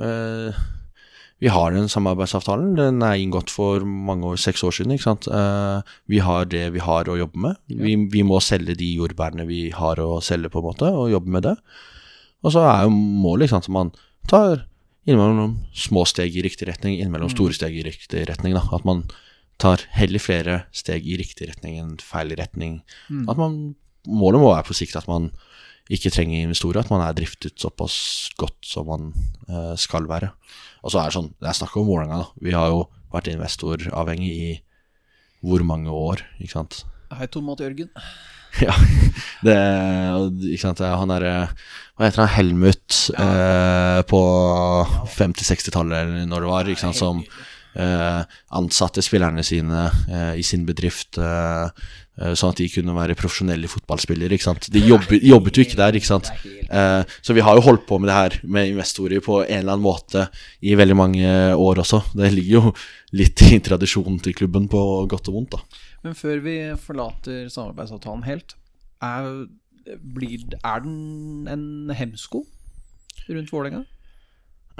[0.00, 0.62] eh,
[1.42, 2.76] Vi har den samarbeidsavtalen.
[2.78, 4.92] Den er inngått for mange år, seks år siden.
[4.94, 5.26] ikke sant?
[5.26, 7.56] Eh, vi har det vi har å jobbe med.
[7.66, 11.28] Vi, vi må selge de jordbærene vi har å selge, på en måte, og jobbe
[11.34, 11.56] med det.
[12.44, 13.90] Og så er jo målet ikke sant, at man
[14.30, 14.62] tar
[15.06, 18.54] innimellom små steg i riktig retning, innimellom store steg i riktig retning.
[18.56, 18.64] Da.
[18.74, 19.04] At man
[19.62, 22.80] tar heller flere steg i riktig retning enn feil retning.
[23.30, 23.74] At man,
[24.06, 25.30] målet må være på sikt at man
[25.92, 29.08] ikke trenger investorer, at man er driftet såpass godt som man
[29.48, 30.30] eh, skal være.
[30.82, 32.44] Og så er det sånn, det er snakk om Vålerenga, da.
[32.46, 34.52] Vi har jo vært investoravhengig i
[35.42, 36.84] hvor mange år, ikke sant.
[37.12, 37.90] Hei, Tomat Jørgen.
[38.66, 38.74] Ja,
[39.42, 39.54] det,
[40.52, 41.24] ikke sant, han er
[41.96, 44.20] Hva heter han, Helmut eh, på
[45.16, 47.24] 50-60-tallet, eller når det var, ikke sant, som
[47.78, 48.20] eh,
[48.58, 51.68] ansatte spillerne sine eh, i sin bedrift, eh,
[52.20, 54.68] eh, sånn at de kunne være profesjonelle fotballspillere, ikke sant.
[54.72, 56.32] De jobbet, jobbet jo ikke der, ikke sant.
[56.44, 59.76] Eh, så vi har jo holdt på med det her med investorer på en eller
[59.76, 60.26] annen måte
[60.60, 62.04] i veldig mange år også.
[62.18, 62.76] Det ligger jo
[63.18, 65.88] litt i tradisjonen til klubben på godt og vondt, da.
[66.02, 68.56] Men før vi forlater samarbeidsavtalen helt,
[69.02, 69.28] er,
[70.14, 72.44] blir, er den en hemsko
[73.28, 73.84] rundt Vålerenga?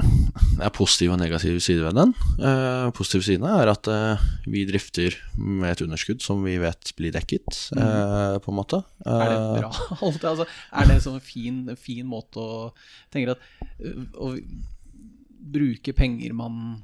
[0.02, 2.12] Det er positive og negative sider ved den.
[2.42, 7.12] Eh, positive sidene er at eh, vi drifter med et underskudd som vi vet blir
[7.14, 8.80] dekket, eh, på en måte.
[9.04, 9.72] Er det Eh, bra?
[10.32, 12.62] Altså, er det en sånn fin, fin måte å
[13.12, 13.44] tenke at
[14.16, 14.32] Å
[15.52, 16.80] bruke penger man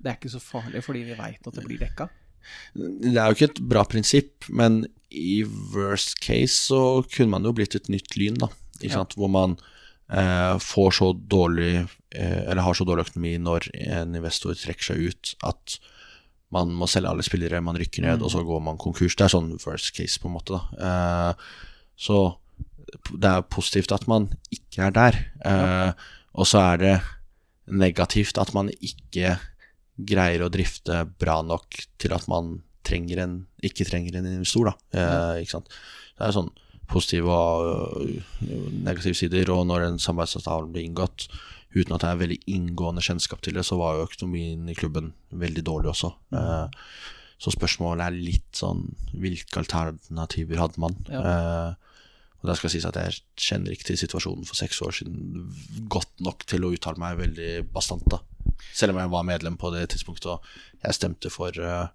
[0.00, 2.06] det er ikke så farlig fordi vi veit at det blir dekka.
[2.74, 5.42] Det er jo ikke et bra prinsipp, men i
[5.74, 8.50] worst case så kunne man jo blitt et nytt lyn, da.
[8.90, 9.16] Sant?
[9.18, 9.56] Hvor man
[10.08, 15.10] eh, får så dårlig eh, Eller har så dårlig økonomi når en investor trekker seg
[15.10, 15.76] ut at
[16.50, 19.14] man må selge alle spillere, man rykker ned, og så går man konkurs.
[19.14, 20.56] Det er sånn worst case, på en måte.
[20.56, 20.88] da.
[20.88, 21.68] Eh,
[22.00, 22.16] så
[23.12, 25.18] det er positivt at man ikke er der.
[25.46, 26.96] Eh, og så er det
[27.70, 29.36] negativt at man ikke
[30.08, 34.70] greier å drifte bra nok til at man trenger en, ikke trenger en investor.
[34.72, 34.74] da.
[34.96, 35.70] Eh, ikke sant?
[36.16, 36.50] Det er sånn
[36.90, 39.52] positive og øh, negative sider.
[39.54, 41.28] Og når en samarbeidsavtale blir inngått,
[41.76, 45.12] uten at det er veldig inngående kjennskap til det, så var jo økonomien i klubben
[45.30, 46.12] veldig dårlig også.
[46.34, 46.86] Eh,
[47.40, 48.82] så spørsmålet er litt sånn
[49.16, 50.98] Hvilke alternativer hadde man?
[51.08, 51.70] Eh,
[52.40, 55.50] og da skal sies at jeg kjenner ikke til situasjonen for seks år siden
[55.92, 58.06] godt nok til å uttale meg veldig bastant.
[58.08, 58.22] da.
[58.76, 60.46] Selv om jeg var medlem på det tidspunktet og
[60.80, 61.90] jeg stemte for uh,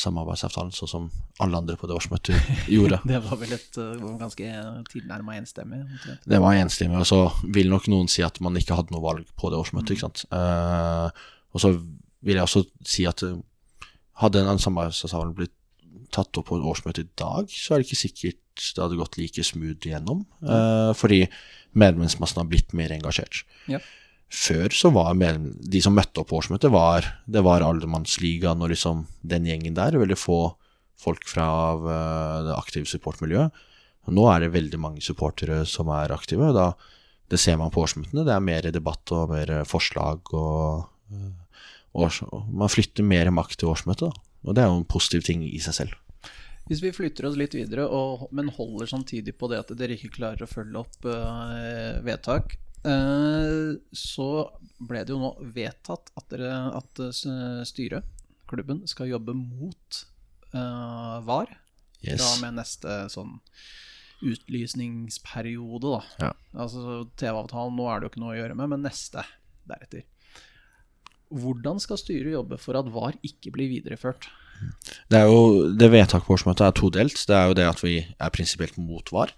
[0.00, 1.08] samarbeidsavtalen, sånn som
[1.42, 3.00] alle andre på det årsmøtet gjorde.
[3.08, 4.52] Det var vel et uh, ganske
[4.92, 5.82] tilnærma enstemmig.
[6.24, 7.20] Det var enstemmig, og så
[7.52, 9.96] vil nok noen si at man ikke hadde noe valg på det årsmøtet.
[9.96, 10.24] ikke sant?
[10.32, 11.10] Uh,
[11.54, 11.74] og så
[12.20, 13.24] vil jeg også si at
[14.20, 15.56] hadde en samarbeidsavtale blitt
[16.14, 19.16] tatt opp på et årsmøte i dag, så er det ikke sikkert det hadde gått
[19.20, 21.24] like smooth igjennom, Uh, fordi
[21.78, 23.44] medlemsmassen har blitt mer engasjert.
[23.70, 23.78] Ja.
[24.30, 29.04] Før så var de som møtte opp på årsmøtet, var, det var allemannsligaen og liksom
[29.26, 29.98] den gjengen der.
[29.98, 30.40] Veldig få
[31.00, 33.66] folk fra eh, det aktive supportmiljøet.
[34.10, 36.52] Nå er det veldig mange supportere som er aktive.
[36.56, 36.70] Da,
[37.30, 38.24] det ser man på årsmøtene.
[38.26, 40.30] Det er mer debatt og mer forslag.
[40.34, 41.66] Og, eh,
[41.98, 44.14] og, og man flytter mer makt til årsmøtet.
[44.14, 44.30] Da.
[44.46, 45.98] Og det er jo en positiv ting i seg selv.
[46.70, 50.12] Hvis vi flytter oss litt videre, og, men holder samtidig på det at dere ikke
[50.20, 54.28] klarer å følge opp uh, vedtak, eh, så
[54.80, 58.06] ble det jo nå vedtatt at, dere, at eh, styret,
[58.48, 60.04] klubben, skal jobbe mot
[60.54, 61.52] uh, VAR
[62.00, 62.20] Yes.
[62.22, 63.34] Da med neste sånn
[64.24, 66.00] utlysningsperiode, da.
[66.20, 66.30] Ja.
[66.64, 69.24] Altså TV-avtalen, nå er det jo ikke noe å gjøre med, men neste
[69.68, 70.06] deretter.
[71.30, 74.30] Hvordan skal styret jobbe for at VAR ikke blir videreført?
[75.10, 77.20] Det er jo, det vedtaket på årsmøtet er todelt.
[77.26, 79.32] Det er jo det at vi er prinsipielt mot VAR,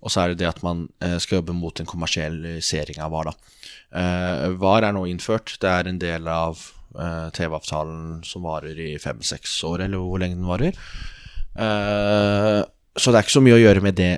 [0.00, 3.32] og så er det det at man eh, skal jobbe mot en kommersialisering av VAR.
[3.32, 3.58] da.
[4.02, 5.56] Eh, VAR er nå innført.
[5.60, 6.60] Det er en del av
[6.98, 10.78] eh, TV-avtalen som varer i fem-seks år, eller hvor lenge den varer.
[11.52, 12.60] Eh,
[12.96, 14.12] så det er ikke så mye å gjøre med det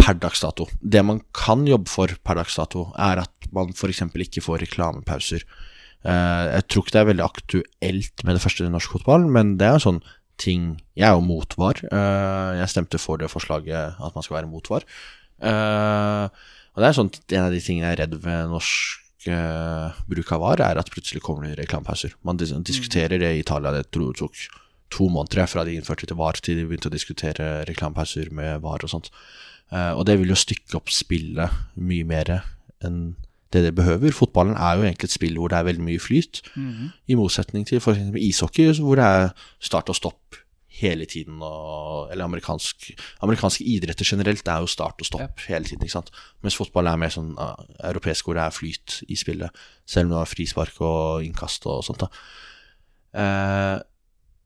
[0.00, 0.66] per dags dato.
[0.80, 4.02] Det man kan jobbe for per dags dato, er at man f.eks.
[4.26, 5.44] ikke får reklamepauser.
[6.00, 9.56] Eh, jeg tror ikke det er veldig aktuelt med det første i norsk fotball, men
[9.60, 10.02] det er jo sånn
[10.40, 11.82] ting Jeg er jo mot VAR.
[11.84, 14.86] Eh, jeg stemte for det forslaget at man skal være mot VAR.
[15.44, 16.24] Eh,
[16.72, 18.96] og det er sånn en av de tingene jeg er redd ved norsk
[20.08, 22.14] bruk av VAR, er at plutselig kommer det reklamepauser.
[22.24, 23.74] Man dis diskuterer det i Italia.
[23.74, 24.38] Det tror jeg tok
[24.96, 28.80] to måneder fra de innførte til VAR til de begynte å diskutere reklamepauser med VAR
[28.80, 29.10] og sånt.
[29.68, 32.32] Og det vil jo stykke opp spillet mye mer
[32.80, 33.12] enn
[33.52, 34.12] det det behøver.
[34.14, 36.42] Fotballen er jo egentlig et spill hvor det er veldig mye flyt,
[37.08, 37.98] i motsetning til f.eks.
[38.16, 39.28] ishockey, hvor det er
[39.60, 40.40] start og stopp
[40.80, 41.42] hele tiden.
[41.42, 42.90] Og, eller amerikansk,
[43.22, 45.82] amerikanske idretter generelt er jo start og stopp hele tiden.
[45.82, 46.10] ikke sant?
[46.42, 47.58] Mens fotball er mer sånn uh,
[47.90, 51.84] europeisk hvor det er flyt i spillet, selv om det er frispark og innkast og
[51.86, 52.06] sånt.
[52.06, 52.10] da.
[53.10, 53.78] Uh,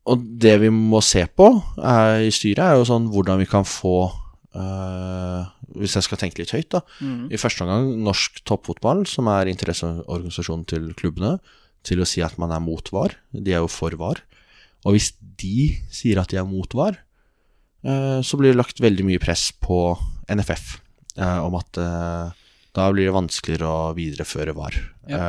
[0.05, 1.47] og det vi må se på
[1.81, 4.03] er, i styret, er jo sånn hvordan vi kan få
[4.53, 6.81] eh, Hvis jeg skal tenke litt høyt, da.
[7.31, 11.37] I første omgang norsk toppfotball, som er interesseorganisasjonen til klubbene,
[11.85, 13.15] til å si at man er mot VAR.
[13.31, 14.21] De er jo for VAR.
[14.85, 15.11] Og hvis
[15.41, 16.97] de sier at de er mot VAR,
[17.85, 19.79] eh, så blir det lagt veldig mye press på
[20.31, 20.77] NFF
[21.17, 22.35] eh, om at eh,
[22.75, 24.77] da blir det vanskeligere å videreføre VAR.
[25.05, 25.25] Ja.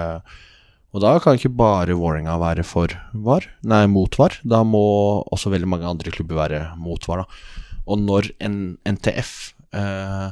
[0.96, 4.38] og da kan ikke bare Vålerenga være for VAR, nei, mot VAR.
[4.42, 4.86] Da må
[5.32, 7.24] også veldig mange andre klubber være mot VAR.
[7.24, 7.62] Da.
[7.86, 8.56] Og når en
[8.88, 10.28] NTF eh,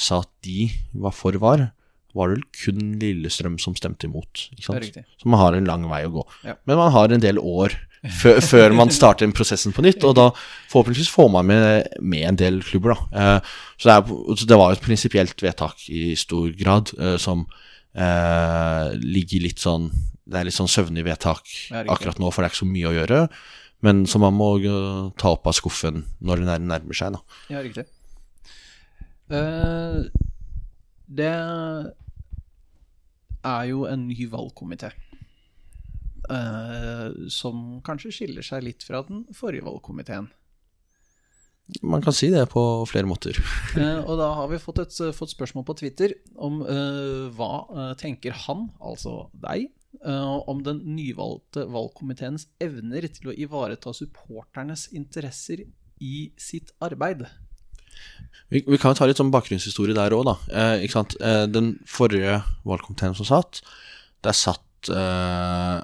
[0.00, 0.70] sa at de
[1.02, 1.68] var for VAR,
[2.16, 4.48] var det vel kun Lillestrøm som stemte imot.
[4.58, 4.74] Så
[5.30, 6.26] man har en lang vei å gå.
[6.48, 6.56] Ja.
[6.66, 7.76] Men man har en del år
[8.18, 10.26] før, før man starter den prosessen på nytt, og da
[10.72, 12.96] forhåpentligvis får man med, med en del klubber.
[12.96, 13.22] Da.
[13.22, 17.46] Eh, så, det er, så det var et prinsipielt vedtak i stor grad eh, som
[17.94, 19.90] eh, ligger litt sånn
[20.30, 21.48] Det er litt sånn søvnig vedtak
[21.90, 23.24] akkurat nå, for det er ikke så mye å gjøre.
[23.86, 27.16] Men som man må eh, ta opp av skuffen når det nærmer seg.
[27.16, 27.40] Da.
[27.54, 27.86] Ja, riktig.
[29.30, 30.00] Eh,
[31.06, 31.30] det
[33.40, 34.90] er jo en ny valgkomité.
[36.30, 40.28] eh, som kanskje skiller seg litt fra den forrige valgkomiteen.
[41.82, 43.38] Man kan si det på flere måter.
[43.78, 48.34] Eh, og da har vi fått et fått spørsmål på Twitter om uh, hva tenker
[48.46, 49.70] han, altså deg,
[50.06, 55.64] om den nyvalgte valgkomiteens evner til å ivareta supporternes interesser
[55.98, 57.26] i sitt arbeid.
[58.50, 60.34] Vi, vi kan jo ta litt sånn bakgrunnshistorie der òg, da.
[60.50, 61.14] Eh, ikke sant?
[61.22, 63.60] Eh, den forrige valgkomiteen som satt,
[64.26, 65.76] der satt eh,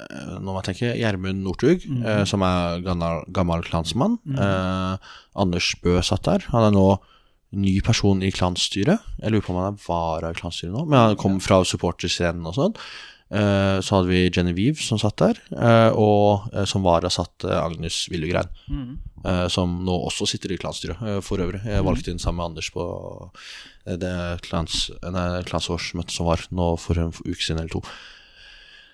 [0.00, 4.16] eh, Nå må jeg tenke Gjermund Northug, eh, som er gammel, gammel klansmann.
[4.32, 5.12] Eh,
[5.44, 6.48] Anders Bø satt der.
[6.54, 6.86] Han er nå
[7.52, 9.04] ny person i klansstyret.
[9.20, 12.48] Jeg lurer på om han er vara i klansstyret nå, men han kom fra supporterscenen
[12.48, 12.78] og sånn.
[13.32, 18.04] Eh, så hadde vi Genevieve som satt der, eh, og eh, som vara satt Agnes
[18.12, 18.50] Villegrein.
[19.24, 21.62] eh, som nå også sitter i klansstyret, eh, for øvrig.
[21.64, 22.84] Jeg valgte inn sammen med Anders på
[23.86, 24.90] det klans,
[25.48, 27.80] klansårsmøtet som var nå for en uke siden eller to.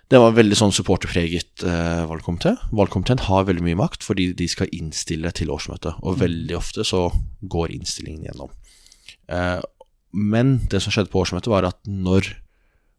[0.09, 2.55] Det var en veldig sånn supporterpreget eh, valgkomité.
[2.73, 7.11] Valgkomiteen har veldig mye makt fordi de skal innstille til årsmøtet, og veldig ofte så
[7.43, 8.55] går innstillingen gjennom.
[9.29, 9.61] Eh,
[10.17, 12.31] men det som skjedde på årsmøtet, var at når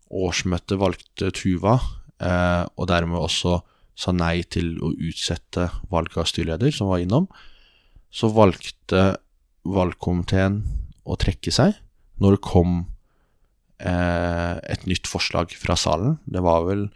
[0.09, 1.77] årsmøtet valgte Tuva,
[2.21, 3.59] eh, og dermed også
[3.99, 7.27] sa nei til å utsette valget av styreleder, som var innom,
[8.09, 9.19] så valgte
[9.69, 10.61] valgkomiteen
[11.09, 11.75] å trekke seg
[12.19, 12.77] når det kom
[13.83, 16.17] eh, et nytt forslag fra salen.
[16.25, 16.87] Det var vel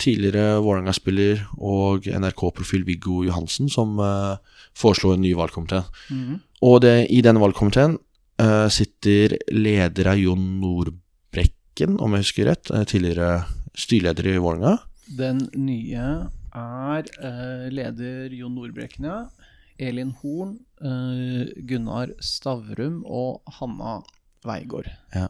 [0.00, 4.36] tidligere Vålerenga-spiller og NRK-profil Viggo Johansen som eh,
[4.76, 5.82] foreslo en ny valgkomité.
[6.66, 7.96] Og det, i denne valgkomiteen
[8.42, 10.46] eh, sitter leder av Jon
[11.76, 13.46] Nordbrekken, om jeg husker rett, eh, tidligere
[13.76, 14.78] styreleder i Vålerenga.
[15.16, 19.28] Den nye er eh, leder Jon Nordbrekken, ja.
[19.78, 24.02] Elin Horn, eh, Gunnar Stavrum og Hanna
[24.44, 24.88] Weigård.
[25.14, 25.28] Ja.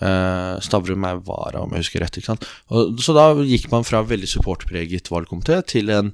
[0.00, 2.16] Eh, Stavrum er vara, om jeg husker rett.
[2.16, 2.46] ikke sant?
[2.70, 6.12] Og, så da gikk man fra veldig supportpreget valgkomité til en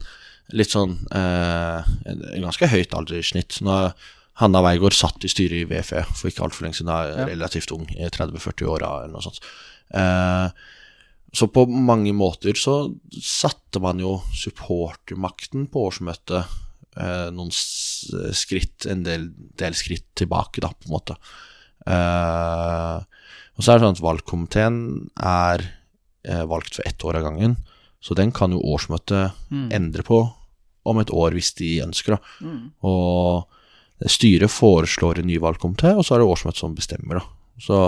[0.52, 3.60] litt sånn eh, en, ganske høyt alderssnitt.
[3.60, 3.92] Nå er
[4.40, 6.90] Hanna Weigård satt i styret i VFE for ikke altfor lenge siden.
[6.90, 9.44] Er relativt ung, i 30-40-åra eller noe sånt.
[9.90, 10.48] Eh,
[11.34, 12.76] så på mange måter så
[13.18, 16.44] satte man jo supportermakten på årsmøtet
[16.94, 19.28] eh, noen skritt, en del,
[19.58, 21.18] del skritt tilbake, da, på en måte.
[21.90, 23.24] Eh,
[23.54, 24.78] og så er det sånn at valgkomiteen
[25.18, 25.66] er
[26.22, 27.58] eh, valgt for ett år av gangen,
[28.04, 29.34] så den kan jo årsmøtet
[29.74, 30.20] endre på
[30.84, 32.14] om et år hvis de ønsker.
[32.14, 32.50] Da.
[32.84, 37.22] Og styret foreslår en ny valgkomité, og så er det årsmøtet som bestemmer.
[37.22, 37.24] Da.
[37.64, 37.78] Så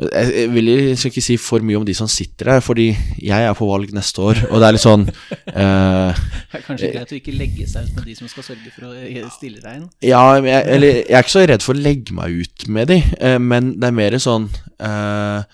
[0.00, 2.88] jeg, jeg vil jeg skal ikke si for mye om de som sitter der, fordi
[3.20, 6.20] jeg er på valg neste år, og det er litt sånn uh,
[6.52, 8.88] Det er kanskje greit å ikke legge seg ut med de som skal sørge for
[8.88, 9.88] å eh, stille deg inn.
[10.04, 13.00] Ja, jeg, eller jeg er ikke så redd for å legge meg ut med de,
[13.20, 14.48] uh, men det er mer sånn
[14.82, 15.44] uh,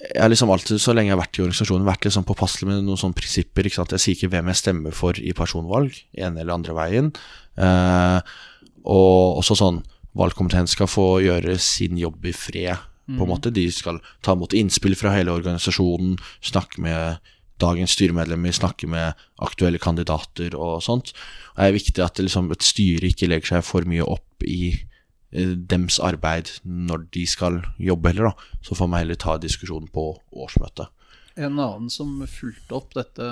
[0.00, 2.84] Jeg har liksom alltid, så lenge jeg har vært i organisasjonen, vært liksom påpasselig med
[2.86, 3.68] noen sånne prinsipper.
[3.68, 3.96] ikke sant?
[3.96, 7.12] Jeg sier ikke hvem jeg stemmer for i personvalg, ene eller andre veien.
[8.86, 9.80] Og også sånn
[10.16, 12.84] Valgkomiteen skal få gjøre sin jobb i fred,
[13.14, 13.54] på en måte.
[13.54, 17.22] De skal ta imot innspill fra hele organisasjonen, snakke med
[17.62, 21.14] dagens styremedlemmer, snakke med aktuelle kandidater og sånt.
[21.54, 24.74] Og det er viktig at liksom, et styre ikke legger seg for mye opp i
[25.32, 28.60] eh, dems arbeid når de skal jobbe heller, da.
[28.66, 30.92] Så får man heller ta diskusjonen på årsmøtet.
[31.36, 33.30] En annen som fulgte opp dette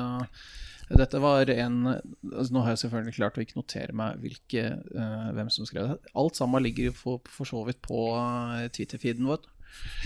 [0.93, 5.31] dette var en altså Nå har jeg selvfølgelig klart å ikke notere meg hvilke, uh,
[5.37, 6.13] hvem som skrev det.
[6.21, 9.47] Alt sammen ligger for, for så vidt på eh, Twitter-feeden vår.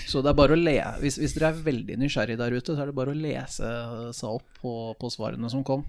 [0.09, 2.83] Så det er bare å le hvis, hvis dere er veldig nysgjerrig der ute, så
[2.83, 3.73] er det bare å lese
[4.17, 5.85] seg opp på, på svarene som kom.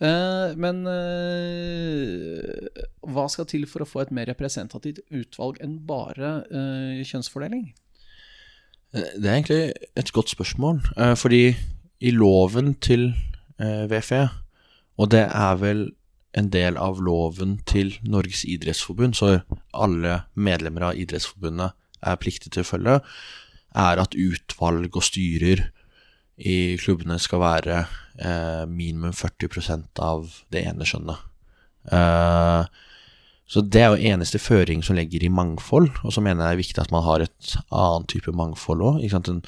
[0.00, 6.38] Uh, men uh, hva skal til for å få et mer representativt utvalg enn bare
[6.48, 7.66] uh, kjønnsfordeling?
[8.90, 9.64] Det er egentlig
[10.00, 10.80] et godt spørsmål,
[11.14, 11.52] fordi
[12.02, 13.12] i loven til
[13.60, 14.24] VFE,
[14.98, 15.84] og det er vel
[16.34, 22.64] en del av loven til Norges idrettsforbund, så alle medlemmer av Idrettsforbundet er pliktig til
[22.64, 22.98] å følge,
[23.78, 25.68] er at utvalg og styrer
[26.40, 31.26] i klubbene skal være eh, minimum 40% av det ene skjønnet.
[31.92, 32.62] Eh,
[33.50, 36.54] så det er jo eneste føring som legger i mangfold, og så mener jeg det
[36.54, 39.02] er viktig at man har et annet type mangfold òg.
[39.04, 39.42] En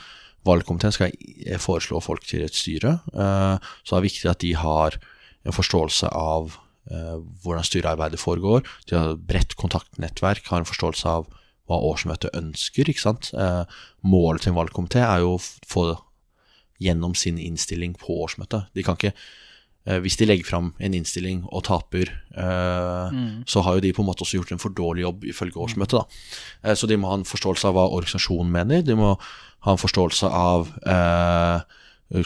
[0.46, 1.14] valgkomité skal
[1.62, 4.98] foreslå folk til et styre, eh, så det er viktig at de har
[5.46, 6.56] en forståelse av
[6.90, 8.66] eh, hvordan styrearbeidet foregår.
[8.90, 11.30] De har et bredt kontaktnettverk, har en forståelse av
[11.70, 12.88] hva årsmøtet ønsker.
[12.88, 13.30] ikke sant?
[13.34, 13.62] Eh,
[14.02, 15.86] målet til en valgkomité er jo å få
[16.82, 18.72] gjennom sin innstilling på årsmøtet.
[18.74, 23.78] De kan ikke eh, Hvis de legger fram en innstilling og taper, eh, så har
[23.78, 26.02] jo de på en måte også gjort en for dårlig jobb ifølge årsmøtet.
[26.02, 26.74] da.
[26.74, 28.82] Så de må ha en forståelse av hva organisasjonen mener.
[28.82, 29.14] De må
[29.62, 31.62] ha en forståelse av eh,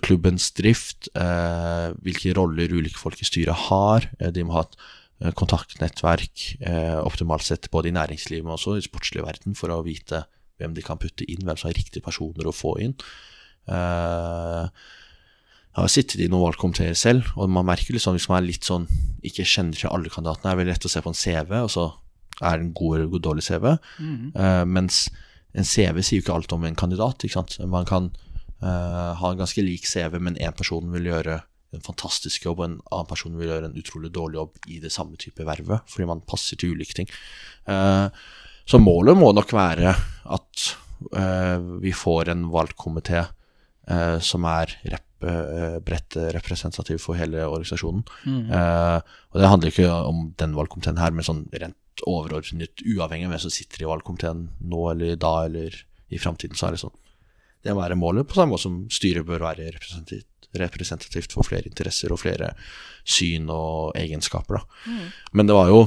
[0.03, 4.09] klubbens drift, eh, hvilke roller ulike folk i styret har.
[4.33, 4.79] De må ha et
[5.19, 10.27] kontaktnettverk, eh, optimalt sett både i næringslivet, men også i sportslig verden, for å vite
[10.61, 12.95] hvem de kan putte inn, hvem som er riktige personer å få inn.
[13.69, 14.69] Eh,
[15.77, 18.65] jeg har sittet i noen valgkomiteer selv, og man merker liksom hvis man er litt
[18.65, 18.87] sånn
[19.27, 21.73] ikke kjenner til alle kandidatene, er det veldig lett å se på en CV, og
[21.73, 21.89] så
[22.41, 23.67] er det en god eller dårlig CV.
[24.37, 25.03] Eh, mens
[25.57, 27.25] en CV sier jo ikke alt om en kandidat.
[27.25, 27.59] ikke sant?
[27.65, 28.11] Man kan
[28.61, 31.41] eh, ha en ganske lik CV, men én person vil gjøre
[31.77, 34.93] en fantastisk jobb, og en annen person vil gjøre en utrolig dårlig jobb i det
[34.95, 37.11] samme type vervet, fordi man passer til ulike ting.
[37.71, 38.09] Eh,
[38.67, 39.95] så målet må nok være
[40.35, 40.69] at
[41.15, 45.03] eh, vi får en valgkomité eh, som er rep,
[45.87, 48.03] bredt representativ for hele organisasjonen.
[48.53, 48.99] Eh,
[49.33, 53.45] og det handler ikke om den valgkomiteen her, men sånn rent overordnet, uavhengig av hvem
[53.47, 55.79] som sitter i valgkomiteen nå eller da eller
[56.13, 56.95] i framtiden, så er det sånn.
[57.65, 60.29] Det må være målet, på samme måte som styret bør være representativt,
[60.63, 62.53] representativt for flere interesser og flere
[63.07, 64.61] syn og egenskaper.
[64.61, 65.01] Da.
[65.37, 65.87] Men det var jo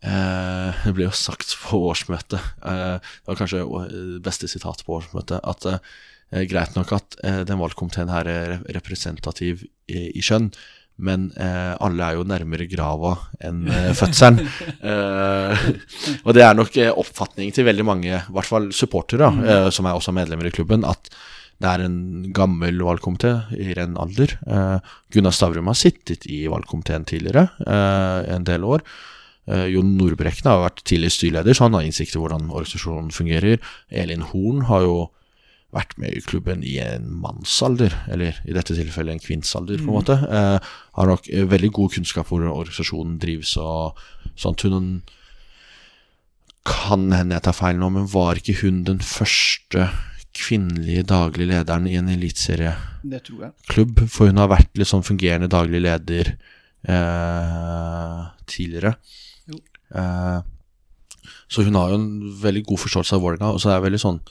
[0.00, 3.66] Eh, det ble jo sagt på årsmøtet, eh, det var kanskje
[4.24, 9.66] beste sitat på årsmøtet, at eh, greit nok at eh, den valgkomiteen her er representativ
[9.92, 10.48] i, i kjønn,
[11.04, 13.12] men eh, alle er jo nærmere grava
[13.44, 14.40] enn eh, fødselen.
[14.80, 15.66] Eh,
[16.24, 19.84] og det er nok eh, oppfatningen til veldig mange, i hvert fall supportere, eh, som
[19.84, 21.12] er også medlemmer i klubben, at
[21.60, 22.00] det er en
[22.32, 24.32] gammel valgkomité i ren alder.
[24.48, 28.80] Eh, Gunnar Stavrum har sittet i valgkomiteen tidligere, eh, en del år.
[29.46, 33.60] Eh, Jon Nordbrekken har vært tidligere styreleder, så han har innsikt i hvordan organisasjonen fungerer.
[33.90, 35.10] Elin Horn har jo
[35.70, 39.98] vært med i klubben i en mannsalder, eller i dette tilfellet en kvinnsalder, på en
[40.00, 40.16] måte.
[40.26, 40.58] Eh,
[40.96, 43.98] har nok eh, veldig god kunnskap om hvordan organisasjonen drives og
[44.34, 44.64] sånt.
[44.66, 45.02] Hun
[46.66, 49.88] kan hende jeg tar feil nå, men var ikke hun den første
[50.36, 54.02] kvinnelige daglige lederen i en eliteserieklubb?
[54.02, 54.10] Jeg.
[54.12, 56.34] For hun har vært litt sånn fungerende daglig leder
[56.86, 58.20] eh,
[58.50, 58.94] tidligere.
[59.50, 59.58] Jo.
[59.96, 60.38] Eh,
[61.50, 62.12] så hun har jo en
[62.42, 64.22] veldig god forståelse av Vålerenga, og så er det veldig sånn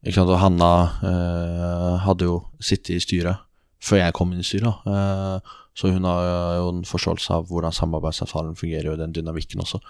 [0.00, 0.72] ikke sant, og Hanna
[1.04, 3.42] eh, hadde jo sittet i styret
[3.84, 4.86] før jeg kom inn i styret.
[4.88, 6.24] Eh, så hun har
[6.60, 9.80] jo en forståelse av hvordan samarbeidsavtalen fungerer, og den dynamikken også.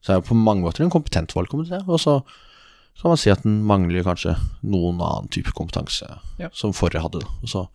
[0.00, 1.80] Så det er jo på mange måter en kompetent valgkomité.
[1.88, 2.18] Og så
[3.02, 6.08] kan man si at den mangler kanskje noen annen type kompetanse
[6.40, 6.48] Ja.
[6.52, 7.20] som forrige hadde.
[7.46, 7.68] så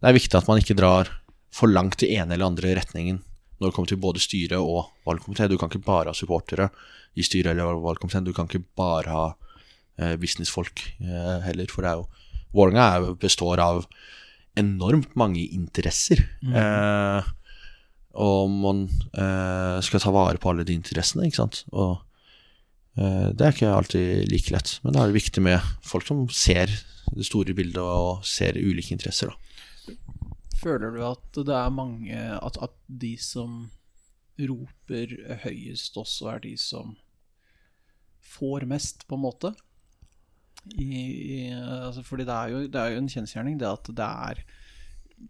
[0.00, 1.08] det er viktig at man ikke drar
[1.50, 3.22] for langt i ene eller andre retningen
[3.58, 5.48] når det kommer til både styre og valgkomité.
[5.48, 6.68] Du kan ikke bare ha supportere
[7.16, 8.22] i styret eller valgkomiteen.
[8.24, 9.24] Du kan ikke bare ha
[9.98, 12.06] eh, businessfolk eh, heller, for det er jo
[12.54, 13.82] Vålerenga er består av
[14.56, 16.22] enormt mange interesser.
[16.46, 17.22] Eh,
[18.14, 21.64] og man eh, skal ta vare på alle de interessene, ikke sant.
[21.72, 21.98] Og
[22.98, 26.72] det er ikke alltid like lett, men da er det viktig med folk som ser
[27.14, 29.96] det store bildet og ser ulike interesser, da.
[30.58, 33.68] Føler du at det er mange at, at de som
[34.38, 35.14] roper
[35.44, 36.96] høyest, også er de som
[38.28, 39.52] får mest, på en måte?
[40.74, 44.08] I, i, altså fordi det er, jo, det er jo en kjensgjerning det at det
[44.08, 44.42] er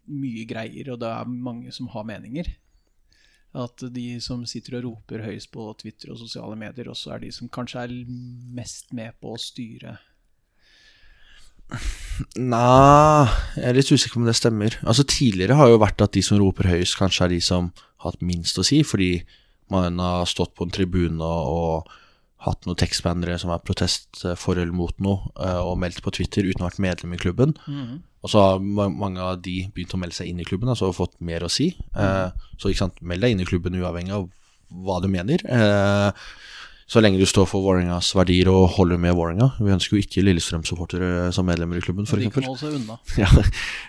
[0.09, 2.49] mye greier, og det er mange som har meninger.
[3.57, 7.33] At de som sitter og roper høyest på Twitter og sosiale medier, også er de
[7.33, 7.95] som kanskje er
[8.55, 9.97] mest med på å styre.
[12.41, 14.77] Nei, jeg er litt usikker på om det stemmer.
[14.85, 17.71] Altså Tidligere har jo vært at de som roper høyest, kanskje er de som
[18.03, 19.23] har hatt minst å si, fordi
[19.73, 21.49] man har stått på en tribune og,
[21.89, 21.99] og
[22.47, 26.47] hatt noen tekstbandere som er protest for eller mot noe, eh, og meldt på Twitter
[26.47, 27.57] uten å ha vært medlem i klubben.
[28.23, 31.17] Og så har mange av de begynt å melde seg inn i klubben, altså fått
[31.23, 31.73] mer å si.
[31.95, 32.35] Mm.
[32.59, 34.29] så ikke sant, meld deg inn i klubben uavhengig av
[34.85, 35.43] hva du mener.
[35.45, 36.11] Eh,
[36.89, 39.51] så lenge du står for Vålerengas verdier og holder med Vålerenga.
[39.61, 42.33] Vi ønsker jo ikke Lillestrøm-supportere som medlemmer i klubben, De f.eks.
[42.33, 42.97] kan holde seg unna.
[43.21, 43.29] Ja.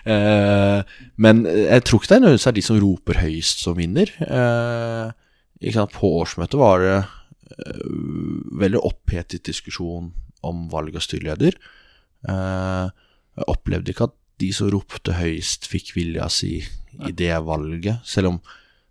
[0.04, 4.12] Eh, men jeg tror ikke det er nødvendigvis er de som roper høyest som vinner.
[4.20, 5.80] Eh?
[5.96, 7.16] På årsmøtet var det eh,
[8.60, 10.10] veldig opphetet diskusjon
[10.46, 11.56] om valg av styreleder.
[12.28, 12.86] Eh,
[13.40, 18.32] jeg opplevde ikke at de som ropte høyest, fikk vilja si i det valget, selv
[18.32, 18.38] om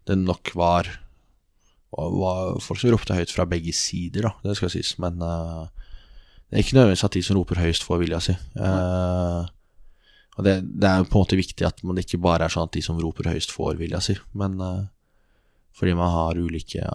[0.09, 0.87] det nok var,
[1.91, 4.95] var, folk som ropte høyt fra begge sider, da, det skal sies.
[5.01, 5.63] Men eh,
[6.49, 8.35] det er ikke nødvendigvis at de som roper høyest, får vilja si.
[8.37, 9.41] Eh,
[10.37, 12.77] og det, det er på en måte viktig at man ikke bare er sånn at
[12.77, 14.55] de som roper høyest, får vilja si, men
[15.75, 16.85] fordi man har ulike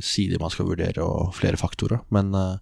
[0.00, 2.02] sider man skal vurdere, og flere faktorer.
[2.14, 2.58] Men eh,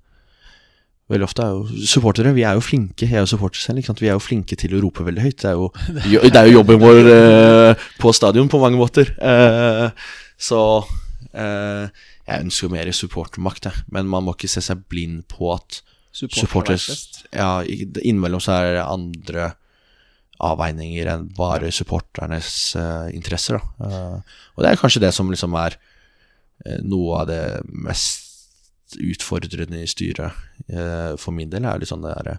[1.12, 4.10] veldig ofte er jo supportere Vi er jo flinke, jeg er jo supporter selv, vi
[4.10, 5.42] er jo flinke til å rope veldig høyt.
[5.42, 5.70] Det er jo,
[6.34, 9.14] det er jo jobben vår eh, på stadion på mange måter.
[9.18, 10.08] Eh,
[10.38, 10.62] så
[11.32, 11.86] eh,
[12.28, 15.82] jeg ønsker jo mer supportermakt, men man må ikke se seg blind på at
[16.18, 16.80] Supportere.
[17.30, 19.44] Ja, innimellom så er det andre
[20.42, 23.58] avveininger enn bare supporternes eh, interesser.
[23.58, 24.16] Eh,
[24.56, 25.88] og det er kanskje det som liksom er eh,
[26.82, 30.32] noe av det mest utfordrende i styret
[30.68, 32.39] eh, for min del, er sånn det derre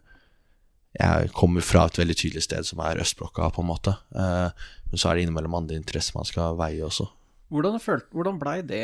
[0.98, 3.94] jeg kommer fra et veldig tydelig sted som er østblokka, på en måte.
[4.10, 7.06] Eh, men så er det innimellom andre interesser man skal veie også.
[7.50, 8.82] Hvordan, følte, blei det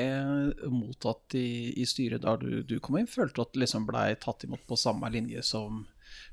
[0.74, 3.10] mottatt i, i styret da du, du, kom inn?
[3.10, 5.84] Følte du at det liksom blei tatt imot på samme linje som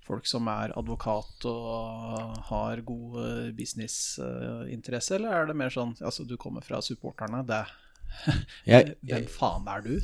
[0.06, 6.36] folk som er advokat og har god businessinteresse, eller er det mer sånn altså du
[6.40, 7.64] kommer fra supporterne, det
[8.70, 9.94] jeg, Hvem faen er du?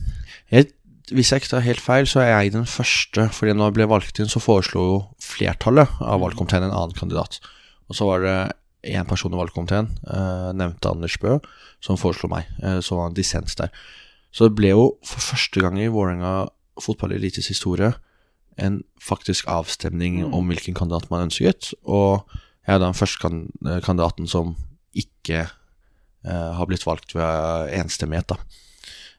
[0.52, 0.70] Jeg,
[1.14, 3.28] hvis jeg ikke tar helt feil, så er jeg den første.
[3.32, 7.40] fordi når jeg ble valgt inn, så foreslo jo flertallet av valgkomiteen en annen kandidat.
[7.89, 8.39] Og så var det
[8.89, 11.39] én person i valgkomiteen, eh, nevnte Anders Bø,
[11.80, 12.47] som foreslo meg.
[12.62, 13.72] Eh, så var en dissens der.
[14.30, 16.48] Så det ble jo for første gang i Vålerenga
[16.78, 17.94] fotballelites historie
[18.59, 20.35] en faktisk avstemning mm.
[20.35, 21.72] om hvilken kandidat man ønsket.
[21.86, 22.26] Og
[22.66, 23.30] jeg er den første
[23.85, 24.56] kandidaten som
[24.94, 25.47] ikke
[26.27, 28.35] har blitt valgt ved enstemmighet.
[28.35, 28.39] da.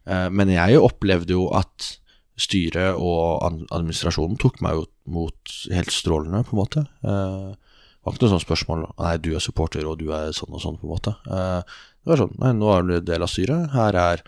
[0.10, 1.96] Eh, men jeg opplevde jo at
[2.40, 6.86] styret og administrasjonen tok meg jo mot helt strålende, på en måte.
[7.04, 10.56] Eh, det var ikke noe sånt spørsmål Nei, du er supporter, og du er sånn
[10.56, 11.12] og sånn, på en måte.
[11.28, 13.74] Det var sånn Nei, nå er du del av styret.
[13.74, 14.24] Her er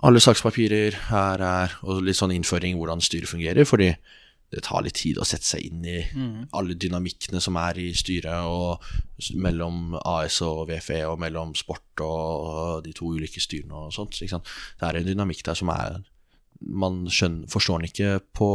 [0.00, 0.96] alle sakspapirer.
[1.10, 3.68] Her er Og litt sånn innføring hvordan styret fungerer.
[3.68, 3.90] Fordi
[4.50, 6.50] det tar litt tid å sette seg inn i mm.
[6.58, 8.82] alle dynamikkene som er i styret, og
[9.38, 14.18] mellom AS og VFE, og mellom sport og de to ulike styrene og sånt.
[14.18, 16.00] Det er en dynamikk der som er
[16.60, 18.46] Man skjønner, forstår den ikke på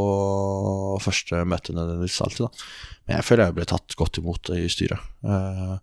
[1.02, 2.66] første møte nødvendigvis alltid, da.
[3.02, 5.08] Men jeg føler jeg ble tatt godt imot i styret.
[5.26, 5.74] Uh,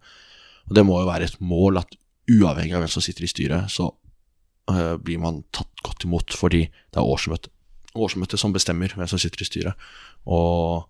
[0.69, 1.97] og det må jo være et mål at
[2.31, 3.89] uavhengig av hvem som sitter i styret, så
[4.71, 7.51] uh, blir man tatt godt imot fordi det er årsmøte
[7.93, 9.89] årsmøtet som bestemmer hvem som sitter i styret.
[10.25, 10.85] Og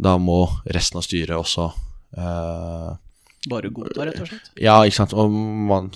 [0.00, 0.42] da må
[0.72, 1.70] resten av styret også
[2.16, 2.90] eh,
[3.48, 4.50] Bare godta, rett og slett?
[4.60, 5.14] Ja, ikke sant.
[5.16, 5.86] Og man,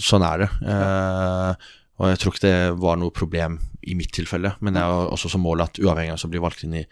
[0.00, 0.46] sånn er det.
[0.64, 1.66] Eh,
[2.00, 5.30] og jeg tror ikke det var noe problem i mitt tilfelle, men jeg har også
[5.32, 6.82] som mål at uavhengig av hvem som blir valgt inn i,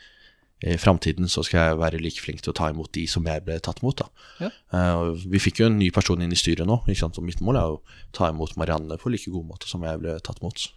[0.64, 3.42] i framtiden, så skal jeg være like flink til å ta imot de som jeg
[3.44, 4.04] ble tatt imot.
[4.40, 4.52] Ja.
[4.72, 7.20] Uh, vi fikk jo en ny person inn i styret nå, ikke sant?
[7.20, 7.82] og mitt mål er å
[8.16, 10.68] ta imot Marianne på like god måte som jeg ble tatt imot.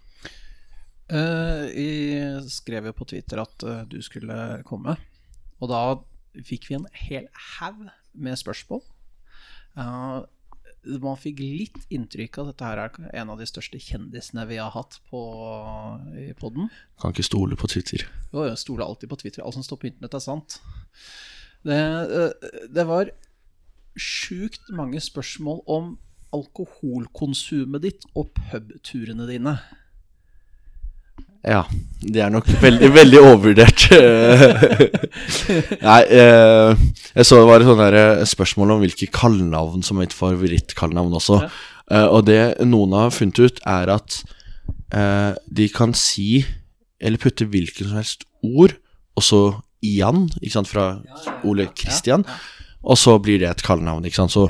[1.07, 4.97] Jeg skrev jo på Twitter at uh, du skulle komme,
[5.61, 5.81] og da
[6.45, 7.85] fikk vi en hel haug
[8.17, 8.83] med spørsmål.
[9.77, 10.25] Uh,
[11.01, 14.59] man fikk litt inntrykk av at dette her er en av de største kjendisene vi
[14.59, 15.21] har hatt på,
[16.15, 16.69] i poden.
[17.01, 18.05] Kan ikke stole på Twitter.
[18.31, 19.43] Jo, jeg stoler alltid på Twitter.
[19.43, 20.59] Alt som står på internett, er sant.
[21.67, 21.79] Det,
[22.71, 23.11] det var
[23.99, 25.95] sjukt mange spørsmål om
[26.35, 29.57] alkoholkonsumet ditt og pubturene dine.
[31.47, 31.63] Ja.
[31.97, 33.87] Det er nok veldig, veldig overvurdert.
[35.87, 36.83] Nei, eh,
[37.15, 41.39] jeg så det var et eh, spørsmål om hvilke kallenavn som er mitt favorittkallenavn også.
[41.41, 41.49] Ja.
[41.91, 44.19] Eh, og det noen har funnet ut, er at
[44.93, 46.43] eh, de kan si,
[47.01, 48.77] eller putte hvilket som helst ord,
[49.17, 49.41] og så
[49.85, 50.87] Ian, ikke sant, fra
[51.47, 52.25] Ole Kristian.
[52.83, 54.05] Og så blir det et kallenavn.
[54.05, 54.31] ikke sant?
[54.35, 54.47] Så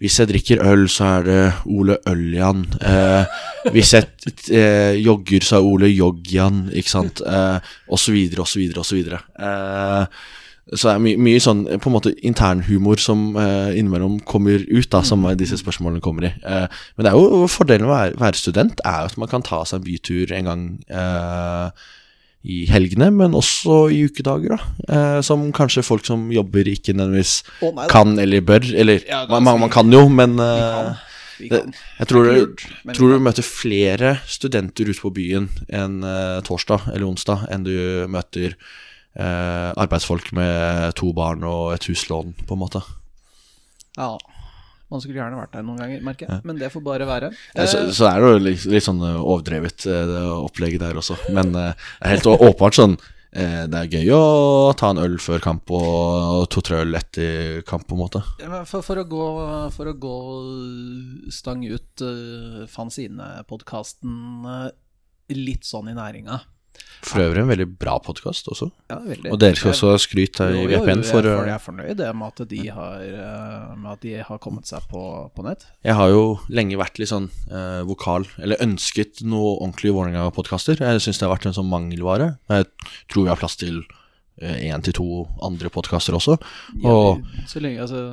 [0.00, 2.66] hvis jeg drikker øl, så er det Ole Øljan.
[2.80, 3.38] Eh,
[3.72, 4.06] hvis jeg
[4.52, 7.20] eh, jogger, så er Ole Joggjan, ikke sant?
[7.20, 9.22] Eh, og så videre, og så videre, og så videre.
[9.40, 10.06] Eh,
[10.70, 14.90] så det er my mye sånn på en måte internhumor som eh, innimellom kommer ut,
[14.92, 16.34] da, som disse spørsmålene kommer i.
[16.46, 19.32] Eh, men det er jo fordelen med å være, være student, er jo at man
[19.32, 20.68] kan ta seg en bytur en gang.
[20.86, 21.88] Eh,
[22.40, 24.56] i helgene, men også i ukedager.
[24.56, 28.64] da eh, Som kanskje folk som jobber, ikke nødvendigvis oh, kan eller bør.
[28.74, 30.94] Eller ja, man, man, man, kan jo, men eh,
[31.40, 31.62] det,
[31.98, 32.64] jeg tror, lurt,
[32.94, 37.76] tror du møter flere studenter ute på byen en uh, torsdag eller onsdag enn du
[38.12, 38.58] møter
[39.16, 42.84] uh, arbeidsfolk med to barn og et huslån, på en måte.
[43.96, 44.18] Ja
[44.90, 46.42] man skulle gjerne vært der noen ganger, merker jeg.
[46.48, 47.30] Men det får bare være.
[47.54, 50.98] Ja, så, så, er det jo litt, litt sånn eh, overdrevet, eh, det opplegget der
[50.98, 51.16] også.
[51.30, 53.00] Men eh, det er helt åpenbart sånn
[53.30, 54.22] det er gøy å
[54.74, 58.24] ta en øl før kamp og to-tre øl etter kamp, på en måte.
[58.66, 59.26] For, for, å, gå,
[59.70, 60.16] for å gå
[61.30, 64.16] stang ut uh, fanzine-podkasten
[64.50, 64.66] uh,
[65.30, 66.40] litt sånn i næringa
[67.00, 68.68] for øvrig en veldig bra podkast også.
[68.90, 69.30] Ja, veldig.
[69.32, 72.60] Og dere skal også ha skryt i VPN for Jeg er fornøyd med at de
[72.76, 75.02] har, eh, med at de har kommet seg på,
[75.34, 75.64] på, nett.
[75.86, 80.84] Jeg har jo lenge vært litt sånn eh, vokal, eller ønsket noe ordentlig Vålerenga-podkaster.
[80.84, 82.34] Jeg syns det har vært en sånn mangelvare.
[82.52, 82.68] Jeg
[83.08, 83.80] tror vi har plass til
[84.40, 85.08] én eh, til to
[85.44, 86.36] andre podkaster også.
[86.84, 88.04] Og, ja, så lenge, altså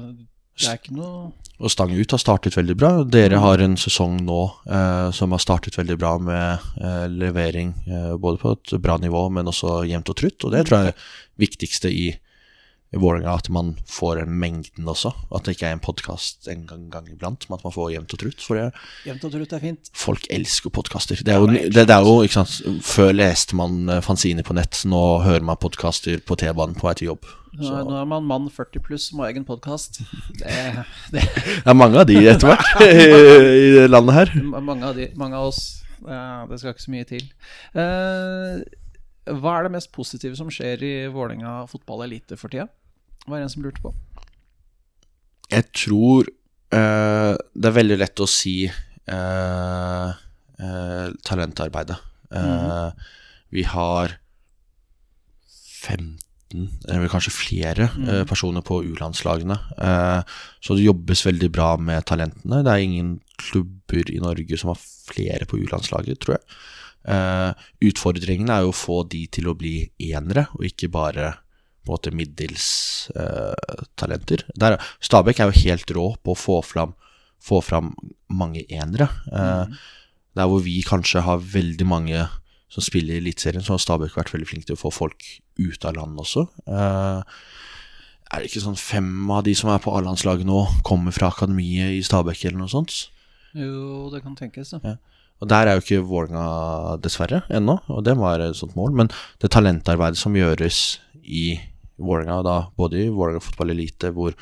[0.57, 2.91] det er ikke noe Og Stang ut har startet veldig bra.
[3.09, 8.13] Dere har en sesong nå eh, som har startet veldig bra med eh, levering eh,
[8.13, 10.45] både på et bra nivå, men også jevnt og trutt.
[10.45, 11.07] Og det tror jeg er det
[11.41, 12.11] viktigste i
[12.95, 15.11] i Vålerenga at man får en mengden også.
[15.35, 18.15] At det ikke er en podkast en gang, gang iblant, men at man får jevnt
[18.15, 18.43] og trutt.
[18.45, 18.67] For det,
[19.07, 19.91] Jevnt og trutt er fint.
[19.97, 21.19] folk elsker podkaster.
[21.25, 24.55] Det er jo, det, det er jo ikke sant, Før leste man fanzine fanziner på
[24.57, 27.27] nett, nå hører man podkaster på T-banen på vei til jobb.
[27.57, 30.01] Nå, nå er man mann 40 pluss som har egen podkast.
[30.37, 30.53] Det,
[31.13, 34.33] det det er mange av de etter hvert i det landet her.
[34.37, 35.61] er mange av, de, mange av oss.
[36.05, 37.25] Eh, det skal ikke så mye til.
[37.73, 38.61] Eh,
[39.35, 42.67] hva er det mest positive som skjer i Vålerenga fotball elite for tida?
[43.27, 43.93] Var det en som lurte på?
[45.51, 51.99] Jeg tror uh, det er veldig lett å si uh, uh, talentarbeidet.
[52.27, 52.91] Mm.
[53.55, 54.17] Vi har
[55.47, 56.17] 15,
[56.91, 59.55] eller kanskje flere, eh, personer på U-landslagene.
[60.59, 62.59] Så det jobbes veldig bra med talentene.
[62.67, 66.57] Det er ingen klubber i Norge som har flere på U-landslaget, tror jeg.
[67.07, 67.51] Eh,
[67.87, 71.33] utfordringen er jo å få de til å bli enere, og ikke bare
[71.87, 72.65] på en måte middels
[73.15, 74.43] eh, talenter.
[74.59, 76.95] Der, Stabæk er jo helt rå på å få fram,
[77.43, 77.93] få fram
[78.27, 79.07] mange enere.
[79.31, 79.77] Eh,
[80.37, 82.27] Der hvor vi kanskje har veldig mange
[82.69, 85.23] som spiller i Eliteserien, så har Stabæk vært veldig flink til å få folk
[85.57, 86.43] ut av landet også.
[86.67, 87.23] Eh,
[88.27, 91.95] er det ikke sånn fem av de som er på A-landslaget nå, kommer fra akademiet
[91.95, 93.07] i Stabæk eller noe sånt?
[93.55, 94.97] Jo, det kan tenkes, da.
[95.37, 98.95] Og der er jo ikke Vålerenga dessverre ennå, og det var et sånt mål.
[98.97, 99.11] Men
[99.41, 101.59] det talentarbeidet som gjøres i
[101.97, 104.33] Vålerenga, både i Vålerenga fotball elite, hvor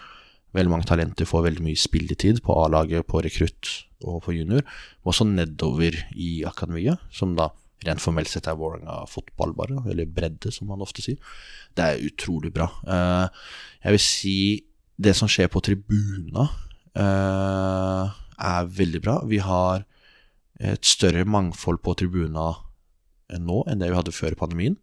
[0.56, 3.72] veldig mange talenter får veldig mye spilletid på A-laget, på rekrutt
[4.06, 7.50] og på junior, men også nedover i akademiet, som da
[7.86, 11.20] rent formelt sett er Vålerenga fotball, bare, eller bredde, som man ofte sier.
[11.76, 12.70] Det er utrolig bra.
[12.88, 13.44] Eh,
[13.84, 14.38] jeg vil si
[14.96, 16.48] det som skjer på tribuna,
[16.96, 18.16] eh,
[18.48, 19.20] er veldig bra.
[19.28, 19.84] Vi har
[20.60, 22.52] et større mangfold på tribuna
[23.42, 24.78] nå enn det vi hadde før pandemien.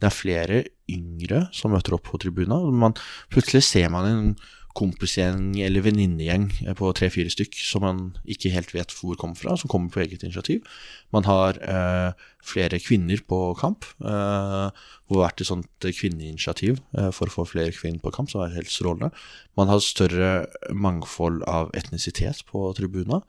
[0.00, 2.60] Det er flere yngre som møter opp på tribuna.
[2.72, 2.96] Man,
[3.32, 4.32] plutselig ser man en
[4.76, 6.46] kompisgjeng eller venninnegjeng
[6.78, 10.22] på tre-fire stykk som man ikke helt vet hvor kommer fra, som kommer på eget
[10.22, 10.62] initiativ.
[11.14, 13.88] Man har eh, flere kvinner på kamp.
[13.98, 18.14] Eh, hvor det har vært et sånt kvinneinitiativ eh, for å få flere kvinner på
[18.14, 19.10] kamp, som er helt strålende.
[19.58, 20.32] Man har større
[20.70, 23.24] mangfold av etnisitet på tribuna.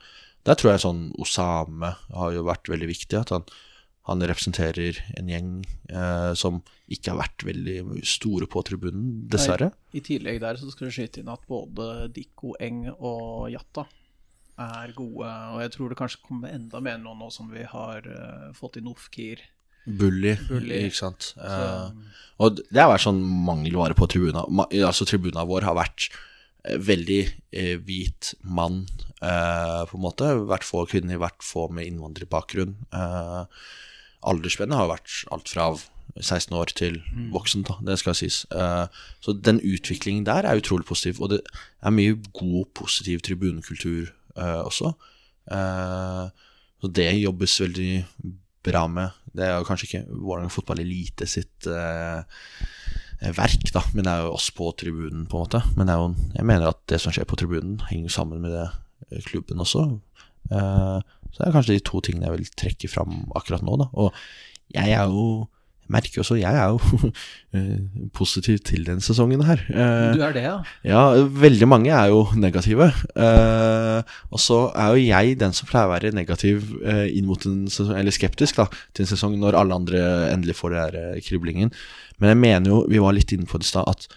[0.48, 3.20] Der tror jeg sånn Osame har jo vært veldig viktig.
[3.20, 3.46] At han,
[4.10, 5.54] han representerer en gjeng
[5.92, 6.62] eh, som
[6.92, 9.72] ikke har vært veldig store på tribunen, dessverre.
[9.96, 13.86] I tillegg der så skal du skyte inn at både Dikko Eng og Jatta
[14.62, 15.30] er gode.
[15.54, 18.82] Og jeg tror det kanskje kommer enda mer nå, nå som vi har uh, fått
[18.82, 19.44] inn Ofkir.
[19.86, 20.84] Bully, Bully.
[20.86, 21.32] ikke sant.
[21.42, 24.44] Eh, og det har vært sånn mangelvare på tribuna.
[24.54, 26.12] Ma, altså Tribuna vår har vært
[26.64, 27.22] veldig
[27.58, 28.84] eh, hvit mann,
[29.22, 30.28] eh, på en måte.
[30.50, 32.76] Vært få kvinner, vært få med innvandrerbakgrunn.
[32.94, 33.64] Eh,
[34.30, 35.72] aldersspennet har vært alt fra
[36.20, 37.00] 16 år til
[37.34, 38.44] voksen, da, det skal sies.
[38.52, 38.86] Eh,
[39.24, 41.42] så den utviklingen der er utrolig positiv, og det
[41.82, 44.94] er mye god, positiv tribunekultur eh, også.
[45.52, 46.26] Eh,
[46.82, 47.94] så det jobbes veldig
[48.66, 49.18] bra med.
[49.34, 52.22] Det er kanskje ikke Vålerenga fotballelite sitt eh,
[53.22, 55.62] verk, da, men det er jo oss på tribunen, på en måte.
[55.78, 58.68] Men jo, jeg mener at det som skjer på tribunen, henger sammen med det
[59.12, 59.86] eh, klubben også.
[60.50, 60.98] Eh,
[61.32, 63.90] så det er kanskje de to tingene jeg vil trekke fram akkurat nå, da.
[63.94, 64.10] Og
[64.74, 65.46] jeg er jo
[65.92, 67.10] merker også, jeg er jo
[67.58, 69.62] eh, positiv til denne sesongen her.
[69.70, 70.56] Eh, Du er det, ja?
[70.88, 71.02] ja,
[71.44, 72.92] veldig mange er jo negative.
[73.16, 76.66] Eh, og så er jo jeg den som pleier å være negativ
[77.12, 80.02] inn mot en sesong, eller skeptisk da, til en sesong når alle andre
[80.32, 81.72] endelig får den der kriblingen.
[82.22, 84.10] Men jeg mener jo, vi var litt inne på det i stad, at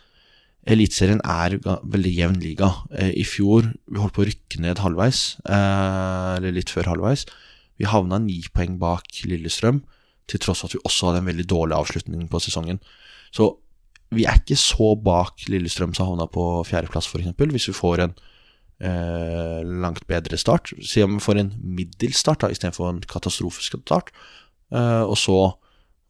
[0.65, 2.71] Eliteserien er veldig jevn liga.
[2.97, 7.27] I fjor vi holdt på å rykke ned halvveis, eller litt før halvveis.
[7.77, 9.83] Vi havna ni poeng bak Lillestrøm,
[10.31, 12.81] til tross for at vi også hadde en veldig dårlig avslutning på sesongen.
[13.35, 13.51] Så
[14.15, 17.35] vi er ikke så bak Lillestrøm som havna på fjerdeplass, f.eks.
[17.39, 18.15] Hvis vi får en
[18.85, 20.73] eh, langt bedre start.
[20.85, 24.13] Si om vi får en middels start istedenfor en katastrofestart.
[24.75, 25.39] Eh, og så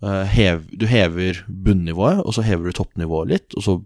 [0.05, 3.79] eh, hev, Du hever bunnivået, og så hever du toppnivået litt, og så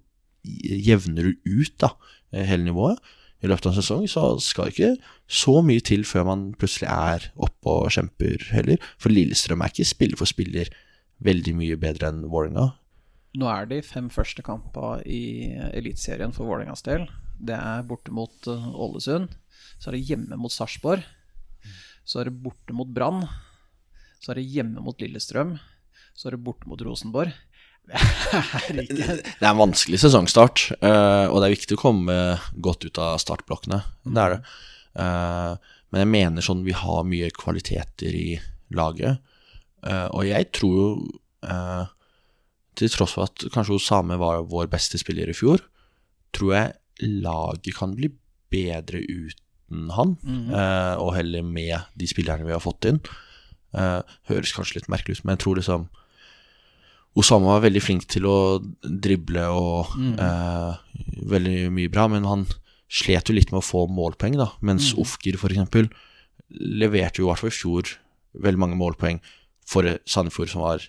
[0.88, 1.94] jevner du ut da,
[2.32, 2.98] eh, hele nivået
[3.38, 4.94] i løpet av en sesong, så skal ikke
[5.30, 8.82] så mye til før man plutselig er oppe og kjemper heller.
[8.98, 10.70] For Lillestrøm er ikke spiller for spiller
[11.24, 12.72] veldig mye bedre enn Vålerenga.
[13.38, 17.06] Nå er de fem første kampene i Eliteserien for Vålerengas del.
[17.38, 19.30] Det er borte mot eh, Ålesund.
[19.78, 21.04] Så er det hjemme mot Sarpsborg.
[22.08, 23.26] Så er det borte mot Brann.
[24.18, 25.58] Så er det hjemme mot Lillestrøm.
[26.18, 27.30] Så er det borte mot Rosenborg.
[27.88, 32.16] Det er en vanskelig sesongstart, eh, og det er viktig å komme
[32.60, 33.80] godt ut av startblokkene.
[34.04, 34.40] Det er det.
[34.98, 38.28] Eh, men jeg mener sånn vi har mye kvaliteter i
[38.76, 39.22] laget.
[39.86, 40.90] Eh, og jeg tror jo
[42.78, 45.62] til tross for at kanskje Osame var vår beste spiller i fjor,
[46.34, 48.10] tror jeg laget kan bli
[48.52, 53.00] bedre uten han, eh, og heller med de spillerne vi har fått inn.
[53.74, 55.88] Høres kanskje litt merkelig ut, men jeg tror liksom
[57.18, 58.36] Osama var veldig flink til å
[58.84, 60.74] drible og eh,
[61.32, 62.44] veldig mye bra, men han
[62.88, 64.50] slet jo litt med å få målpoeng, da.
[64.64, 65.88] Mens Ofkir f.eks.
[66.48, 67.90] leverte jo i hvert fall i fjor
[68.38, 69.18] veldig mange målpoeng
[69.68, 70.86] for Sandefjord, som var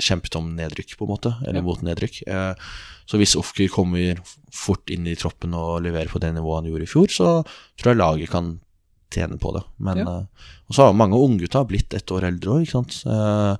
[0.00, 1.66] kjempet om nedrykk, på en måte, eller Ja.
[1.66, 2.22] mot nedrykk.
[2.26, 2.54] Eh,
[3.06, 4.18] så hvis Ofker kommer
[4.54, 7.28] fort inn i troppen og leverer på det nivået han gjorde i fjor, så
[7.76, 8.60] tror jeg laget kan
[9.10, 9.62] tjene på det.
[9.78, 10.04] Men, Ja.
[10.20, 10.26] eh,
[10.70, 13.02] og så har mange unggutter blitt ett år eldre òg, ikke sant.
[13.06, 13.56] Eh,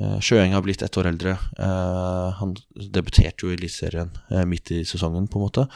[0.00, 1.36] Sjøeng har blitt ett år eldre.
[1.60, 5.66] Eh, han debuterte jo i Eliteserien eh, midt i sesongen, på en måte.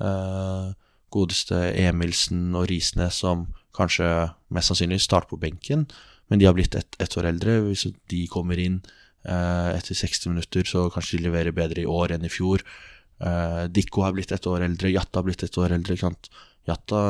[0.00, 0.70] Eh,
[1.12, 3.46] godeste Emilsen og Risnes, som
[3.76, 4.08] kanskje
[4.54, 5.86] mest sannsynlig starter på benken,
[6.28, 7.58] men de har blitt ett et år eldre.
[7.68, 8.80] Hvis de kommer inn
[9.24, 12.64] eh, etter 60 minutter, så kanskje de leverer bedre i år enn i fjor.
[13.20, 15.96] Eh, Dikko har blitt ett år eldre, Jatta har blitt ett år eldre.
[16.68, 17.02] Jatta,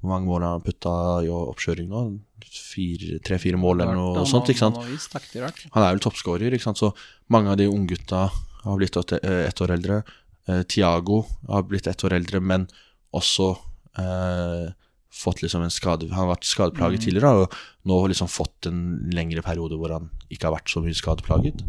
[0.00, 0.92] hvor mange mål har han putta
[1.24, 2.04] i oppkjøring nå?
[3.24, 4.48] Tre-fire mål eller noe sånt.
[4.52, 4.78] ikke sant?
[4.78, 6.80] Han har er vel toppskårer, ikke sant.
[6.80, 6.92] Så
[7.32, 8.28] mange av de unggutta
[8.62, 10.02] har blitt ett ett år eldre.
[10.48, 12.66] Eh, Tiago har blitt ett år eldre, men
[13.12, 13.52] også
[13.98, 14.72] eh,
[15.12, 17.56] fått liksom en skade Han har vært skadeplaget tidligere, og
[17.88, 21.62] nå liksom fått en lengre periode hvor han ikke har vært så mye skadeplaget.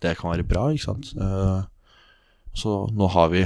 [0.00, 1.12] Det kan være bra, ikke sant.
[1.16, 1.60] Eh,
[2.56, 3.44] så nå har vi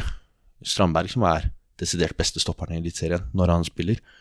[0.63, 1.51] Strandberg, som er
[1.81, 4.20] desidert beste stopperen i Eliteserien når han spiller, eh,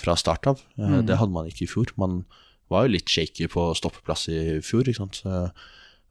[0.00, 0.62] fra start av.
[0.78, 1.92] Eh, Det hadde man ikke i fjor.
[2.00, 2.22] Man
[2.70, 5.20] var jo litt shaky på stoppeplass i fjor, ikke sant.
[5.22, 5.50] Så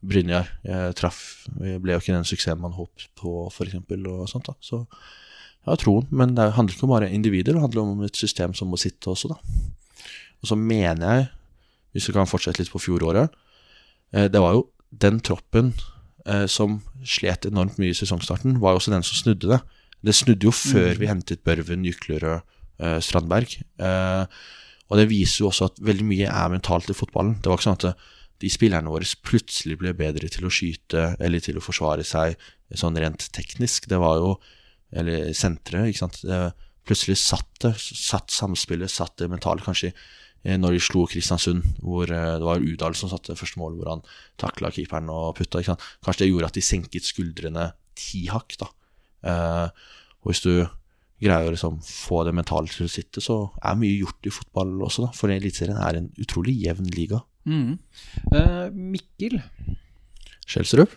[0.07, 4.53] Brynjar eh, traff Ble jo ikke den suksessen man håpet på, f.eks., og sånt, da.
[4.61, 8.15] Så jeg har troen, men det handler ikke om bare individer, det handler om et
[8.15, 9.39] system som må sitte også, da.
[10.41, 11.27] Og så mener jeg,
[11.91, 13.31] hvis vi kan fortsette litt på fjoråret
[14.13, 15.71] eh, Det var jo den troppen
[16.29, 19.59] eh, som slet enormt mye i sesongstarten, var jo også den som snudde det.
[20.05, 22.45] Det snudde jo før vi hentet Børven, Jyklerød,
[22.81, 23.57] eh, Strandberg.
[23.79, 24.43] Eh,
[24.87, 27.37] og det viser jo også at veldig mye er mentalt i fotballen.
[27.41, 28.05] Det var ikke sånn at eh,
[28.43, 32.37] de spillerne våre plutselig ble bedre til å skyte eller til å forsvare seg
[32.77, 33.89] sånn rent teknisk.
[33.89, 34.37] Det var jo
[34.87, 36.21] Eller sentre, ikke sant.
[36.87, 37.73] Plutselig satt det.
[37.75, 39.59] Satt samspillet, satt det mentale.
[39.59, 39.89] Kanskje
[40.47, 44.05] når de slo Kristiansund, hvor det var Udal som satte første mål, hvor han
[44.39, 45.59] takla keeperen og putta.
[45.59, 47.65] Kanskje det gjorde at de senket skuldrene
[47.97, 48.55] ti hakk.
[49.25, 49.67] Eh,
[50.21, 50.53] og hvis du
[51.23, 54.75] greier å liksom få det mentale til å sitte, så er mye gjort i fotball
[54.85, 55.11] også, da.
[55.17, 57.23] For Eliteserien er en utrolig jevn liga.
[57.47, 57.77] Mm.
[58.33, 59.39] Uh, Mikkel,
[60.47, 60.93] Skjelsrup?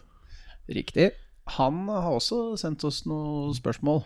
[0.71, 1.09] riktig.
[1.57, 4.05] Han har også sendt oss noen spørsmål.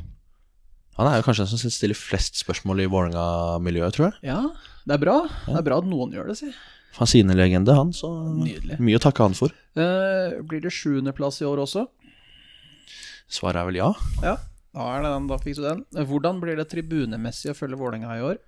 [0.97, 4.31] Han er jo kanskje den som stiller flest spørsmål i Vålerenga-miljøet, tror jeg.
[4.31, 4.39] Ja,
[4.86, 5.16] det er bra.
[5.49, 6.53] Det er bra at noen gjør det, si.
[6.95, 8.09] Fanzine-legende, han, så
[8.39, 8.78] Nydelig.
[8.78, 9.53] mye å takke han for.
[9.77, 11.85] Uh, blir det sjuendeplass i år også?
[13.35, 13.91] Svaret er vel ja.
[14.23, 14.36] Ja,
[14.74, 15.28] da er det den.
[15.30, 15.84] Da fikk du den.
[16.10, 18.40] Hvordan blir det tribunemessig å følge Vålerenga i år?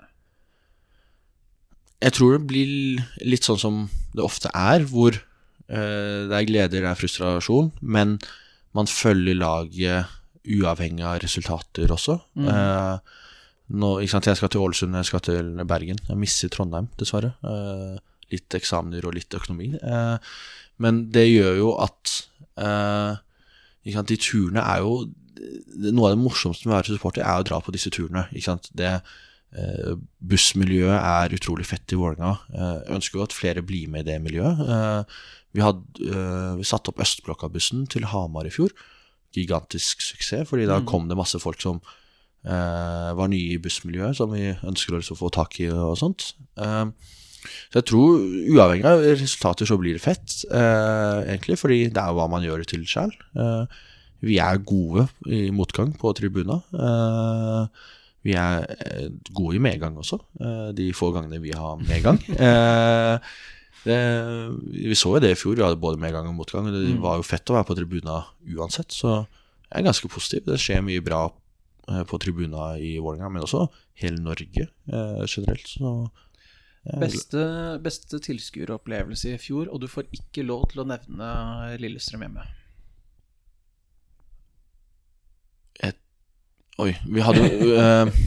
[2.03, 3.79] Jeg tror det blir litt sånn som
[4.17, 8.19] det ofte er, hvor eh, det er gleder, det er frustrasjon, men
[8.77, 10.13] man følger laget
[10.47, 12.19] uavhengig av resultater også.
[12.37, 13.23] Eh,
[13.81, 15.99] nå, sant, Jeg skal til Ålesund, jeg skal til Bergen.
[16.09, 17.33] Jeg misser Trondheim, dessverre.
[17.43, 17.97] Eh,
[18.35, 19.73] litt eksamener og litt økonomi.
[19.75, 20.19] Eh,
[20.83, 22.13] men det gjør jo at
[22.61, 23.17] eh,
[23.95, 25.07] sant, De turene er jo
[25.37, 28.27] Noe av det morsomste med å være supporter er å dra på disse turene.
[28.33, 28.71] Ikke sant?
[28.77, 29.01] Det
[29.57, 29.95] Eh,
[30.27, 32.35] bussmiljøet er utrolig fett i Vålerenga.
[32.53, 34.61] Eh, ønsker jo at flere blir med i det miljøet.
[34.61, 35.21] Eh,
[35.57, 38.75] vi, hadde, eh, vi satte opp Østblokka-bussen til Hamar i fjor.
[39.37, 41.81] Gigantisk suksess, fordi da kom det masse folk som
[42.45, 46.35] eh, var nye i bussmiljøet, som vi ønsker å liksom få tak i og sånt.
[46.61, 46.93] Eh,
[47.71, 52.17] så jeg tror, uavhengig av resultater, så blir det fett, eh, egentlig, fordi det er
[52.17, 53.15] hva man gjør det til sjøl.
[53.39, 53.85] Eh,
[54.27, 56.61] vi er gode i motgang på tribuna.
[56.75, 57.85] Eh,
[58.27, 62.23] vi er eh, gode i medgang også, eh, de få gangene vi har medgang.
[62.37, 63.19] Eh,
[63.87, 63.97] det,
[64.83, 66.67] vi så jo det i fjor, vi hadde både medgang og motgang.
[66.67, 68.17] og Det var jo fett å være på tribuna
[68.57, 70.43] uansett, så jeg er ganske positiv.
[70.49, 71.21] Det skjer mye bra
[72.11, 73.69] på tribuna i Vålerenga, men også
[74.03, 75.71] hele Norge eh, generelt.
[75.71, 75.93] Så
[76.87, 77.43] Beste,
[77.83, 81.31] beste tilskueropplevelse i fjor, og du får ikke lov til å nevne
[81.83, 82.45] Lillestrøm hjemme.
[86.83, 88.25] Oi, vi hadde jo uh,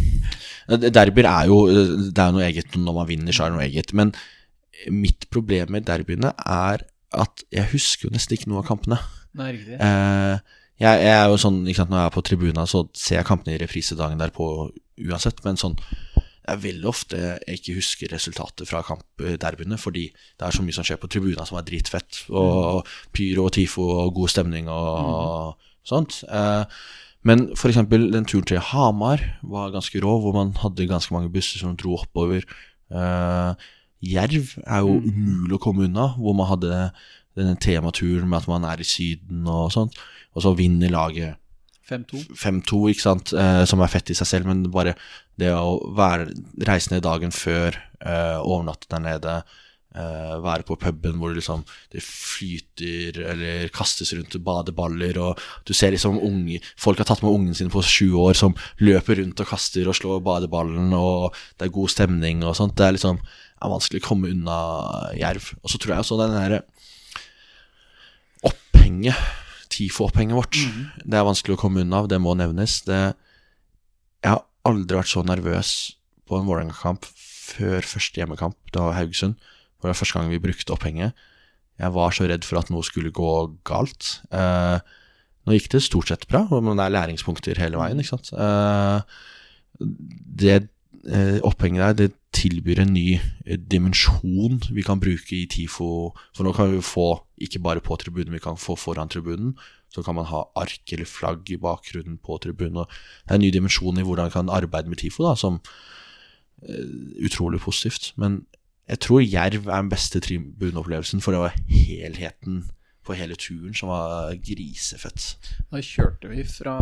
[0.69, 3.67] Derbyer er jo Det er jo noe eget når man vinner, så er det noe
[3.67, 3.93] eget.
[3.97, 4.13] Men
[4.93, 6.85] mitt problem med derbyene er
[7.17, 8.99] at jeg husker jo nesten ikke noe av kampene.
[9.37, 9.79] Nei, riktig.
[9.81, 13.19] Eh, jeg, jeg er jo sånn, ikke sant, Når jeg er på tribuna, så ser
[13.19, 14.49] jeg kampene i reprisedagen derpå
[15.09, 15.41] uansett.
[15.45, 15.77] Men sånn
[16.49, 20.73] det er veldig ofte jeg ikke husker resultatet fra kampderbyene, fordi det er så mye
[20.73, 22.23] som skjer på tribuna som er dritfett.
[22.33, 26.23] Og pyro og tifo og god stemning og sånt.
[26.25, 26.79] Eh,
[27.27, 27.81] men f.eks.
[27.89, 31.97] den turen til Hamar var ganske rå, hvor man hadde ganske mange busser som dro
[31.99, 32.45] oppover.
[32.89, 33.57] Uh,
[33.99, 36.89] Jerv er jo umulig å komme unna, hvor man hadde
[37.37, 39.99] denne tematuren med at man er i Syden og sånt.
[40.35, 41.35] Og så vinner laget
[41.89, 42.21] 5-2.
[42.37, 44.95] 5-2, ikke sant, uh, som er fett i seg selv, men bare
[45.39, 46.29] det å være,
[46.69, 49.39] reise ned dagen før, uh, overnatte der nede,
[49.99, 55.73] eh, være på puben hvor det liksom det flyter eller kastes rundt badeballer, og du
[55.75, 59.43] ser liksom unge, folk har tatt med ungen sin på sju år som løper rundt
[59.43, 62.77] og kaster og slår badeballen, og det er god stemning og sånt.
[62.79, 63.21] Det er liksom
[63.59, 64.57] er vanskelig å komme unna
[65.19, 65.51] Jerv.
[65.63, 66.61] Og så tror jeg også den derre
[68.47, 69.19] opphenget,
[69.69, 70.59] TIFO-opphenget vårt,
[71.03, 72.79] det er vanskelig å komme unna, det må nevnes.
[72.87, 72.99] Det,
[74.23, 75.73] jeg har aldri vært så nervøs
[76.29, 77.07] på en Vålerenga-kamp
[77.49, 79.37] før første hjemmekamp, det var Haugesund.
[79.79, 81.27] Det var første gang vi brukte opphenget.
[81.79, 83.33] Jeg var så redd for at noe skulle gå
[83.67, 84.19] galt.
[84.35, 84.79] Eh,
[85.47, 88.01] nå gikk det stort sett bra, men det er læringspunkter hele veien.
[88.01, 88.33] ikke sant?
[88.35, 88.99] Eh,
[89.79, 90.57] det
[91.07, 95.89] eh, opphenget der, det tilbyr en ny eh, dimensjon vi kan bruke i TIFO.
[96.35, 97.11] For nå kan vi få,
[97.41, 99.55] ikke bare på tribunen, vi kan få foran tribunen.
[99.89, 102.85] Så kan man ha ark eller flagg i bakgrunnen på tribunen.
[103.25, 105.61] Det er en ny dimensjon i hvordan vi kan arbeide med TIFO, da, som
[106.67, 108.13] eh, utrolig positivt.
[108.17, 108.43] Men
[108.89, 112.63] jeg tror Jerv er den beste tribuneopplevelsen, for det var helheten
[113.05, 115.35] på hele turen som var grisefett.
[115.69, 116.75] Da kjørte vi fra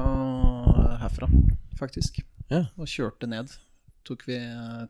[1.04, 1.30] herfra,
[1.80, 2.22] faktisk.
[2.52, 2.66] Ja.
[2.80, 3.52] Og kjørte ned.
[4.08, 4.40] Tok vi,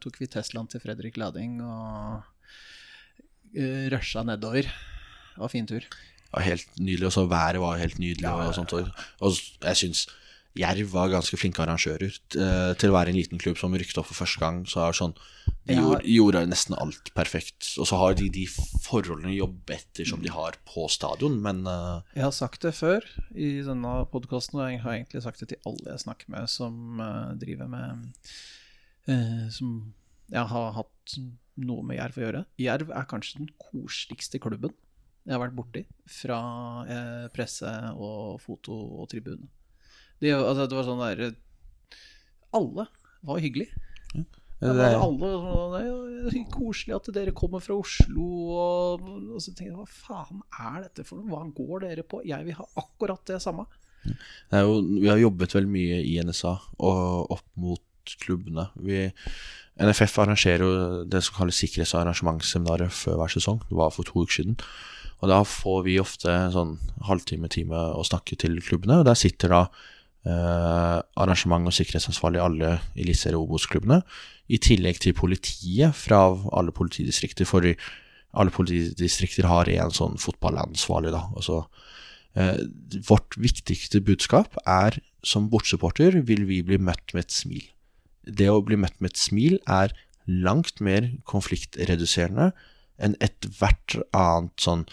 [0.02, 2.22] tok vi Teslaen til Fredrik Lading og
[3.58, 4.70] uh, rusha nedover.
[4.70, 5.82] Det var fin tur.
[5.82, 8.30] Det var helt nydelig, og så været var helt nydelig.
[8.30, 8.90] Og, sånt, og,
[9.22, 9.34] og
[9.64, 10.06] jeg syns
[10.58, 12.14] Jerv var ganske flinke arrangører.
[12.38, 14.94] Eh, Til å være en liten klubb som rykte opp for første gang, så er
[14.94, 15.16] det sånn
[15.68, 15.82] De Ja.
[15.82, 17.78] gjorde, gjorde nesten alt perfekt.
[17.78, 21.66] Og så har de de forholdene å jobbe etter som de har på stadion, men
[21.68, 22.02] uh...
[22.16, 23.04] Jeg har sagt det før
[23.36, 27.00] i denne podkasten, og jeg har egentlig sagt det til alle jeg snakker med som
[27.00, 28.08] uh, driver med
[29.10, 29.94] uh, Som
[30.32, 31.18] jeg har hatt
[31.58, 32.46] noe med Jerv å gjøre.
[32.60, 34.74] Jerv er kanskje den koseligste klubben
[35.28, 36.40] jeg har vært borti, fra
[37.36, 37.68] presse
[38.00, 38.72] og foto
[39.02, 39.50] og tribune.
[40.22, 41.36] Det, altså, det var sånn der
[42.58, 42.88] Alle
[43.28, 43.74] var hyggelige.
[44.58, 45.74] Det det alle sånn,
[46.26, 48.24] «Det er Koselig at dere kommer fra Oslo.
[48.58, 49.04] Og,
[49.36, 51.30] og så tenker jeg hva faen er dette for noe?
[51.30, 52.24] Hva går dere på?
[52.26, 53.68] Jeg vil ha akkurat det samme.
[54.08, 56.56] Det jo, vi har jobbet veldig mye i NSA
[56.88, 58.70] og opp mot klubbene.
[58.82, 59.06] Vi,
[59.84, 63.60] NFF arrangerer jo det som kalles sikkerhets- og arrangementsseminaret før hver sesong.
[63.68, 64.58] Det var for to uker siden.
[65.22, 69.02] Og da får vi ofte sånn halvtime, time å snakke til klubbene.
[69.02, 69.62] Og der sitter da
[70.28, 74.02] eh, arrangement- og sikkerhetsansvarlig i alle Eliteserie Obos-klubbene.
[74.52, 76.22] I tillegg til politiet fra
[76.54, 77.48] alle politidistrikter.
[77.48, 77.66] For
[78.38, 81.26] alle politidistrikter har en sånn fotballansvarlig, da.
[81.36, 81.64] Altså,
[82.38, 82.60] Eh,
[83.08, 87.64] vårt viktigste budskap er som bortsupporter vil vi bli møtt med et smil.
[88.28, 89.96] Det å bli møtt med et smil er
[90.28, 92.52] langt mer konfliktreduserende
[93.02, 94.86] enn ethvert annet sånn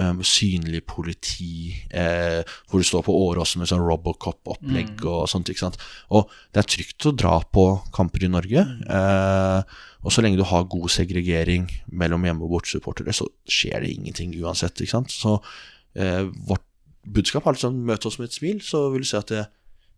[0.00, 5.50] eh, synlig politi, eh, hvor du står på Åråsen med sånn Robocop-opplegg og sånt.
[5.50, 5.80] ikke sant?
[6.10, 8.64] Og det er trygt å dra på kamper i Norge.
[8.84, 13.94] Eh, og så lenge du har god segregering mellom hjemme- og bortsupportere, så skjer det
[13.94, 14.76] ingenting uansett.
[14.80, 15.10] ikke sant?
[15.10, 15.38] Så
[15.96, 16.64] eh, vårt
[17.04, 19.44] budskap er liksom møte oss med et smil, så vil du se at det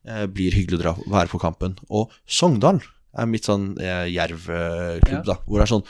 [0.07, 1.79] eh, blir hyggelig å dra, være på kampen.
[1.91, 2.83] Og Sogndal
[3.19, 5.23] er mitt sånn eh, jervklubb, Ja.
[5.27, 5.39] da.
[5.47, 5.87] Hvor det er sånn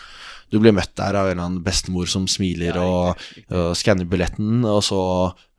[0.46, 4.06] du blir møtt der av en eller annen bestemor som smiler Ja, og, og skanner
[4.06, 5.00] billetten, og så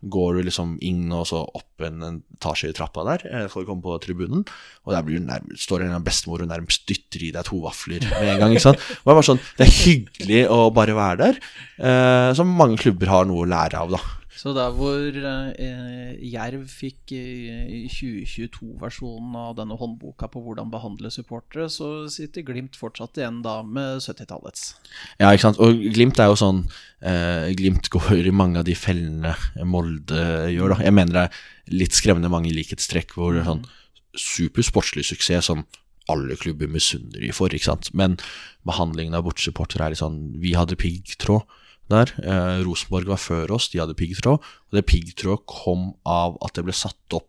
[0.08, 3.66] går du liksom inn og så opp en, en etasje i trappa der, eh, for
[3.66, 4.46] å komme på tribunen,
[4.86, 8.06] og der blir du nærmest, står en bestemor og nærmest dytter i deg to vafler
[8.14, 8.56] med en gang.
[8.56, 8.80] ikke sant?
[8.80, 11.42] Og det, er bare sånn, det er hyggelig å bare være der,
[11.82, 14.00] eh, som mange klubber har noe å lære av, da.
[14.38, 21.66] Så der hvor eh, Jerv fikk eh, 2022-versjonen av denne håndboka på hvordan behandle supportere,
[21.74, 24.70] så sitter Glimt fortsatt igjen da med 70-tallets.
[25.18, 25.62] Ja, ikke sant.
[25.64, 26.64] Og Glimt er jo sånn
[27.02, 29.34] eh, Glimt går i mange av de fellene
[29.66, 30.22] Molde
[30.54, 30.82] gjør, da.
[30.86, 31.44] Jeg mener det er
[31.82, 33.66] litt skremmende mange likhetstrekk hvor sånn
[34.18, 35.66] supersportslig suksess som
[36.08, 37.90] alle klubber misunner de for, ikke sant.
[37.98, 38.16] Men
[38.68, 41.57] behandlingen av bortsupportere er litt sånn Vi hadde piggtråd
[41.90, 42.12] der.
[42.24, 44.40] Eh, Rosenborg var før oss, de hadde piggtråd.
[44.44, 47.28] Og det piggtrådet kom av at det ble satt opp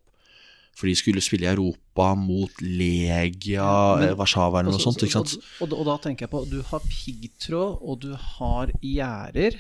[0.79, 5.03] for de skulle spille i Europa mot Legia, men- eh, Warszawa eller noe Altså, sånt,
[5.03, 5.33] ikke sant.
[5.61, 9.57] Og, og, og da tenker jeg på Du har piggtråd, og du har gjerder.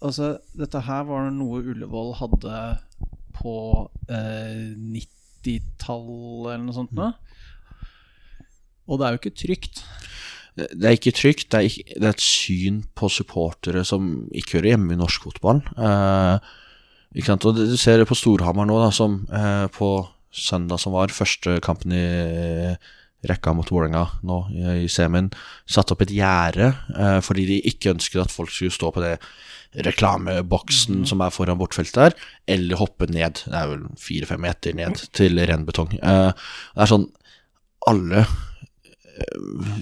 [0.00, 2.62] Altså, dette her var noe Ullevål hadde
[3.36, 3.54] på
[4.08, 6.92] eh, 90-tallet eller noe sånt.
[6.96, 7.10] Nå.
[8.88, 9.82] Og det er jo ikke trygt.
[10.58, 11.48] Det er ikke trygt.
[11.52, 15.28] Det er, ikke, det er et syn på supportere som ikke hører hjemme i norsk
[15.28, 15.62] fotball.
[15.78, 16.54] Eh?
[17.18, 19.90] Og Du ser det på Storhamar nå, da, som eh, på
[20.34, 22.04] søndag som var, første kampen i
[23.26, 25.30] rekka mot Vålerenga nå i, i semien,
[25.66, 29.16] satte opp et gjerde eh, fordi de ikke ønsket at folk skulle stå på det
[29.84, 32.14] reklameboksen som er foran bortfeltet der,
[32.54, 33.42] eller hoppe ned.
[33.44, 35.92] Det er vel fire-fem meter ned til ren betong.
[35.98, 37.08] Eh, det er sånn
[37.88, 38.24] Alle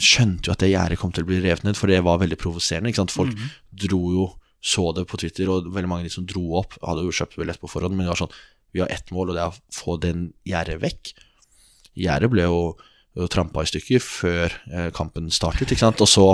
[0.03, 2.39] skjønte jo at det gjerdet kom til å bli revet ned, for det var veldig
[2.41, 2.93] provoserende.
[3.13, 3.37] Folk
[3.87, 4.27] dro jo,
[4.65, 7.63] så det på Twitter, og veldig mange de som dro opp, hadde jo kjøpt billett
[7.63, 8.37] på forhånd, men det var sånn
[8.75, 11.13] Vi har ett mål, og det er å få den gjerdet vekk.
[11.97, 12.75] Gjerdet ble jo,
[13.17, 16.03] jo trampa i stykker før eh, kampen startet, ikke sant?
[16.05, 16.27] og så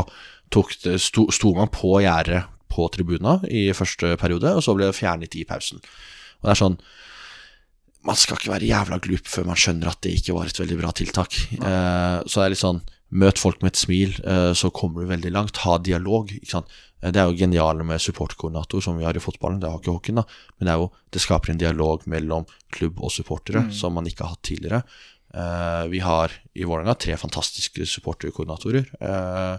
[0.51, 2.43] tok det, sto, sto man på gjerdet
[2.73, 5.79] på tribuna i første periode, og så ble det fjernet i pausen.
[6.41, 6.79] Og det er sånn
[8.07, 10.79] man skal ikke være jævla glup før man skjønner at det ikke var et veldig
[10.81, 11.37] bra tiltak.
[11.55, 15.11] Eh, så det er litt sånn Møt folk med et smil, eh, så kommer du
[15.11, 15.59] veldig langt.
[15.67, 16.31] Ha dialog.
[16.33, 19.61] Eh, Det er jo geniale med supportkoordinator, som vi har i fotballen.
[19.61, 20.25] Det har ikke hockeyen, da.
[20.57, 24.33] Men det jo, det skaper en dialog mellom klubb og supportere, som man ikke har
[24.33, 24.83] hatt tidligere.
[25.35, 28.89] Eh, vi har i Vålerenga tre fantastiske supporterkoordinatorer.
[29.03, 29.59] Eh,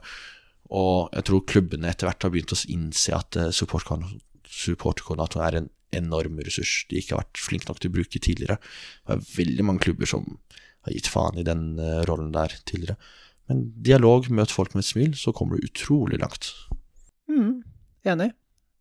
[0.72, 5.60] og jeg tror klubbene etter hvert har begynt å innse at supportkoordinatorer supportkoordinator supporterkoordinator er
[5.60, 8.60] en enorm ressurs de ikke har vært flinke nok til å bruke tidligere.
[9.06, 10.30] Det er veldig mange klubber som
[10.84, 12.98] har gitt faen i den eh, rollen der tidligere.
[13.52, 16.50] Men dialog, møt folk med et smil, så kommer du utrolig langt.
[17.32, 17.62] Mm,
[18.08, 18.32] enig.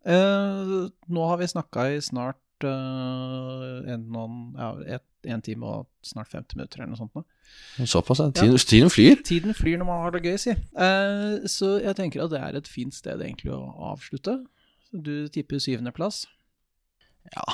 [0.03, 0.77] Eh,
[1.15, 6.32] nå har vi snakka i snart eh, en, og ja, et, en time og snart
[6.32, 7.15] 50 minutter eller noe sånt.
[7.15, 7.86] nå.
[7.86, 8.31] Såpass, ja.
[8.35, 9.23] Tiden, tiden flyr.
[9.27, 10.57] Tiden flyr når man har det gøy, si.
[10.57, 13.62] Eh, så jeg tenker at det er et fint sted egentlig å
[13.93, 14.40] avslutte.
[14.93, 16.27] Du tipper syvendeplass.
[17.32, 17.44] Ja,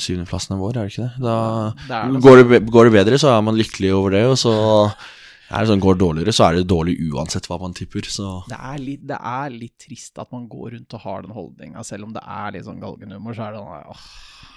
[0.00, 1.22] syvendeplassen er vår, er det ikke det?
[1.22, 1.34] Da
[1.86, 2.22] Det det.
[2.24, 4.54] går det, går det bedre, så er man lykkelig over det, og så
[5.48, 8.58] er det sånn, går dårligere, så er det dårlig uansett hva man tipper, så Det
[8.58, 12.08] er, litt, det er litt trist at man går rundt og har den holdninga, selv
[12.08, 13.36] om det er litt sånn galgenhumor.
[13.36, 14.04] Så er det sånn åh,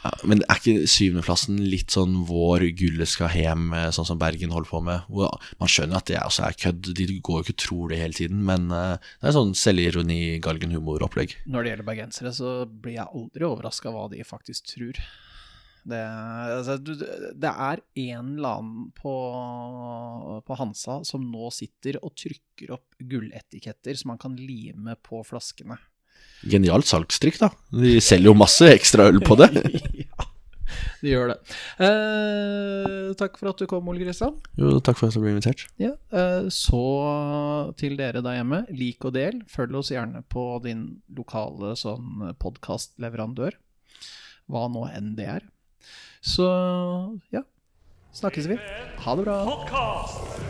[0.01, 4.53] ja, Men er ikke syvendeplassen litt sånn vår gullet skal hjem, eh, sånn som Bergen
[4.53, 5.07] holder på med?
[5.61, 8.17] Man skjønner at det også er kødd, de går jo ikke og tror det hele
[8.17, 11.37] tiden, men eh, det er sånn selvironi, galgenhumor-opplegg.
[11.45, 14.99] Når det gjelder bergensere, så blir jeg aldri overraska hva de faktisk tror.
[15.81, 15.99] Det,
[16.59, 19.13] altså, det er en eller annen på,
[20.45, 25.79] på Hansa som nå sitter og trykker opp gulletiketter som man kan lime på flaskene.
[26.51, 27.49] Genialt salgstrykk, da.
[27.73, 29.49] De selger jo masse ekstra øl på det.
[30.05, 30.27] ja,
[31.01, 31.37] de gjør det.
[31.85, 34.37] Eh, takk for at du kom, Ole Kristian.
[34.57, 35.65] Jo, takk for at jeg ble invitert.
[35.81, 36.83] Ja, eh, så
[37.79, 39.41] til dere der hjemme, lik og del.
[39.51, 40.85] Følg oss gjerne på din
[41.17, 43.57] lokale sånn podkastleverandør.
[44.51, 45.49] Hva nå enn det er.
[46.21, 46.47] Så
[47.31, 47.41] ja,
[48.13, 48.57] snakkes vi.
[48.97, 49.45] Ha det bra.
[49.45, 50.41] Podcast.